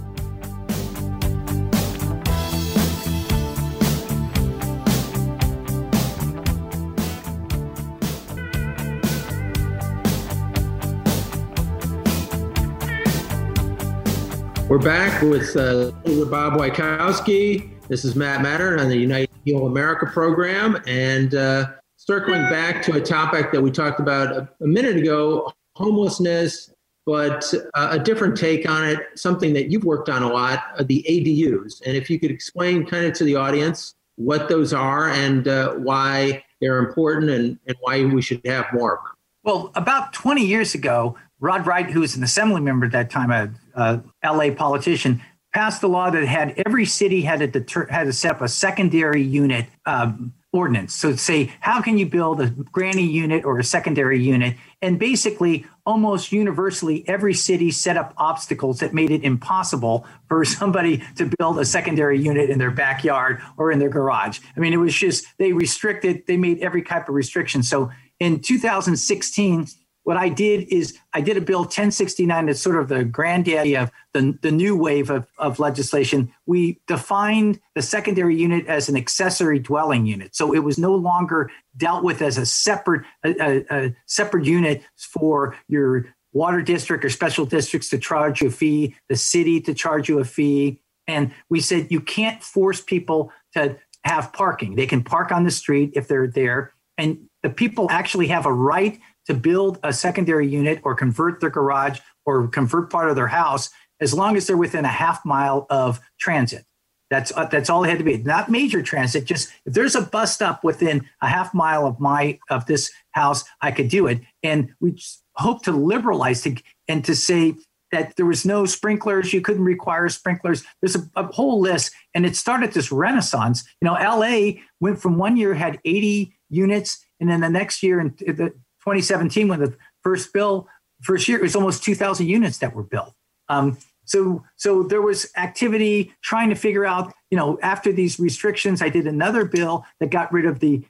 We're 14.68 14.78
back 14.78 15.20
with 15.20 15.54
uh, 15.54 15.90
Bob 16.30 16.54
Wieckowski, 16.54 17.70
This 17.92 18.06
is 18.06 18.16
Matt 18.16 18.40
Matern 18.40 18.80
on 18.80 18.88
the 18.88 18.96
Unite 18.96 19.28
Heal 19.44 19.66
America 19.66 20.06
program. 20.06 20.82
And 20.86 21.34
uh, 21.34 21.72
circling 21.98 22.40
back 22.48 22.80
to 22.84 22.94
a 22.94 23.00
topic 23.02 23.52
that 23.52 23.60
we 23.60 23.70
talked 23.70 24.00
about 24.00 24.34
a, 24.34 24.48
a 24.62 24.66
minute 24.66 24.96
ago 24.96 25.52
homelessness, 25.76 26.72
but 27.04 27.52
uh, 27.74 27.88
a 27.90 27.98
different 27.98 28.34
take 28.34 28.66
on 28.66 28.88
it, 28.88 29.00
something 29.16 29.52
that 29.52 29.70
you've 29.70 29.84
worked 29.84 30.08
on 30.08 30.22
a 30.22 30.26
lot 30.32 30.62
uh, 30.78 30.84
the 30.84 31.04
ADUs. 31.06 31.82
And 31.84 31.94
if 31.94 32.08
you 32.08 32.18
could 32.18 32.30
explain 32.30 32.86
kind 32.86 33.04
of 33.04 33.12
to 33.12 33.24
the 33.24 33.36
audience 33.36 33.94
what 34.16 34.48
those 34.48 34.72
are 34.72 35.10
and 35.10 35.46
uh, 35.46 35.74
why 35.74 36.42
they're 36.62 36.78
important 36.78 37.30
and, 37.30 37.58
and 37.66 37.76
why 37.80 38.06
we 38.06 38.22
should 38.22 38.40
have 38.46 38.64
more 38.72 38.96
of 38.96 39.04
them. 39.04 39.12
Well, 39.44 39.70
about 39.74 40.14
20 40.14 40.42
years 40.46 40.74
ago, 40.74 41.18
Rod 41.40 41.66
Wright, 41.66 41.90
who 41.90 42.00
was 42.00 42.16
an 42.16 42.22
assembly 42.22 42.62
member 42.62 42.86
at 42.86 42.92
that 42.92 43.10
time, 43.10 43.30
a, 43.30 43.52
a 43.74 44.00
LA 44.24 44.54
politician, 44.54 45.20
passed 45.52 45.82
a 45.82 45.88
law 45.88 46.10
that 46.10 46.24
had 46.24 46.54
every 46.64 46.86
city 46.86 47.22
had 47.22 47.40
to 47.40 47.46
deter, 47.46 47.86
had 47.86 48.04
to 48.04 48.12
set 48.12 48.32
up 48.32 48.40
a 48.40 48.48
secondary 48.48 49.22
unit 49.22 49.66
um, 49.86 50.32
ordinance. 50.52 50.94
So 50.94 51.16
say, 51.16 51.52
how 51.60 51.80
can 51.80 51.96
you 51.96 52.06
build 52.06 52.40
a 52.40 52.50
granny 52.50 53.06
unit 53.06 53.44
or 53.44 53.58
a 53.58 53.64
secondary 53.64 54.22
unit? 54.22 54.56
And 54.82 54.98
basically, 54.98 55.66
almost 55.86 56.30
universally, 56.30 57.04
every 57.08 57.34
city 57.34 57.70
set 57.70 57.96
up 57.96 58.12
obstacles 58.18 58.80
that 58.80 58.92
made 58.92 59.10
it 59.10 59.24
impossible 59.24 60.06
for 60.28 60.44
somebody 60.44 61.02
to 61.16 61.30
build 61.38 61.58
a 61.58 61.64
secondary 61.64 62.18
unit 62.18 62.50
in 62.50 62.58
their 62.58 62.70
backyard 62.70 63.40
or 63.56 63.72
in 63.72 63.78
their 63.78 63.88
garage. 63.88 64.40
I 64.56 64.60
mean, 64.60 64.72
it 64.72 64.78
was 64.78 64.94
just 64.94 65.26
they 65.38 65.52
restricted, 65.52 66.26
they 66.26 66.36
made 66.36 66.60
every 66.60 66.82
type 66.82 67.08
of 67.08 67.14
restriction. 67.14 67.62
So 67.62 67.90
in 68.20 68.40
2016, 68.40 69.66
what 70.04 70.16
I 70.16 70.28
did 70.28 70.68
is 70.68 70.98
I 71.12 71.20
did 71.20 71.36
a 71.36 71.40
bill 71.40 71.60
1069 71.60 72.46
that's 72.46 72.60
sort 72.60 72.76
of 72.76 72.88
the 72.88 73.04
granddaddy 73.04 73.76
of 73.76 73.90
the, 74.12 74.36
the 74.42 74.50
new 74.50 74.76
wave 74.76 75.10
of, 75.10 75.26
of 75.38 75.58
legislation. 75.58 76.32
We 76.46 76.80
defined 76.86 77.60
the 77.74 77.82
secondary 77.82 78.36
unit 78.36 78.66
as 78.66 78.88
an 78.88 78.96
accessory 78.96 79.58
dwelling 79.58 80.06
unit. 80.06 80.34
So 80.34 80.52
it 80.52 80.60
was 80.60 80.78
no 80.78 80.94
longer 80.94 81.50
dealt 81.76 82.02
with 82.02 82.20
as 82.20 82.36
a 82.36 82.46
separate 82.46 83.04
a, 83.24 83.30
a, 83.40 83.64
a 83.70 83.96
separate 84.06 84.44
unit 84.44 84.82
for 84.98 85.56
your 85.68 86.06
water 86.32 86.62
district 86.62 87.04
or 87.04 87.10
special 87.10 87.44
districts 87.44 87.90
to 87.90 87.98
charge 87.98 88.40
you 88.40 88.48
a 88.48 88.50
fee, 88.50 88.96
the 89.08 89.16
city 89.16 89.60
to 89.60 89.74
charge 89.74 90.08
you 90.08 90.18
a 90.18 90.24
fee. 90.24 90.80
And 91.06 91.32
we 91.48 91.60
said 91.60 91.88
you 91.90 92.00
can't 92.00 92.42
force 92.42 92.80
people 92.80 93.30
to 93.54 93.76
have 94.04 94.32
parking. 94.32 94.74
They 94.74 94.86
can 94.86 95.04
park 95.04 95.30
on 95.30 95.44
the 95.44 95.50
street 95.50 95.92
if 95.94 96.08
they're 96.08 96.26
there. 96.26 96.72
And 96.98 97.28
the 97.42 97.50
people 97.50 97.88
actually 97.90 98.28
have 98.28 98.46
a 98.46 98.52
right 98.52 98.98
to 99.26 99.34
build 99.34 99.78
a 99.82 99.92
secondary 99.92 100.48
unit 100.48 100.80
or 100.84 100.94
convert 100.94 101.40
their 101.40 101.50
garage 101.50 102.00
or 102.24 102.48
convert 102.48 102.90
part 102.90 103.08
of 103.10 103.16
their 103.16 103.28
house 103.28 103.70
as 104.00 104.12
long 104.12 104.36
as 104.36 104.46
they're 104.46 104.56
within 104.56 104.84
a 104.84 104.88
half 104.88 105.24
mile 105.24 105.66
of 105.70 106.00
transit. 106.18 106.64
That's 107.12 107.30
uh, 107.36 107.44
that's 107.44 107.68
all 107.68 107.84
it 107.84 107.90
had 107.90 107.98
to 107.98 108.04
be. 108.04 108.16
Not 108.16 108.50
major 108.50 108.82
transit. 108.82 109.26
Just 109.26 109.50
if 109.66 109.74
there's 109.74 109.94
a 109.94 110.00
bus 110.00 110.34
stop 110.34 110.64
within 110.64 111.06
a 111.20 111.28
half 111.28 111.52
mile 111.52 111.86
of 111.86 112.00
my 112.00 112.38
of 112.48 112.64
this 112.64 112.90
house, 113.10 113.44
I 113.60 113.70
could 113.70 113.90
do 113.90 114.06
it. 114.06 114.20
And 114.42 114.72
we 114.80 114.98
hope 115.34 115.62
to 115.64 115.72
liberalize 115.72 116.40
to, 116.42 116.56
and 116.88 117.04
to 117.04 117.14
say 117.14 117.54
that 117.90 118.16
there 118.16 118.24
was 118.24 118.46
no 118.46 118.64
sprinklers. 118.64 119.34
You 119.34 119.42
couldn't 119.42 119.64
require 119.64 120.08
sprinklers. 120.08 120.64
There's 120.80 120.96
a, 120.96 121.02
a 121.14 121.26
whole 121.26 121.60
list, 121.60 121.92
and 122.14 122.24
it 122.24 122.34
started 122.34 122.72
this 122.72 122.90
renaissance. 122.90 123.62
You 123.82 123.86
know, 123.86 123.92
LA 123.92 124.62
went 124.80 124.98
from 124.98 125.18
one 125.18 125.36
year 125.36 125.52
had 125.52 125.78
80 125.84 126.34
units, 126.48 127.04
and 127.20 127.28
then 127.28 127.42
the 127.42 127.50
next 127.50 127.82
year 127.82 128.00
in 128.00 128.14
the 128.16 128.54
2017 128.84 129.48
when 129.48 129.60
the 129.60 129.74
first 130.02 130.32
bill 130.32 130.68
first 131.02 131.28
year 131.28 131.38
it 131.38 131.42
was 131.42 131.56
almost 131.56 131.82
2000 131.82 132.26
units 132.28 132.58
that 132.58 132.74
were 132.74 132.82
built. 132.82 133.14
Um, 133.48 133.78
so 134.04 134.44
so 134.56 134.82
there 134.82 135.02
was 135.02 135.30
activity 135.36 136.12
trying 136.22 136.48
to 136.48 136.56
figure 136.56 136.84
out 136.84 137.12
you 137.30 137.36
know 137.36 137.58
after 137.62 137.92
these 137.92 138.18
restrictions 138.18 138.82
i 138.82 138.88
did 138.88 139.06
another 139.06 139.44
bill 139.44 139.86
that 140.00 140.10
got 140.10 140.32
rid 140.32 140.44
of 140.44 140.58
the 140.58 140.84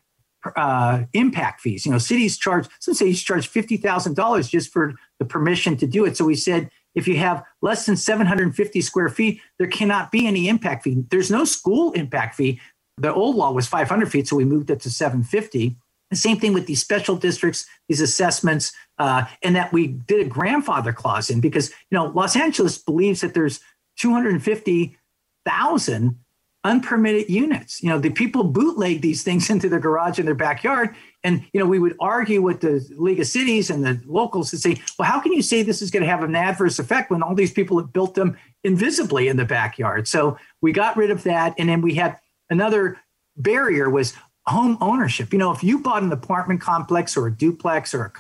uh, 0.57 1.05
impact 1.13 1.61
fees. 1.61 1.87
You 1.87 1.93
know 1.93 1.99
cities 1.99 2.37
charge 2.37 2.67
some 2.81 2.95
cities 2.95 3.23
charge 3.23 3.51
$50000 3.51 4.51
just 4.51 4.73
for 4.73 4.95
the 5.19 5.25
permission 5.25 5.77
to 5.79 5.87
do 5.87 6.05
it. 6.05 6.17
So 6.17 6.25
we 6.25 6.35
said 6.35 6.71
if 6.95 7.09
you 7.09 7.17
have 7.17 7.43
less 7.63 7.87
than 7.87 7.97
750 7.97 8.81
square 8.81 9.09
feet 9.09 9.41
there 9.59 9.67
cannot 9.67 10.11
be 10.11 10.27
any 10.27 10.49
impact 10.49 10.85
fee. 10.85 11.05
There's 11.11 11.31
no 11.31 11.45
school 11.45 11.93
impact 11.93 12.35
fee. 12.35 12.61
The 12.99 13.13
old 13.13 13.37
law 13.37 13.53
was 13.53 13.67
500 13.67 14.11
feet 14.11 14.29
so 14.29 14.37
we 14.37 14.45
moved 14.45 14.71
it 14.71 14.81
to 14.81 14.91
750 14.91 15.77
the 16.13 16.17
same 16.17 16.39
thing 16.39 16.53
with 16.53 16.67
these 16.67 16.81
special 16.81 17.17
districts, 17.17 17.67
these 17.89 18.01
assessments, 18.01 18.73
uh, 18.99 19.25
and 19.43 19.57
that 19.57 19.73
we 19.73 19.89
did 19.89 20.27
a 20.27 20.29
grandfather 20.29 20.93
clause 20.93 21.31
in 21.31 21.41
because 21.41 21.71
you 21.71 21.97
know 21.97 22.05
Los 22.07 22.37
Angeles 22.37 22.79
believes 22.79 23.23
that 23.23 23.35
there's 23.35 23.59
250,000 23.99 26.19
unpermitted 26.65 27.29
units. 27.29 27.83
You 27.83 27.89
know, 27.89 27.99
the 27.99 28.11
people 28.11 28.45
bootleg 28.45 29.01
these 29.01 29.25
things 29.25 29.51
into 29.55 29.69
their 29.69 29.81
garage 29.81 30.19
in 30.19 30.27
their 30.27 30.35
backyard, 30.35 30.95
and 31.25 31.45
you 31.53 31.61
know 31.61 31.67
we 31.67 31.79
would 31.79 31.97
argue 31.99 32.43
with 32.43 32.61
the 32.61 32.87
League 32.97 33.21
of 33.21 33.27
Cities 33.27 33.71
and 33.71 33.85
the 33.85 34.01
locals 34.07 34.51
to 34.51 34.59
say, 34.59 34.81
well, 34.99 35.09
how 35.09 35.19
can 35.19 35.33
you 35.33 35.43
say 35.43 35.63
this 35.63 35.83
is 35.83 35.91
going 35.91 36.03
to 36.03 36.09
have 36.09 36.23
an 36.23 36.37
adverse 36.37 36.79
effect 36.79 37.11
when 37.11 37.23
all 37.23 37.35
these 37.35 37.53
people 37.53 37.79
have 37.79 37.93
built 37.93 38.15
them 38.15 38.37
invisibly 38.65 39.29
in 39.29 39.39
the 39.39 39.45
backyard? 39.45 40.07
So 40.07 40.37
we 40.61 40.73
got 40.73 40.97
rid 40.97 41.11
of 41.11 41.23
that, 41.23 41.55
and 41.59 41.69
then 41.69 41.81
we 41.81 41.95
had 41.95 42.19
another 42.51 42.99
barrier 43.37 43.89
was 43.89 44.13
home 44.47 44.79
ownership. 44.81 45.33
You 45.33 45.39
know, 45.39 45.53
if 45.53 45.63
you 45.63 45.79
bought 45.79 46.03
an 46.03 46.13
apartment 46.13 46.61
complex 46.61 47.17
or 47.17 47.27
a 47.27 47.33
duplex 47.33 47.95
or 47.95 48.05
a 48.05 48.13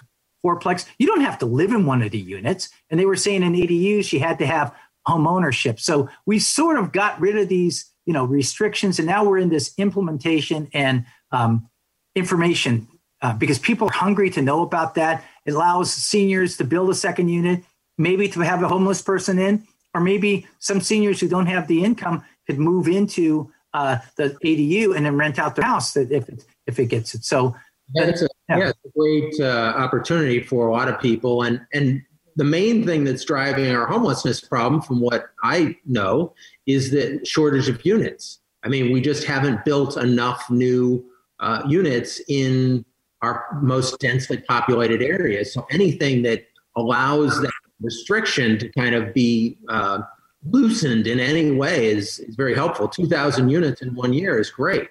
fourplex, 0.46 0.86
you 0.98 1.06
don't 1.06 1.22
have 1.22 1.38
to 1.38 1.46
live 1.46 1.72
in 1.72 1.86
one 1.86 2.02
of 2.02 2.10
the 2.10 2.18
units. 2.18 2.68
And 2.90 2.98
they 2.98 3.06
were 3.06 3.16
saying 3.16 3.42
in 3.42 3.54
ADUs, 3.54 4.12
you 4.12 4.20
had 4.20 4.38
to 4.38 4.46
have 4.46 4.74
home 5.06 5.26
ownership. 5.26 5.80
So 5.80 6.08
we 6.26 6.38
sort 6.38 6.78
of 6.78 6.92
got 6.92 7.20
rid 7.20 7.36
of 7.36 7.48
these, 7.48 7.90
you 8.06 8.12
know, 8.12 8.24
restrictions. 8.24 8.98
And 8.98 9.06
now 9.06 9.24
we're 9.24 9.38
in 9.38 9.48
this 9.48 9.74
implementation 9.78 10.68
and 10.72 11.04
um, 11.32 11.68
information 12.14 12.88
uh, 13.20 13.34
because 13.34 13.58
people 13.58 13.88
are 13.88 13.92
hungry 13.92 14.30
to 14.30 14.42
know 14.42 14.62
about 14.62 14.94
that. 14.94 15.24
It 15.44 15.54
allows 15.54 15.92
seniors 15.92 16.56
to 16.58 16.64
build 16.64 16.90
a 16.90 16.94
second 16.94 17.28
unit, 17.28 17.64
maybe 17.98 18.28
to 18.28 18.40
have 18.40 18.62
a 18.62 18.68
homeless 18.68 19.02
person 19.02 19.38
in, 19.38 19.66
or 19.94 20.00
maybe 20.00 20.46
some 20.58 20.80
seniors 20.80 21.20
who 21.20 21.28
don't 21.28 21.46
have 21.46 21.68
the 21.68 21.84
income 21.84 22.24
could 22.46 22.58
move 22.58 22.88
into 22.88 23.51
uh, 23.74 23.98
the 24.16 24.36
ADU 24.44 24.96
and 24.96 25.06
then 25.06 25.16
rent 25.16 25.38
out 25.38 25.56
their 25.56 25.64
house 25.64 25.96
if 25.96 26.28
it, 26.28 26.44
if 26.66 26.78
it 26.78 26.86
gets 26.86 27.14
it. 27.14 27.24
So 27.24 27.54
yeah, 27.94 28.04
it's 28.04 28.22
a, 28.22 28.28
yeah. 28.48 28.58
yeah 28.58 28.68
a 28.70 28.98
great 28.98 29.40
uh, 29.40 29.74
opportunity 29.76 30.42
for 30.42 30.68
a 30.68 30.72
lot 30.72 30.88
of 30.88 31.00
people. 31.00 31.42
And, 31.42 31.60
and 31.72 32.02
the 32.36 32.44
main 32.44 32.86
thing 32.86 33.04
that's 33.04 33.24
driving 33.24 33.74
our 33.74 33.86
homelessness 33.86 34.40
problem, 34.40 34.80
from 34.80 35.00
what 35.00 35.26
I 35.42 35.76
know, 35.86 36.34
is 36.66 36.90
the 36.90 37.24
shortage 37.24 37.68
of 37.68 37.84
units. 37.84 38.40
I 38.62 38.68
mean, 38.68 38.92
we 38.92 39.00
just 39.00 39.24
haven't 39.24 39.64
built 39.64 39.96
enough 39.96 40.48
new 40.50 41.04
uh, 41.40 41.62
units 41.66 42.20
in 42.28 42.84
our 43.20 43.58
most 43.60 43.98
densely 44.00 44.38
populated 44.38 45.02
areas. 45.02 45.52
So 45.52 45.66
anything 45.70 46.22
that 46.22 46.46
allows 46.76 47.40
that 47.40 47.52
restriction 47.80 48.58
to 48.58 48.68
kind 48.70 48.94
of 48.94 49.12
be 49.12 49.58
uh, 49.68 50.02
loosened 50.44 51.06
in 51.06 51.20
any 51.20 51.50
way 51.50 51.86
is, 51.86 52.18
is 52.18 52.34
very 52.34 52.54
helpful. 52.54 52.88
2,000 52.88 53.48
units 53.48 53.82
in 53.82 53.94
one 53.94 54.12
year 54.12 54.38
is 54.38 54.50
great. 54.50 54.88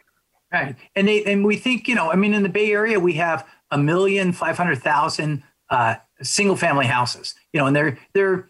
Right. 0.52 0.76
And 0.96 1.08
they, 1.08 1.24
and 1.24 1.46
we 1.46 1.56
think, 1.56 1.88
you 1.88 1.96
know, 1.96 2.12
I 2.12 2.16
mean, 2.16 2.34
in 2.34 2.44
the 2.44 2.50
Bay 2.50 2.72
Area, 2.72 3.00
we 3.00 3.14
have 3.14 3.48
a 3.70 3.78
million 3.78 4.34
five 4.34 4.58
hundred 4.58 4.82
thousand 4.82 5.44
uh, 5.70 5.96
single 6.22 6.58
family 6.58 6.86
houses, 6.86 7.36
you 7.54 7.60
know, 7.60 7.68
and 7.68 7.76
they're, 7.76 7.98
they're 8.14 8.50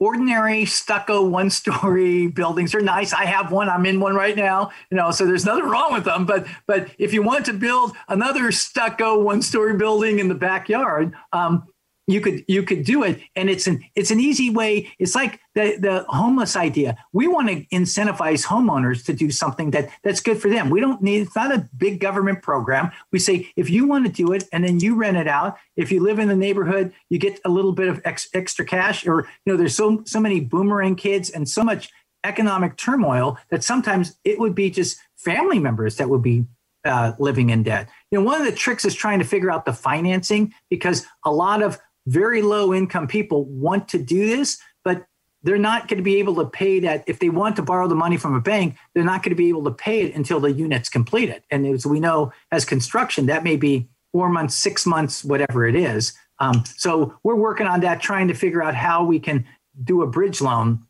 ordinary 0.00 0.64
stucco 0.64 1.26
one 1.26 1.50
story 1.50 2.26
buildings 2.28 2.74
are 2.74 2.80
nice. 2.80 3.12
I 3.12 3.24
have 3.26 3.52
one. 3.52 3.68
I'm 3.68 3.84
in 3.84 4.00
one 4.00 4.14
right 4.14 4.36
now, 4.36 4.70
you 4.90 4.96
know, 4.96 5.10
so 5.10 5.26
there's 5.26 5.44
nothing 5.44 5.64
wrong 5.64 5.92
with 5.92 6.04
them. 6.04 6.24
But, 6.24 6.46
but 6.66 6.88
if 6.98 7.12
you 7.12 7.22
want 7.22 7.44
to 7.46 7.52
build 7.52 7.92
another 8.08 8.50
stucco 8.52 9.18
one 9.18 9.42
story 9.42 9.76
building 9.76 10.18
in 10.18 10.28
the 10.28 10.34
backyard, 10.34 11.14
um, 11.32 11.64
you 12.08 12.20
could 12.22 12.44
you 12.48 12.62
could 12.62 12.84
do 12.84 13.04
it. 13.04 13.20
And 13.36 13.48
it's 13.48 13.66
an 13.66 13.84
it's 13.94 14.10
an 14.10 14.18
easy 14.18 14.50
way. 14.50 14.90
It's 14.98 15.14
like 15.14 15.38
the 15.54 15.76
the 15.78 16.04
homeless 16.08 16.56
idea. 16.56 16.96
We 17.12 17.28
want 17.28 17.48
to 17.48 17.64
incentivize 17.66 18.46
homeowners 18.46 19.04
to 19.04 19.12
do 19.12 19.30
something 19.30 19.70
that 19.72 19.90
that's 20.02 20.20
good 20.20 20.40
for 20.40 20.48
them. 20.48 20.70
We 20.70 20.80
don't 20.80 21.02
need 21.02 21.22
it's 21.22 21.36
not 21.36 21.54
a 21.54 21.68
big 21.76 22.00
government 22.00 22.42
program. 22.42 22.90
We 23.12 23.18
say 23.18 23.52
if 23.56 23.70
you 23.70 23.86
want 23.86 24.06
to 24.06 24.12
do 24.12 24.32
it 24.32 24.44
and 24.52 24.64
then 24.64 24.80
you 24.80 24.94
rent 24.94 25.18
it 25.18 25.28
out 25.28 25.58
if 25.76 25.92
you 25.92 26.02
live 26.02 26.18
in 26.18 26.28
the 26.28 26.36
neighborhood 26.36 26.92
you 27.10 27.18
get 27.18 27.38
a 27.44 27.50
little 27.50 27.72
bit 27.72 27.88
of 27.88 28.00
ex, 28.04 28.28
extra 28.32 28.64
cash 28.64 29.06
or 29.06 29.28
you 29.44 29.52
know 29.52 29.56
there's 29.56 29.76
so 29.76 30.02
so 30.06 30.18
many 30.18 30.40
boomerang 30.40 30.96
kids 30.96 31.28
and 31.28 31.48
so 31.48 31.62
much 31.62 31.90
economic 32.24 32.76
turmoil 32.76 33.38
that 33.50 33.62
sometimes 33.62 34.16
it 34.24 34.38
would 34.38 34.54
be 34.54 34.70
just 34.70 34.98
family 35.16 35.58
members 35.58 35.96
that 35.96 36.08
would 36.08 36.22
be 36.22 36.46
uh, 36.84 37.12
living 37.18 37.50
in 37.50 37.62
debt. 37.62 37.88
You 38.10 38.18
know, 38.18 38.24
one 38.24 38.40
of 38.40 38.46
the 38.46 38.52
tricks 38.52 38.84
is 38.84 38.94
trying 38.94 39.18
to 39.18 39.24
figure 39.24 39.50
out 39.50 39.64
the 39.64 39.72
financing 39.72 40.54
because 40.70 41.06
a 41.24 41.30
lot 41.30 41.62
of 41.62 41.78
very 42.08 42.42
low 42.42 42.74
income 42.74 43.06
people 43.06 43.44
want 43.44 43.88
to 43.88 43.98
do 43.98 44.26
this, 44.26 44.58
but 44.84 45.06
they're 45.42 45.58
not 45.58 45.88
going 45.88 45.98
to 45.98 46.02
be 46.02 46.16
able 46.16 46.34
to 46.36 46.44
pay 46.46 46.80
that. 46.80 47.04
If 47.06 47.18
they 47.20 47.28
want 47.28 47.56
to 47.56 47.62
borrow 47.62 47.86
the 47.86 47.94
money 47.94 48.16
from 48.16 48.34
a 48.34 48.40
bank, 48.40 48.76
they're 48.94 49.04
not 49.04 49.22
going 49.22 49.30
to 49.30 49.36
be 49.36 49.48
able 49.48 49.64
to 49.64 49.70
pay 49.70 50.00
it 50.00 50.14
until 50.14 50.40
the 50.40 50.52
unit's 50.52 50.88
completed. 50.88 51.42
And 51.50 51.66
as 51.66 51.86
we 51.86 52.00
know, 52.00 52.32
as 52.50 52.64
construction, 52.64 53.26
that 53.26 53.44
may 53.44 53.56
be 53.56 53.88
four 54.12 54.28
months, 54.28 54.54
six 54.54 54.86
months, 54.86 55.24
whatever 55.24 55.66
it 55.66 55.76
is. 55.76 56.14
Um, 56.40 56.64
so 56.76 57.14
we're 57.22 57.36
working 57.36 57.66
on 57.66 57.80
that, 57.80 58.00
trying 58.00 58.28
to 58.28 58.34
figure 58.34 58.62
out 58.62 58.74
how 58.74 59.04
we 59.04 59.20
can 59.20 59.44
do 59.84 60.02
a 60.02 60.06
bridge 60.06 60.40
loan 60.40 60.84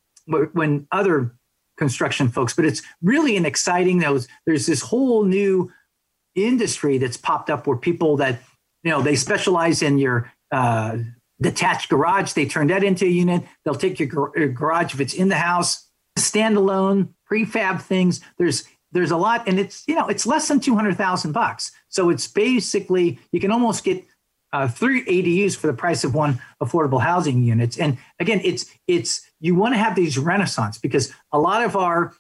when 0.53 0.87
other 0.93 1.35
construction 1.79 2.29
folks, 2.29 2.53
but 2.53 2.65
it's 2.65 2.83
really 3.03 3.37
an 3.37 3.47
exciting. 3.47 3.99
Those 3.99 4.29
there's 4.47 4.67
this 4.67 4.83
whole 4.83 5.25
new 5.25 5.73
industry 6.35 6.99
that's 6.99 7.17
popped 7.17 7.49
up 7.49 7.67
where 7.67 7.77
people 7.77 8.17
that 8.19 8.41
you 8.83 8.91
know 8.91 9.01
they 9.01 9.17
specialize 9.17 9.81
in 9.81 9.99
your 9.99 10.31
uh, 10.51 10.99
detached 11.41 11.89
garage. 11.89 12.33
They 12.33 12.47
turn 12.47 12.69
that 12.69 12.85
into 12.85 13.05
a 13.05 13.09
unit. 13.09 13.45
They'll 13.65 13.75
take 13.75 13.99
your, 13.99 14.09
gar- 14.09 14.33
your 14.37 14.49
garage 14.49 14.95
if 14.95 15.01
it's 15.01 15.15
in 15.15 15.29
the 15.29 15.37
house, 15.37 15.89
standalone 16.19 17.11
prefab 17.31 17.81
things. 17.81 18.21
There's 18.39 18.65
there's 18.91 19.11
a 19.11 19.17
lot, 19.17 19.47
and 19.47 19.59
it's 19.59 19.87
you 19.87 19.95
know 19.95 20.09
it's 20.09 20.27
less 20.27 20.49
than 20.49 20.61
two 20.61 20.75
hundred 20.75 20.97
thousand 20.97 21.33
bucks. 21.33 21.73
So 21.89 22.11
it's 22.11 22.27
basically 22.27 23.19
you 23.33 23.41
can 23.41 23.51
almost 23.51 23.85
get 23.85 24.05
uh, 24.53 24.69
three 24.69 25.05
ADUs 25.05 25.57
for 25.57 25.67
the 25.67 25.75
price 25.75 26.05
of 26.05 26.15
one 26.15 26.41
affordable 26.63 27.01
housing 27.01 27.43
units. 27.43 27.79
And 27.79 27.99
again, 28.19 28.41
it's 28.45 28.67
it's 28.87 29.29
you 29.41 29.55
want 29.55 29.75
to 29.75 29.79
have 29.79 29.95
these 29.95 30.19
renaissance 30.19 30.79
because 30.79 31.13
a 31.33 31.39
lot 31.39 31.65
of 31.65 31.77
our 31.77 32.15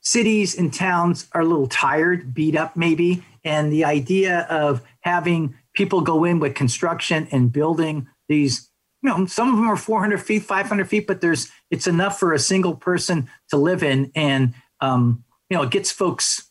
cities 0.00 0.58
and 0.58 0.74
towns 0.74 1.28
are 1.32 1.42
a 1.42 1.44
little 1.44 1.68
tired, 1.68 2.34
beat 2.34 2.56
up 2.56 2.76
maybe, 2.76 3.24
and 3.44 3.72
the 3.72 3.84
idea 3.84 4.40
of 4.50 4.82
having 5.00 5.54
people 5.74 6.00
go 6.00 6.24
in 6.24 6.38
with 6.38 6.54
construction 6.54 7.28
and 7.30 7.52
building 7.52 8.08
these 8.28 8.68
you 9.02 9.10
know 9.10 9.26
some 9.26 9.50
of 9.50 9.56
them 9.56 9.68
are 9.68 9.76
400 9.76 10.22
feet 10.22 10.42
500 10.42 10.88
feet 10.88 11.06
but 11.06 11.20
there's 11.20 11.50
it's 11.70 11.86
enough 11.86 12.18
for 12.18 12.32
a 12.32 12.38
single 12.38 12.74
person 12.74 13.28
to 13.50 13.56
live 13.56 13.82
in. 13.82 14.12
And 14.14 14.54
um, 14.80 15.24
you 15.50 15.56
know 15.56 15.62
it 15.62 15.70
gets 15.70 15.90
folks 15.90 16.50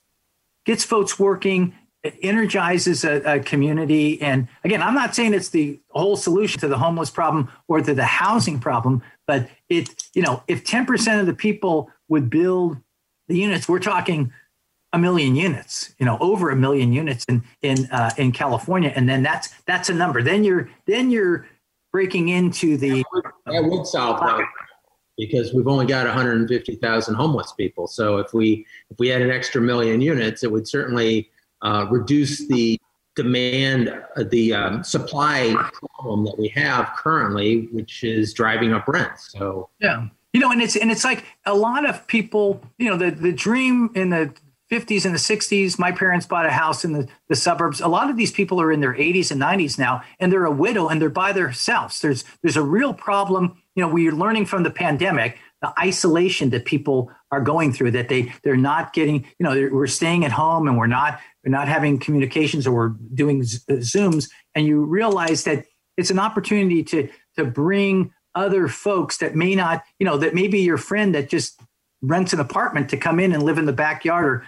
gets 0.65 0.83
folks 0.83 1.17
working 1.17 1.75
it 2.03 2.17
energizes 2.23 3.03
a, 3.03 3.35
a, 3.35 3.39
community. 3.39 4.21
And 4.21 4.47
again 4.63 4.81
i'm 4.81 4.95
not 4.95 5.15
saying 5.15 5.33
it's 5.33 5.49
the 5.49 5.79
whole 5.89 6.17
solution 6.17 6.59
to 6.61 6.67
the 6.67 6.77
homeless 6.77 7.09
problem 7.09 7.49
or 7.67 7.81
to 7.81 7.93
the 7.93 8.05
housing 8.05 8.59
problem 8.59 9.01
but 9.27 9.49
it 9.69 9.89
you 10.13 10.21
know 10.21 10.43
if 10.47 10.63
10% 10.63 11.19
of 11.19 11.25
the 11.25 11.33
people 11.33 11.89
would 12.09 12.29
build 12.29 12.77
the 13.27 13.37
units 13.37 13.69
we're 13.69 13.79
talking 13.79 14.33
a 14.93 14.99
million 14.99 15.35
units, 15.35 15.93
you 15.99 16.05
know, 16.05 16.17
over 16.19 16.49
a 16.49 16.55
million 16.55 16.91
units 16.91 17.25
in 17.25 17.43
in 17.61 17.85
uh, 17.91 18.11
in 18.17 18.31
California, 18.31 18.91
and 18.95 19.07
then 19.07 19.23
that's 19.23 19.49
that's 19.65 19.89
a 19.89 19.93
number. 19.93 20.21
Then 20.21 20.43
you're 20.43 20.69
then 20.85 21.09
you're 21.09 21.47
breaking 21.91 22.29
into 22.29 22.77
the 22.77 23.03
that 23.45 23.63
would, 23.63 23.85
solve 23.85 24.19
that 24.21 24.45
because 25.17 25.53
we've 25.53 25.67
only 25.67 25.85
got 25.85 26.05
150,000 26.07 27.13
homeless 27.13 27.53
people. 27.53 27.87
So 27.87 28.17
if 28.17 28.33
we 28.33 28.65
if 28.89 28.97
we 28.99 29.07
had 29.07 29.21
an 29.21 29.31
extra 29.31 29.61
million 29.61 30.01
units, 30.01 30.43
it 30.43 30.51
would 30.51 30.67
certainly 30.67 31.29
uh, 31.61 31.85
reduce 31.89 32.47
the 32.47 32.79
demand, 33.15 33.89
uh, 34.15 34.23
the 34.23 34.53
um, 34.53 34.83
supply 34.83 35.53
problem 35.79 36.25
that 36.25 36.37
we 36.37 36.47
have 36.49 36.91
currently, 36.97 37.67
which 37.71 38.03
is 38.03 38.33
driving 38.33 38.73
up 38.73 38.87
rents. 38.87 39.31
So 39.31 39.69
yeah, 39.79 40.07
you 40.33 40.39
know, 40.39 40.51
and 40.51 40.61
it's 40.61 40.75
and 40.75 40.91
it's 40.91 41.03
like 41.03 41.25
a 41.45 41.53
lot 41.53 41.87
of 41.87 42.07
people, 42.07 42.61
you 42.77 42.89
know, 42.89 42.97
the 42.97 43.11
the 43.11 43.31
dream 43.31 43.89
in 43.95 44.09
the 44.09 44.33
50s 44.71 45.05
and 45.05 45.13
the 45.13 45.19
60s. 45.19 45.77
My 45.77 45.91
parents 45.91 46.25
bought 46.25 46.45
a 46.45 46.51
house 46.51 46.85
in 46.85 46.93
the, 46.93 47.07
the 47.27 47.35
suburbs. 47.35 47.81
A 47.81 47.87
lot 47.87 48.09
of 48.09 48.15
these 48.15 48.31
people 48.31 48.61
are 48.61 48.71
in 48.71 48.79
their 48.79 48.93
80s 48.93 49.29
and 49.29 49.41
90s 49.41 49.77
now, 49.77 50.01
and 50.19 50.31
they're 50.31 50.45
a 50.45 50.51
widow 50.51 50.87
and 50.87 51.01
they're 51.01 51.09
by 51.09 51.33
themselves. 51.33 51.99
There's 51.99 52.23
there's 52.41 52.57
a 52.57 52.61
real 52.61 52.93
problem. 52.93 53.61
You 53.75 53.83
know, 53.83 53.89
we're 53.89 54.13
learning 54.13 54.45
from 54.45 54.63
the 54.63 54.71
pandemic 54.71 55.37
the 55.61 55.73
isolation 55.79 56.49
that 56.49 56.65
people 56.65 57.11
are 57.31 57.41
going 57.41 57.71
through 57.71 57.91
that 57.91 58.09
they 58.09 58.33
they're 58.43 58.55
not 58.55 58.93
getting. 58.93 59.25
You 59.39 59.43
know, 59.43 59.69
we're 59.71 59.87
staying 59.87 60.23
at 60.23 60.31
home 60.31 60.67
and 60.67 60.77
we're 60.77 60.87
not 60.87 61.19
we're 61.45 61.51
not 61.51 61.67
having 61.67 61.99
communications 61.99 62.65
or 62.65 62.71
we're 62.71 62.95
doing 63.13 63.41
uh, 63.41 63.73
zooms, 63.73 64.29
and 64.55 64.65
you 64.65 64.83
realize 64.85 65.43
that 65.43 65.65
it's 65.97 66.11
an 66.11 66.19
opportunity 66.19 66.83
to 66.85 67.09
to 67.35 67.43
bring 67.43 68.13
other 68.35 68.69
folks 68.69 69.17
that 69.17 69.35
may 69.35 69.55
not, 69.55 69.83
you 69.99 70.05
know, 70.05 70.17
that 70.17 70.33
maybe 70.33 70.59
your 70.59 70.77
friend 70.77 71.13
that 71.13 71.29
just 71.29 71.59
rents 72.01 72.33
an 72.33 72.39
apartment 72.39 72.89
to 72.89 72.97
come 72.97 73.19
in 73.19 73.33
and 73.33 73.43
live 73.43 73.57
in 73.57 73.65
the 73.65 73.73
backyard 73.73 74.25
or 74.25 74.47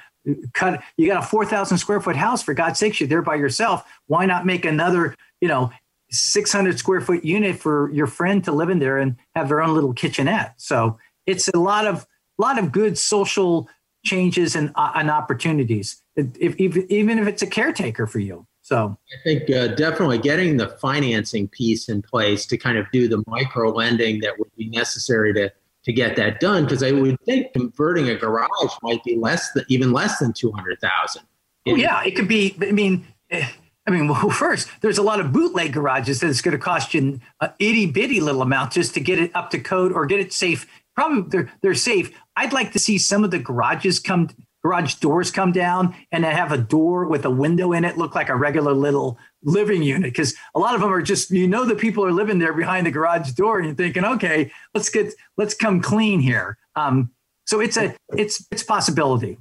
cut 0.54 0.82
you 0.98 1.08
got 1.08 1.24
a 1.24 1.26
4000 1.26 1.78
square 1.78 2.00
foot 2.00 2.16
house 2.16 2.42
for 2.42 2.54
god's 2.54 2.80
sakes 2.80 3.00
you're 3.00 3.10
there 3.10 3.22
by 3.22 3.36
yourself. 3.36 3.84
Why 4.08 4.26
not 4.26 4.46
make 4.46 4.66
another 4.66 5.16
you 5.42 5.48
know 5.48 5.72
600 6.10 6.78
square 6.78 7.02
foot 7.02 7.26
unit 7.26 7.58
for 7.58 7.92
your 7.92 8.08
friend 8.08 8.44
to 8.44 8.52
live 8.52 8.70
in 8.70 8.80
there 8.80 8.98
and 8.98 9.16
have 9.36 9.50
their 9.50 9.62
own 9.62 9.74
little 9.74 9.94
kitchenette? 9.94 10.54
So 10.58 10.98
it's 11.26 11.48
a 11.48 11.60
lot 11.60 11.86
of 11.86 12.08
lot 12.38 12.58
of 12.58 12.72
good 12.72 12.98
social 12.98 13.70
changes 14.04 14.56
and, 14.56 14.72
uh, 14.76 14.92
and 14.96 15.10
opportunities 15.10 16.02
if, 16.16 16.56
if, 16.60 16.78
even 16.90 17.20
if 17.20 17.28
it's 17.28 17.42
a 17.42 17.48
caretaker 17.48 18.06
for 18.06 18.20
you. 18.20 18.46
So 18.62 18.98
i 19.12 19.24
think 19.24 19.50
uh, 19.50 19.68
definitely 19.76 20.20
getting 20.20 20.56
the 20.56 20.70
financing 20.70 21.50
piece 21.50 21.90
in 21.90 22.02
place 22.02 22.46
to 22.46 22.58
kind 22.58 22.78
of 22.78 22.86
do 22.94 23.10
the 23.10 23.22
micro 23.28 23.70
lending 23.72 24.22
that 24.22 24.40
would 24.40 24.56
be 24.56 24.70
necessary 24.70 25.34
to 25.34 25.52
to 25.86 25.94
get 25.94 26.16
that 26.16 26.40
done 26.40 26.64
because 26.64 26.82
I 26.84 26.92
would 26.92 27.20
think 27.22 27.54
converting 27.54 28.10
a 28.10 28.16
garage 28.16 28.50
might 28.82 29.04
be 29.04 29.16
less 29.16 29.52
than 29.52 29.66
even 29.68 29.92
less 29.92 30.20
than 30.20 30.34
two 30.34 30.52
hundred 30.52 30.80
thousand. 30.80 31.24
Oh 31.68 31.76
yeah, 31.76 32.04
it 32.04 32.16
could 32.16 32.28
be. 32.28 32.56
I 32.62 32.72
mean, 32.72 33.06
eh, 33.30 33.48
I 33.86 33.92
mean, 33.92 34.08
well, 34.10 34.30
first 34.30 34.70
there's 34.82 34.98
a 34.98 35.04
lot 35.04 35.20
of 35.20 35.32
bootleg 35.32 35.74
garages 35.74 36.20
that 36.20 36.30
it's 36.30 36.42
going 36.42 36.54
to 36.54 36.64
cost 36.64 36.94
you 36.94 37.20
an 37.42 37.52
itty 37.60 37.86
bitty 37.86 38.22
little 38.22 38.42
amount 38.42 38.74
just 38.74 38.94
to 38.96 39.00
get 39.00 39.20
it 39.20 39.32
up 39.36 39.50
to 39.52 39.60
code 39.60 39.92
or 39.92 40.06
get 40.06 40.20
it 40.20 40.34
safe. 40.34 40.68
Probably 40.96 41.24
they're 41.30 41.52
they're 41.62 41.76
safe. 41.76 42.12
I'd 42.36 42.54
like 42.54 42.72
to 42.74 42.80
see 42.80 42.98
some 42.98 43.24
of 43.24 43.32
the 43.32 43.40
garages 43.40 44.00
come 44.00 44.30
garage 44.64 44.96
doors 44.96 45.30
come 45.30 45.52
down 45.52 45.94
and 46.12 46.24
they 46.24 46.32
have 46.32 46.52
a 46.52 46.58
door 46.58 47.06
with 47.06 47.26
a 47.26 47.30
window 47.30 47.74
in 47.74 47.84
it 47.84 47.98
look 47.98 48.16
like 48.16 48.30
a 48.30 48.36
regular 48.36 48.74
little 48.74 49.18
living 49.44 49.84
unit. 49.84 50.14
Because 50.14 50.34
a 50.56 50.60
lot 50.60 50.74
of 50.74 50.82
them 50.82 50.92
are 50.92 51.02
just 51.02 51.32
you 51.32 51.48
know 51.48 51.66
the 51.66 51.76
people 51.76 52.06
are 52.06 52.12
living 52.12 52.40
there 52.40 52.54
behind 52.54 52.88
the 52.88 52.92
garage 52.92 53.32
door 53.32 53.58
and 53.58 53.68
you're 53.68 53.76
thinking 53.76 54.06
okay 54.06 54.52
let's 54.74 54.90
get 54.90 55.14
let's 55.38 55.54
come 55.54 55.82
clean 55.82 56.20
here. 56.20 56.58
Um, 56.76 57.12
so 57.46 57.60
it's 57.60 57.78
a 57.78 57.96
it's 58.18 58.48
it's 58.52 58.64
possibility. 58.64 59.38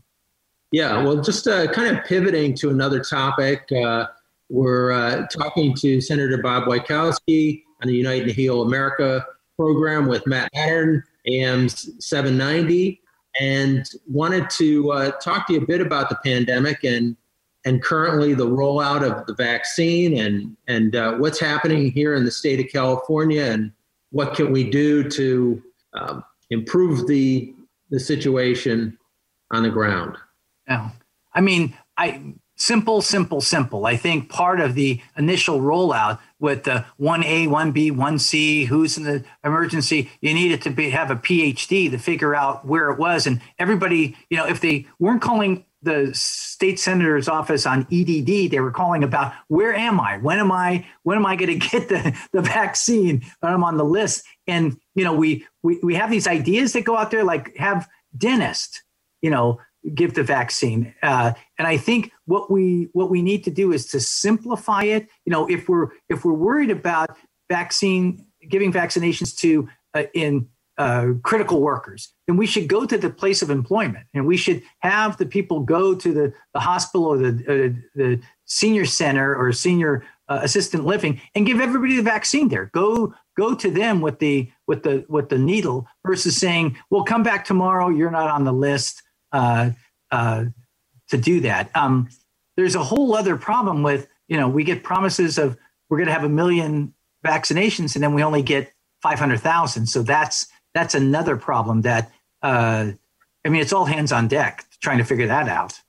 Yeah 0.73 1.03
well 1.05 1.23
just 1.23 1.47
uh, 1.47 1.71
kind 1.73 1.97
of 1.97 2.05
pivoting 2.05 2.55
to 2.57 2.71
another 2.71 3.01
topic 3.01 3.71
uh, 3.73 4.07
we're 4.49 4.93
uh, 4.93 5.27
talking 5.29 5.75
to 5.77 6.01
senator 6.01 6.39
bob 6.39 6.65
wieckowski 6.65 7.63
on 7.83 7.89
the 7.89 7.95
unite 7.95 8.23
and 8.23 8.33
heal 8.33 8.63
america 8.63 9.25
program 9.59 10.07
with 10.07 10.27
matt 10.27 10.51
Matern, 10.55 11.03
am 11.27 11.69
790 11.69 13.02
and 13.41 13.89
wanted 14.07 14.49
to 14.51 14.93
uh, 14.93 15.11
talk 15.13 15.47
to 15.47 15.55
you 15.55 15.61
a 15.61 15.67
bit 15.67 15.81
about 15.81 16.09
the 16.09 16.17
pandemic 16.17 16.85
and 16.85 17.17
and 17.65 17.81
currently 17.81 18.35
the 18.35 18.47
rollout 18.47 19.09
of 19.09 19.27
the 19.27 19.35
vaccine 19.35 20.19
and 20.19 20.57
and 20.69 20.97
uh, 20.97 21.15
what's 21.15 21.39
happening 21.39 21.91
here 21.91 22.15
in 22.15 22.25
the 22.25 22.31
state 22.31 22.61
of 22.61 22.67
California 22.73 23.45
and 23.45 23.73
what 24.11 24.35
can 24.35 24.53
we 24.53 24.69
do 24.69 25.09
to 25.09 25.63
um, 25.95 26.25
improve 26.51 27.07
the 27.07 27.55
the 27.91 28.01
situation 28.01 28.99
on 29.51 29.63
the 29.63 29.71
ground. 29.71 30.17
Yeah, 30.67 30.91
I 31.35 31.41
mean, 31.41 31.77
I 31.97 32.35
simple, 32.63 33.03
simple, 33.03 33.41
simple. 33.41 33.87
I 33.87 33.97
think 33.97 34.29
part 34.29 34.61
of 34.61 34.75
the 34.75 35.01
initial 35.17 35.61
rollout 35.61 36.19
with 36.39 36.65
the 36.65 36.85
1A, 37.01 37.49
1B, 37.49 37.93
1C, 37.93 38.67
who's 38.67 38.97
in 38.97 39.05
the 39.05 39.25
emergency, 39.45 40.11
you 40.21 40.33
needed 40.33 40.63
to 40.63 40.71
be, 40.71 40.91
have 40.91 41.11
a 41.11 41.17
PhD 41.17 41.91
to 41.91 41.99
figure 41.99 42.35
out 42.35 42.65
where 42.65 42.91
it 42.91 42.99
was. 42.99 43.27
And 43.27 43.41
everybody, 43.59 44.17
you 44.31 44.37
know, 44.37 44.47
if 44.47 44.61
they 44.61 44.87
weren't 44.99 45.23
calling 45.23 45.65
the 45.83 46.11
state 46.15 46.79
senator's 46.79 47.29
office 47.29 47.67
on 47.67 47.87
EDD, 47.91 48.53
they 48.53 48.61
were 48.61 48.71
calling 48.71 49.03
about 49.03 49.33
where 49.49 49.75
am 49.75 49.99
I? 49.99 50.19
When 50.19 50.39
am 50.39 50.53
I? 50.53 50.87
When 51.03 51.17
am 51.17 51.27
I 51.27 51.35
going 51.35 51.59
to 51.61 51.69
get 51.69 51.89
the, 51.89 52.17
the 52.33 52.43
vaccine? 52.43 53.23
When 53.41 53.53
I'm 53.53 53.65
on 53.65 53.77
the 53.77 53.85
list. 53.85 54.25
And, 54.47 54.77
you 54.95 55.05
know, 55.05 55.15
we, 55.15 55.45
we, 55.63 55.81
we 55.83 55.97
have 55.97 56.11
these 56.11 56.29
ideas 56.29 56.73
that 56.75 56.85
go 56.85 56.97
out 56.97 57.11
there, 57.11 57.25
like 57.25 57.57
have 57.57 57.89
dentist, 58.17 58.83
you 59.21 59.31
know, 59.31 59.59
give 59.95 60.15
the 60.15 60.23
vaccine. 60.23 60.95
Uh, 61.03 61.33
and 61.59 61.67
I 61.67 61.77
think 61.77 62.13
what 62.27 62.51
we 62.51 62.89
what 62.93 63.11
we 63.11 63.23
need 63.23 63.45
to 63.45 63.51
do 63.51 63.73
is 63.73 63.87
to 63.89 64.01
simplify 64.01 64.85
it. 64.85 65.09
You 65.25 65.33
know, 65.33 65.49
if 65.49 65.69
we're 65.69 65.89
if 66.09 66.25
we're 66.25 66.33
worried 66.33 66.71
about 66.71 67.17
vaccine 67.49 68.27
giving 68.49 68.73
vaccinations 68.73 69.37
to 69.39 69.69
uh, 69.95 70.05
in 70.15 70.49
uh, 70.79 71.09
critical 71.23 71.61
workers, 71.61 72.13
then 72.27 72.37
we 72.37 72.47
should 72.47 72.67
go 72.67 72.87
to 72.87 72.97
the 72.97 73.11
place 73.11 73.43
of 73.43 73.51
employment, 73.51 74.07
and 74.15 74.27
we 74.27 74.37
should 74.37 74.63
have 74.81 75.17
the 75.17 75.27
people 75.27 75.61
go 75.61 75.95
to 75.95 76.13
the, 76.13 76.33
the 76.55 76.61
hospital 76.61 77.07
or 77.07 77.19
the 77.19 77.29
uh, 77.29 77.81
the 77.95 78.21
senior 78.47 78.85
center 78.85 79.35
or 79.35 79.53
senior 79.53 80.05
uh, 80.29 80.41
assistant 80.43 80.85
living 80.85 81.21
and 81.35 81.47
give 81.47 81.61
everybody 81.61 81.97
the 81.97 82.03
vaccine 82.03 82.49
there. 82.49 82.71
Go 82.73 83.15
go 83.37 83.55
to 83.55 83.71
them 83.71 84.01
with 84.01 84.19
the 84.19 84.51
with 84.67 84.83
the 84.83 85.05
with 85.09 85.29
the 85.29 85.39
needle 85.39 85.87
versus 86.07 86.37
saying, 86.37 86.79
"Well, 86.91 87.05
come 87.05 87.23
back 87.23 87.45
tomorrow. 87.45 87.89
You're 87.89 88.11
not 88.11 88.31
on 88.31 88.45
the 88.45 88.53
list." 88.53 89.03
Uh, 89.33 89.71
uh, 90.11 90.45
to 91.09 91.17
do 91.17 91.41
that. 91.41 91.71
Um, 91.75 92.09
there's 92.57 92.75
a 92.75 92.85
whole 92.85 93.15
other 93.15 93.37
problem 93.37 93.83
with 93.83 94.09
you 94.29 94.37
know 94.37 94.49
we 94.49 94.65
get 94.65 94.83
promises 94.83 95.39
of 95.39 95.57
we're 95.89 95.99
going 95.99 96.09
to 96.09 96.13
have 96.13 96.25
a 96.25 96.29
million 96.29 96.95
vaccinations 97.25 97.95
and 97.95 98.03
then 98.03 98.15
we 98.15 98.23
only 98.23 98.43
get 98.43 98.73
500,000. 99.03 99.87
So 99.87 100.03
that's 100.03 100.47
that's 100.75 100.95
another 100.95 101.37
problem 101.37 101.83
that 101.83 102.11
uh, 102.43 102.93
I 103.45 103.49
mean 103.49 103.61
it's 103.61 103.73
all 103.73 103.85
hands 103.85 104.13
on 104.13 104.29
deck 104.29 104.65
trying 104.81 104.99
to 104.99 105.05
figure 105.05 105.27
that 105.27 105.49
out. 105.49 105.81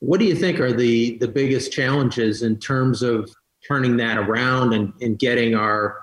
What 0.00 0.18
do 0.18 0.26
you 0.26 0.34
think 0.34 0.58
are 0.58 0.72
the 0.72 1.18
the 1.18 1.28
biggest 1.28 1.72
challenges 1.72 2.42
in 2.42 2.58
terms 2.58 3.02
of 3.02 3.30
turning 3.66 3.96
that 3.98 4.18
around 4.18 4.72
and, 4.72 4.92
and 5.00 5.18
getting 5.18 5.54
our 5.54 5.98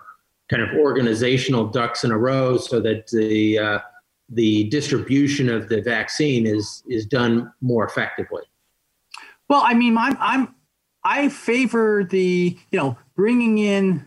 kind 0.50 0.64
of 0.64 0.70
organizational 0.78 1.68
ducks 1.68 2.04
in 2.04 2.12
a 2.12 2.18
row 2.18 2.58
so 2.58 2.80
that 2.80 3.08
the 3.08 3.60
uh, 3.60 3.80
the 4.30 4.66
distribution 4.66 5.50
of 5.50 5.70
the 5.70 5.82
vaccine 5.82 6.46
is 6.46 6.84
is 6.88 7.06
done 7.06 7.52
more 7.62 7.86
effectively. 7.86 8.44
Well, 9.50 9.62
I 9.64 9.74
mean, 9.74 9.98
I'm 9.98 10.18
I'm 10.20 10.56
I 11.04 11.30
favor 11.30 12.04
the 12.04 12.58
you 12.72 12.80
know 12.80 12.98
bringing 13.16 13.58
in 13.58 14.06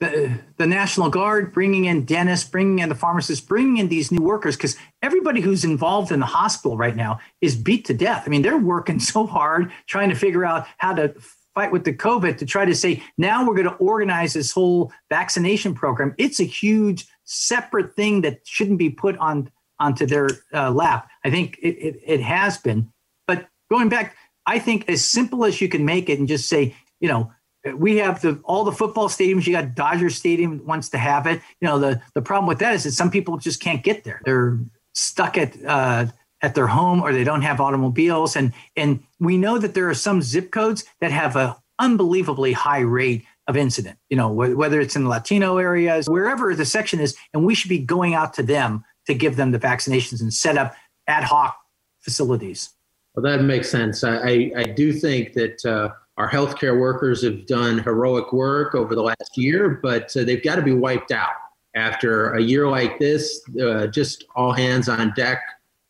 the, 0.00 0.38
the 0.58 0.66
National 0.66 1.08
Guard, 1.08 1.52
bringing 1.54 1.86
in 1.86 2.04
dentists, 2.04 2.48
bringing 2.48 2.80
in 2.80 2.88
the 2.88 2.94
pharmacists, 2.94 3.44
bringing 3.44 3.78
in 3.78 3.88
these 3.88 4.12
new 4.12 4.22
workers, 4.22 4.56
because 4.56 4.76
everybody 5.02 5.40
who's 5.40 5.64
involved 5.64 6.12
in 6.12 6.20
the 6.20 6.26
hospital 6.26 6.76
right 6.76 6.96
now 6.96 7.18
is 7.40 7.56
beat 7.56 7.86
to 7.86 7.94
death. 7.94 8.24
I 8.26 8.28
mean, 8.28 8.42
they're 8.42 8.58
working 8.58 9.00
so 9.00 9.26
hard 9.26 9.72
trying 9.86 10.10
to 10.10 10.14
figure 10.14 10.44
out 10.44 10.66
how 10.76 10.92
to 10.94 11.14
fight 11.54 11.72
with 11.72 11.84
the 11.84 11.94
COVID 11.94 12.36
to 12.36 12.44
try 12.44 12.66
to 12.66 12.74
say, 12.74 13.02
now 13.16 13.46
we're 13.46 13.54
going 13.54 13.68
to 13.68 13.74
organize 13.76 14.34
this 14.34 14.52
whole 14.52 14.92
vaccination 15.08 15.74
program. 15.74 16.14
It's 16.18 16.38
a 16.38 16.44
huge 16.44 17.06
separate 17.26 17.94
thing 17.94 18.22
that 18.22 18.40
shouldn't 18.44 18.78
be 18.78 18.90
put 18.90 19.16
on 19.18 19.50
onto 19.78 20.06
their 20.06 20.28
uh, 20.54 20.70
lap. 20.70 21.08
I 21.24 21.30
think 21.30 21.58
it, 21.62 21.76
it, 21.76 22.00
it 22.04 22.20
has 22.20 22.56
been. 22.56 22.90
But 23.26 23.48
going 23.70 23.90
back, 23.90 24.16
I 24.46 24.58
think 24.58 24.88
as 24.88 25.04
simple 25.04 25.44
as 25.44 25.60
you 25.60 25.68
can 25.68 25.84
make 25.84 26.08
it 26.08 26.18
and 26.18 26.26
just 26.26 26.48
say, 26.48 26.74
you 27.00 27.08
know, 27.08 27.30
we 27.74 27.96
have 27.96 28.22
the 28.22 28.40
all 28.44 28.64
the 28.64 28.72
football 28.72 29.08
stadiums. 29.08 29.46
You 29.46 29.52
got 29.52 29.74
Dodger 29.74 30.08
Stadium 30.08 30.64
wants 30.64 30.88
to 30.90 30.98
have 30.98 31.26
it. 31.26 31.42
You 31.60 31.66
know 31.66 31.78
the 31.80 32.00
the 32.14 32.22
problem 32.22 32.46
with 32.46 32.60
that 32.60 32.74
is 32.74 32.84
that 32.84 32.92
some 32.92 33.10
people 33.10 33.38
just 33.38 33.60
can't 33.60 33.82
get 33.82 34.04
there. 34.04 34.20
They're 34.24 34.60
stuck 34.94 35.36
at 35.36 35.56
uh, 35.66 36.06
at 36.42 36.54
their 36.54 36.68
home 36.68 37.02
or 37.02 37.12
they 37.12 37.24
don't 37.24 37.42
have 37.42 37.60
automobiles. 37.60 38.36
And 38.36 38.52
and 38.76 39.02
we 39.18 39.36
know 39.36 39.58
that 39.58 39.74
there 39.74 39.88
are 39.88 39.94
some 39.94 40.22
zip 40.22 40.52
codes 40.52 40.84
that 41.00 41.10
have 41.10 41.34
a 41.34 41.56
unbelievably 41.78 42.52
high 42.52 42.80
rate 42.80 43.24
of 43.46 43.56
incident. 43.56 43.98
You 44.10 44.16
know 44.16 44.30
whether 44.30 44.80
it's 44.80 44.96
in 44.96 45.04
the 45.04 45.10
Latino 45.10 45.58
areas, 45.58 46.08
wherever 46.08 46.54
the 46.54 46.64
section 46.64 47.00
is, 47.00 47.16
and 47.32 47.44
we 47.44 47.54
should 47.54 47.68
be 47.68 47.78
going 47.78 48.14
out 48.14 48.34
to 48.34 48.42
them 48.42 48.84
to 49.06 49.14
give 49.14 49.36
them 49.36 49.52
the 49.52 49.58
vaccinations 49.58 50.20
and 50.20 50.32
set 50.32 50.58
up 50.58 50.74
ad 51.06 51.24
hoc 51.24 51.56
facilities. 52.00 52.70
Well, 53.14 53.22
that 53.22 53.42
makes 53.42 53.70
sense. 53.70 54.04
I 54.04 54.16
I, 54.16 54.52
I 54.56 54.64
do 54.64 54.92
think 54.92 55.32
that. 55.34 55.64
Uh, 55.64 55.90
our 56.18 56.30
healthcare 56.30 56.80
workers 56.80 57.22
have 57.22 57.44
done 57.44 57.78
heroic 57.78 58.32
work 58.32 58.74
over 58.74 58.94
the 58.94 59.02
last 59.02 59.36
year, 59.36 59.78
but 59.82 60.16
uh, 60.16 60.24
they've 60.24 60.42
got 60.42 60.56
to 60.56 60.62
be 60.62 60.72
wiped 60.72 61.12
out 61.12 61.34
after 61.74 62.32
a 62.32 62.42
year 62.42 62.66
like 62.68 62.98
this. 62.98 63.42
Uh, 63.62 63.86
just 63.86 64.24
all 64.34 64.52
hands 64.52 64.88
on 64.88 65.12
deck 65.14 65.42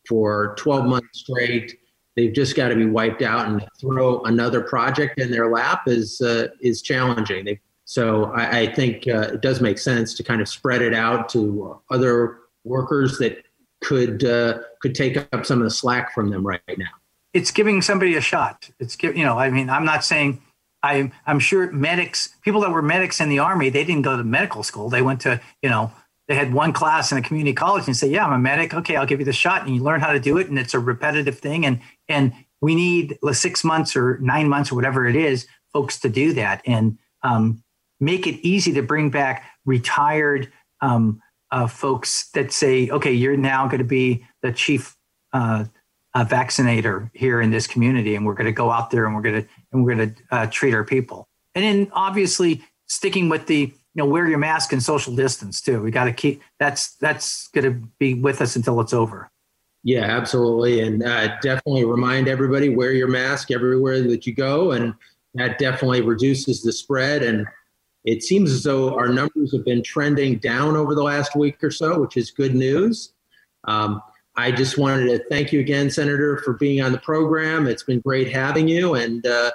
for 0.07 0.53
12 0.57 0.85
months 0.85 1.19
straight. 1.19 1.79
They've 2.17 2.33
just 2.33 2.55
got 2.55 2.69
to 2.69 2.75
be 2.75 2.85
wiped 2.85 3.21
out, 3.21 3.47
and 3.47 3.65
throw 3.79 4.21
another 4.23 4.61
project 4.61 5.19
in 5.19 5.31
their 5.31 5.49
lap 5.49 5.83
is 5.87 6.19
uh, 6.19 6.49
is 6.59 6.81
challenging. 6.81 7.45
They, 7.45 7.61
so 7.85 8.25
I, 8.33 8.59
I 8.59 8.73
think 8.73 9.07
uh, 9.07 9.29
it 9.33 9.41
does 9.41 9.61
make 9.61 9.77
sense 9.77 10.13
to 10.15 10.23
kind 10.23 10.41
of 10.41 10.49
spread 10.49 10.81
it 10.81 10.93
out 10.93 11.29
to 11.29 11.79
other 11.89 12.39
workers 12.65 13.17
that 13.19 13.45
could 13.81 14.25
uh, 14.25 14.59
could 14.81 14.95
take 14.95 15.17
up 15.31 15.45
some 15.45 15.59
of 15.59 15.63
the 15.63 15.71
slack 15.71 16.13
from 16.13 16.29
them 16.29 16.45
right 16.45 16.61
now 16.77 16.87
it's 17.37 17.51
giving 17.51 17.81
somebody 17.81 18.15
a 18.15 18.21
shot. 18.21 18.69
It's 18.79 18.95
give, 18.95 19.15
you 19.15 19.23
know, 19.23 19.37
I 19.37 19.49
mean, 19.51 19.69
I'm 19.69 19.85
not 19.85 20.03
saying 20.03 20.41
I 20.81 21.11
I'm 21.25 21.39
sure 21.39 21.71
medics, 21.71 22.35
people 22.41 22.61
that 22.61 22.71
were 22.71 22.81
medics 22.81 23.21
in 23.21 23.29
the 23.29 23.39
army, 23.39 23.69
they 23.69 23.83
didn't 23.83 24.01
go 24.01 24.17
to 24.17 24.23
medical 24.23 24.63
school. 24.63 24.89
They 24.89 25.01
went 25.01 25.21
to, 25.21 25.39
you 25.61 25.69
know, 25.69 25.91
they 26.27 26.35
had 26.35 26.53
one 26.53 26.73
class 26.73 27.11
in 27.11 27.17
a 27.17 27.21
community 27.21 27.53
college 27.53 27.87
and 27.87 27.95
say, 27.95 28.07
"Yeah, 28.09 28.25
I'm 28.25 28.33
a 28.33 28.39
medic. 28.39 28.73
Okay, 28.73 28.97
I'll 28.97 29.05
give 29.05 29.19
you 29.19 29.25
the 29.25 29.33
shot." 29.33 29.65
And 29.65 29.73
you 29.73 29.81
learn 29.81 30.01
how 30.01 30.11
to 30.11 30.19
do 30.19 30.37
it, 30.37 30.49
and 30.49 30.59
it's 30.59 30.73
a 30.73 30.79
repetitive 30.79 31.39
thing. 31.39 31.65
And 31.65 31.79
and 32.09 32.33
we 32.61 32.75
need 32.75 33.17
six 33.31 33.63
months 33.63 33.95
or 33.95 34.17
nine 34.19 34.49
months 34.49 34.71
or 34.71 34.75
whatever 34.75 35.05
it 35.05 35.15
is, 35.15 35.47
folks, 35.73 35.99
to 35.99 36.09
do 36.09 36.33
that 36.33 36.61
and 36.65 36.97
um, 37.23 37.63
make 37.99 38.25
it 38.25 38.35
easy 38.45 38.73
to 38.73 38.81
bring 38.81 39.09
back 39.09 39.45
retired 39.65 40.51
um, 40.81 41.21
uh, 41.51 41.67
folks 41.67 42.29
that 42.31 42.51
say, 42.51 42.89
"Okay, 42.89 43.13
you're 43.13 43.37
now 43.37 43.67
going 43.67 43.79
to 43.79 43.85
be 43.85 44.25
the 44.41 44.51
chief 44.51 44.95
uh, 45.33 45.65
a 46.17 46.25
vaccinator 46.25 47.11
here 47.13 47.41
in 47.41 47.51
this 47.51 47.67
community, 47.67 48.15
and 48.15 48.25
we're 48.25 48.33
going 48.33 48.45
to 48.45 48.51
go 48.51 48.71
out 48.71 48.89
there 48.89 49.05
and 49.05 49.15
we're 49.15 49.21
going 49.21 49.43
to 49.43 49.47
and 49.71 49.83
we're 49.83 49.95
going 49.95 50.15
to 50.15 50.21
uh, 50.31 50.47
treat 50.47 50.73
our 50.73 50.83
people. 50.83 51.27
And 51.53 51.63
then 51.63 51.91
obviously 51.93 52.63
sticking 52.87 53.29
with 53.29 53.45
the 53.47 53.59
you 53.59 53.73
know 53.95 54.05
wear 54.05 54.27
your 54.27 54.39
mask 54.39 54.73
and 54.73 54.81
social 54.81 55.15
distance 55.15 55.61
too. 55.61 55.81
We 55.81 55.91
got 55.91 56.05
to 56.05 56.13
keep 56.13 56.41
that's 56.59 56.95
that's 56.95 57.47
going 57.49 57.65
to 57.65 57.87
be 57.99 58.15
with 58.15 58.41
us 58.41 58.55
until 58.55 58.79
it's 58.81 58.93
over. 58.93 59.29
Yeah, 59.83 60.03
absolutely, 60.03 60.81
and 60.81 61.03
uh, 61.03 61.37
definitely 61.41 61.85
remind 61.85 62.27
everybody 62.27 62.69
wear 62.69 62.91
your 62.91 63.07
mask 63.07 63.51
everywhere 63.51 64.01
that 64.01 64.27
you 64.27 64.33
go, 64.33 64.71
and 64.71 64.93
that 65.35 65.59
definitely 65.59 66.01
reduces 66.01 66.61
the 66.61 66.73
spread. 66.73 67.23
And 67.23 67.47
it 68.03 68.23
seems 68.23 68.51
as 68.51 68.63
though 68.63 68.95
our 68.95 69.07
numbers 69.07 69.53
have 69.53 69.63
been 69.63 69.83
trending 69.83 70.39
down 70.39 70.75
over 70.75 70.93
the 70.95 71.03
last 71.03 71.35
week 71.35 71.63
or 71.63 71.71
so, 71.71 71.99
which 72.01 72.17
is 72.17 72.31
good 72.31 72.55
news. 72.55 73.13
Um, 73.65 74.01
I 74.35 74.51
just 74.51 74.77
wanted 74.77 75.05
to 75.07 75.23
thank 75.29 75.51
you 75.51 75.59
again, 75.59 75.89
Senator, 75.89 76.37
for 76.37 76.53
being 76.53 76.81
on 76.81 76.91
the 76.91 76.99
program. 76.99 77.65
It's 77.67 77.83
been 77.83 78.01
great 78.01 78.31
having 78.31 78.67
you, 78.67 78.95
and 78.95 79.25
uh, 79.25 79.51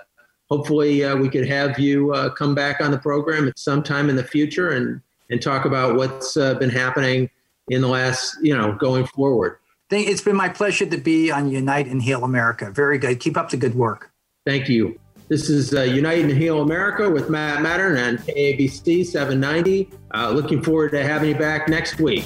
hopefully 0.51 1.05
uh, 1.05 1.17
we 1.17 1.29
could 1.29 1.47
have 1.47 1.79
you 1.79 2.13
uh, 2.15 2.31
come 2.31 2.55
back 2.55 2.81
on 2.81 2.91
the 2.91 2.99
program 2.99 3.49
at 3.49 3.59
some 3.59 3.83
time 3.83 4.09
in 4.09 4.17
the 4.17 4.25
future 4.25 4.71
and 4.71 5.01
and 5.31 5.41
talk 5.41 5.65
about 5.65 5.97
what's 5.97 6.37
uh, 6.37 6.55
been 6.55 6.69
happening 6.71 7.31
in 7.69 7.81
the 7.81 7.89
last, 7.89 8.37
you 8.43 8.57
know, 8.57 8.75
going 8.75 9.07
forward. 9.07 9.57
It's 10.01 10.23
been 10.23 10.37
my 10.37 10.49
pleasure 10.49 10.87
to 10.87 10.97
be 10.97 11.31
on 11.31 11.51
Unite 11.51 11.87
and 11.87 12.03
Heal 12.03 12.25
America. 12.25 12.71
Very 12.71 12.99
good. 12.99 13.21
Keep 13.21 13.37
up 13.37 13.51
the 13.51 13.57
good 13.57 13.75
work. 13.75 14.11
Thank 14.47 14.69
you. 14.69 14.99
This 15.29 15.49
is 15.49 15.73
uh, 15.75 15.83
Unite 15.83 16.25
and 16.25 16.33
Heal 16.33 16.63
America 16.63 17.09
with 17.09 17.31
Matt 17.31 17.59
Matern 17.59 18.03
on 18.03 18.19
KABC 18.19 19.07
790. 19.07 19.89
Uh, 20.15 20.31
looking 20.31 20.63
forward 20.63 20.91
to 20.93 21.03
having 21.05 21.31
you 21.31 21.35
back 21.35 21.69
next 21.69 22.01
week. 22.01 22.25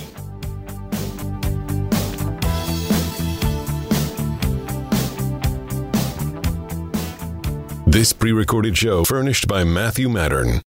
This 7.86 8.12
pre 8.12 8.32
recorded 8.32 8.76
show 8.76 9.04
furnished 9.04 9.48
by 9.48 9.64
Matthew 9.64 10.08
Matern. 10.08 10.62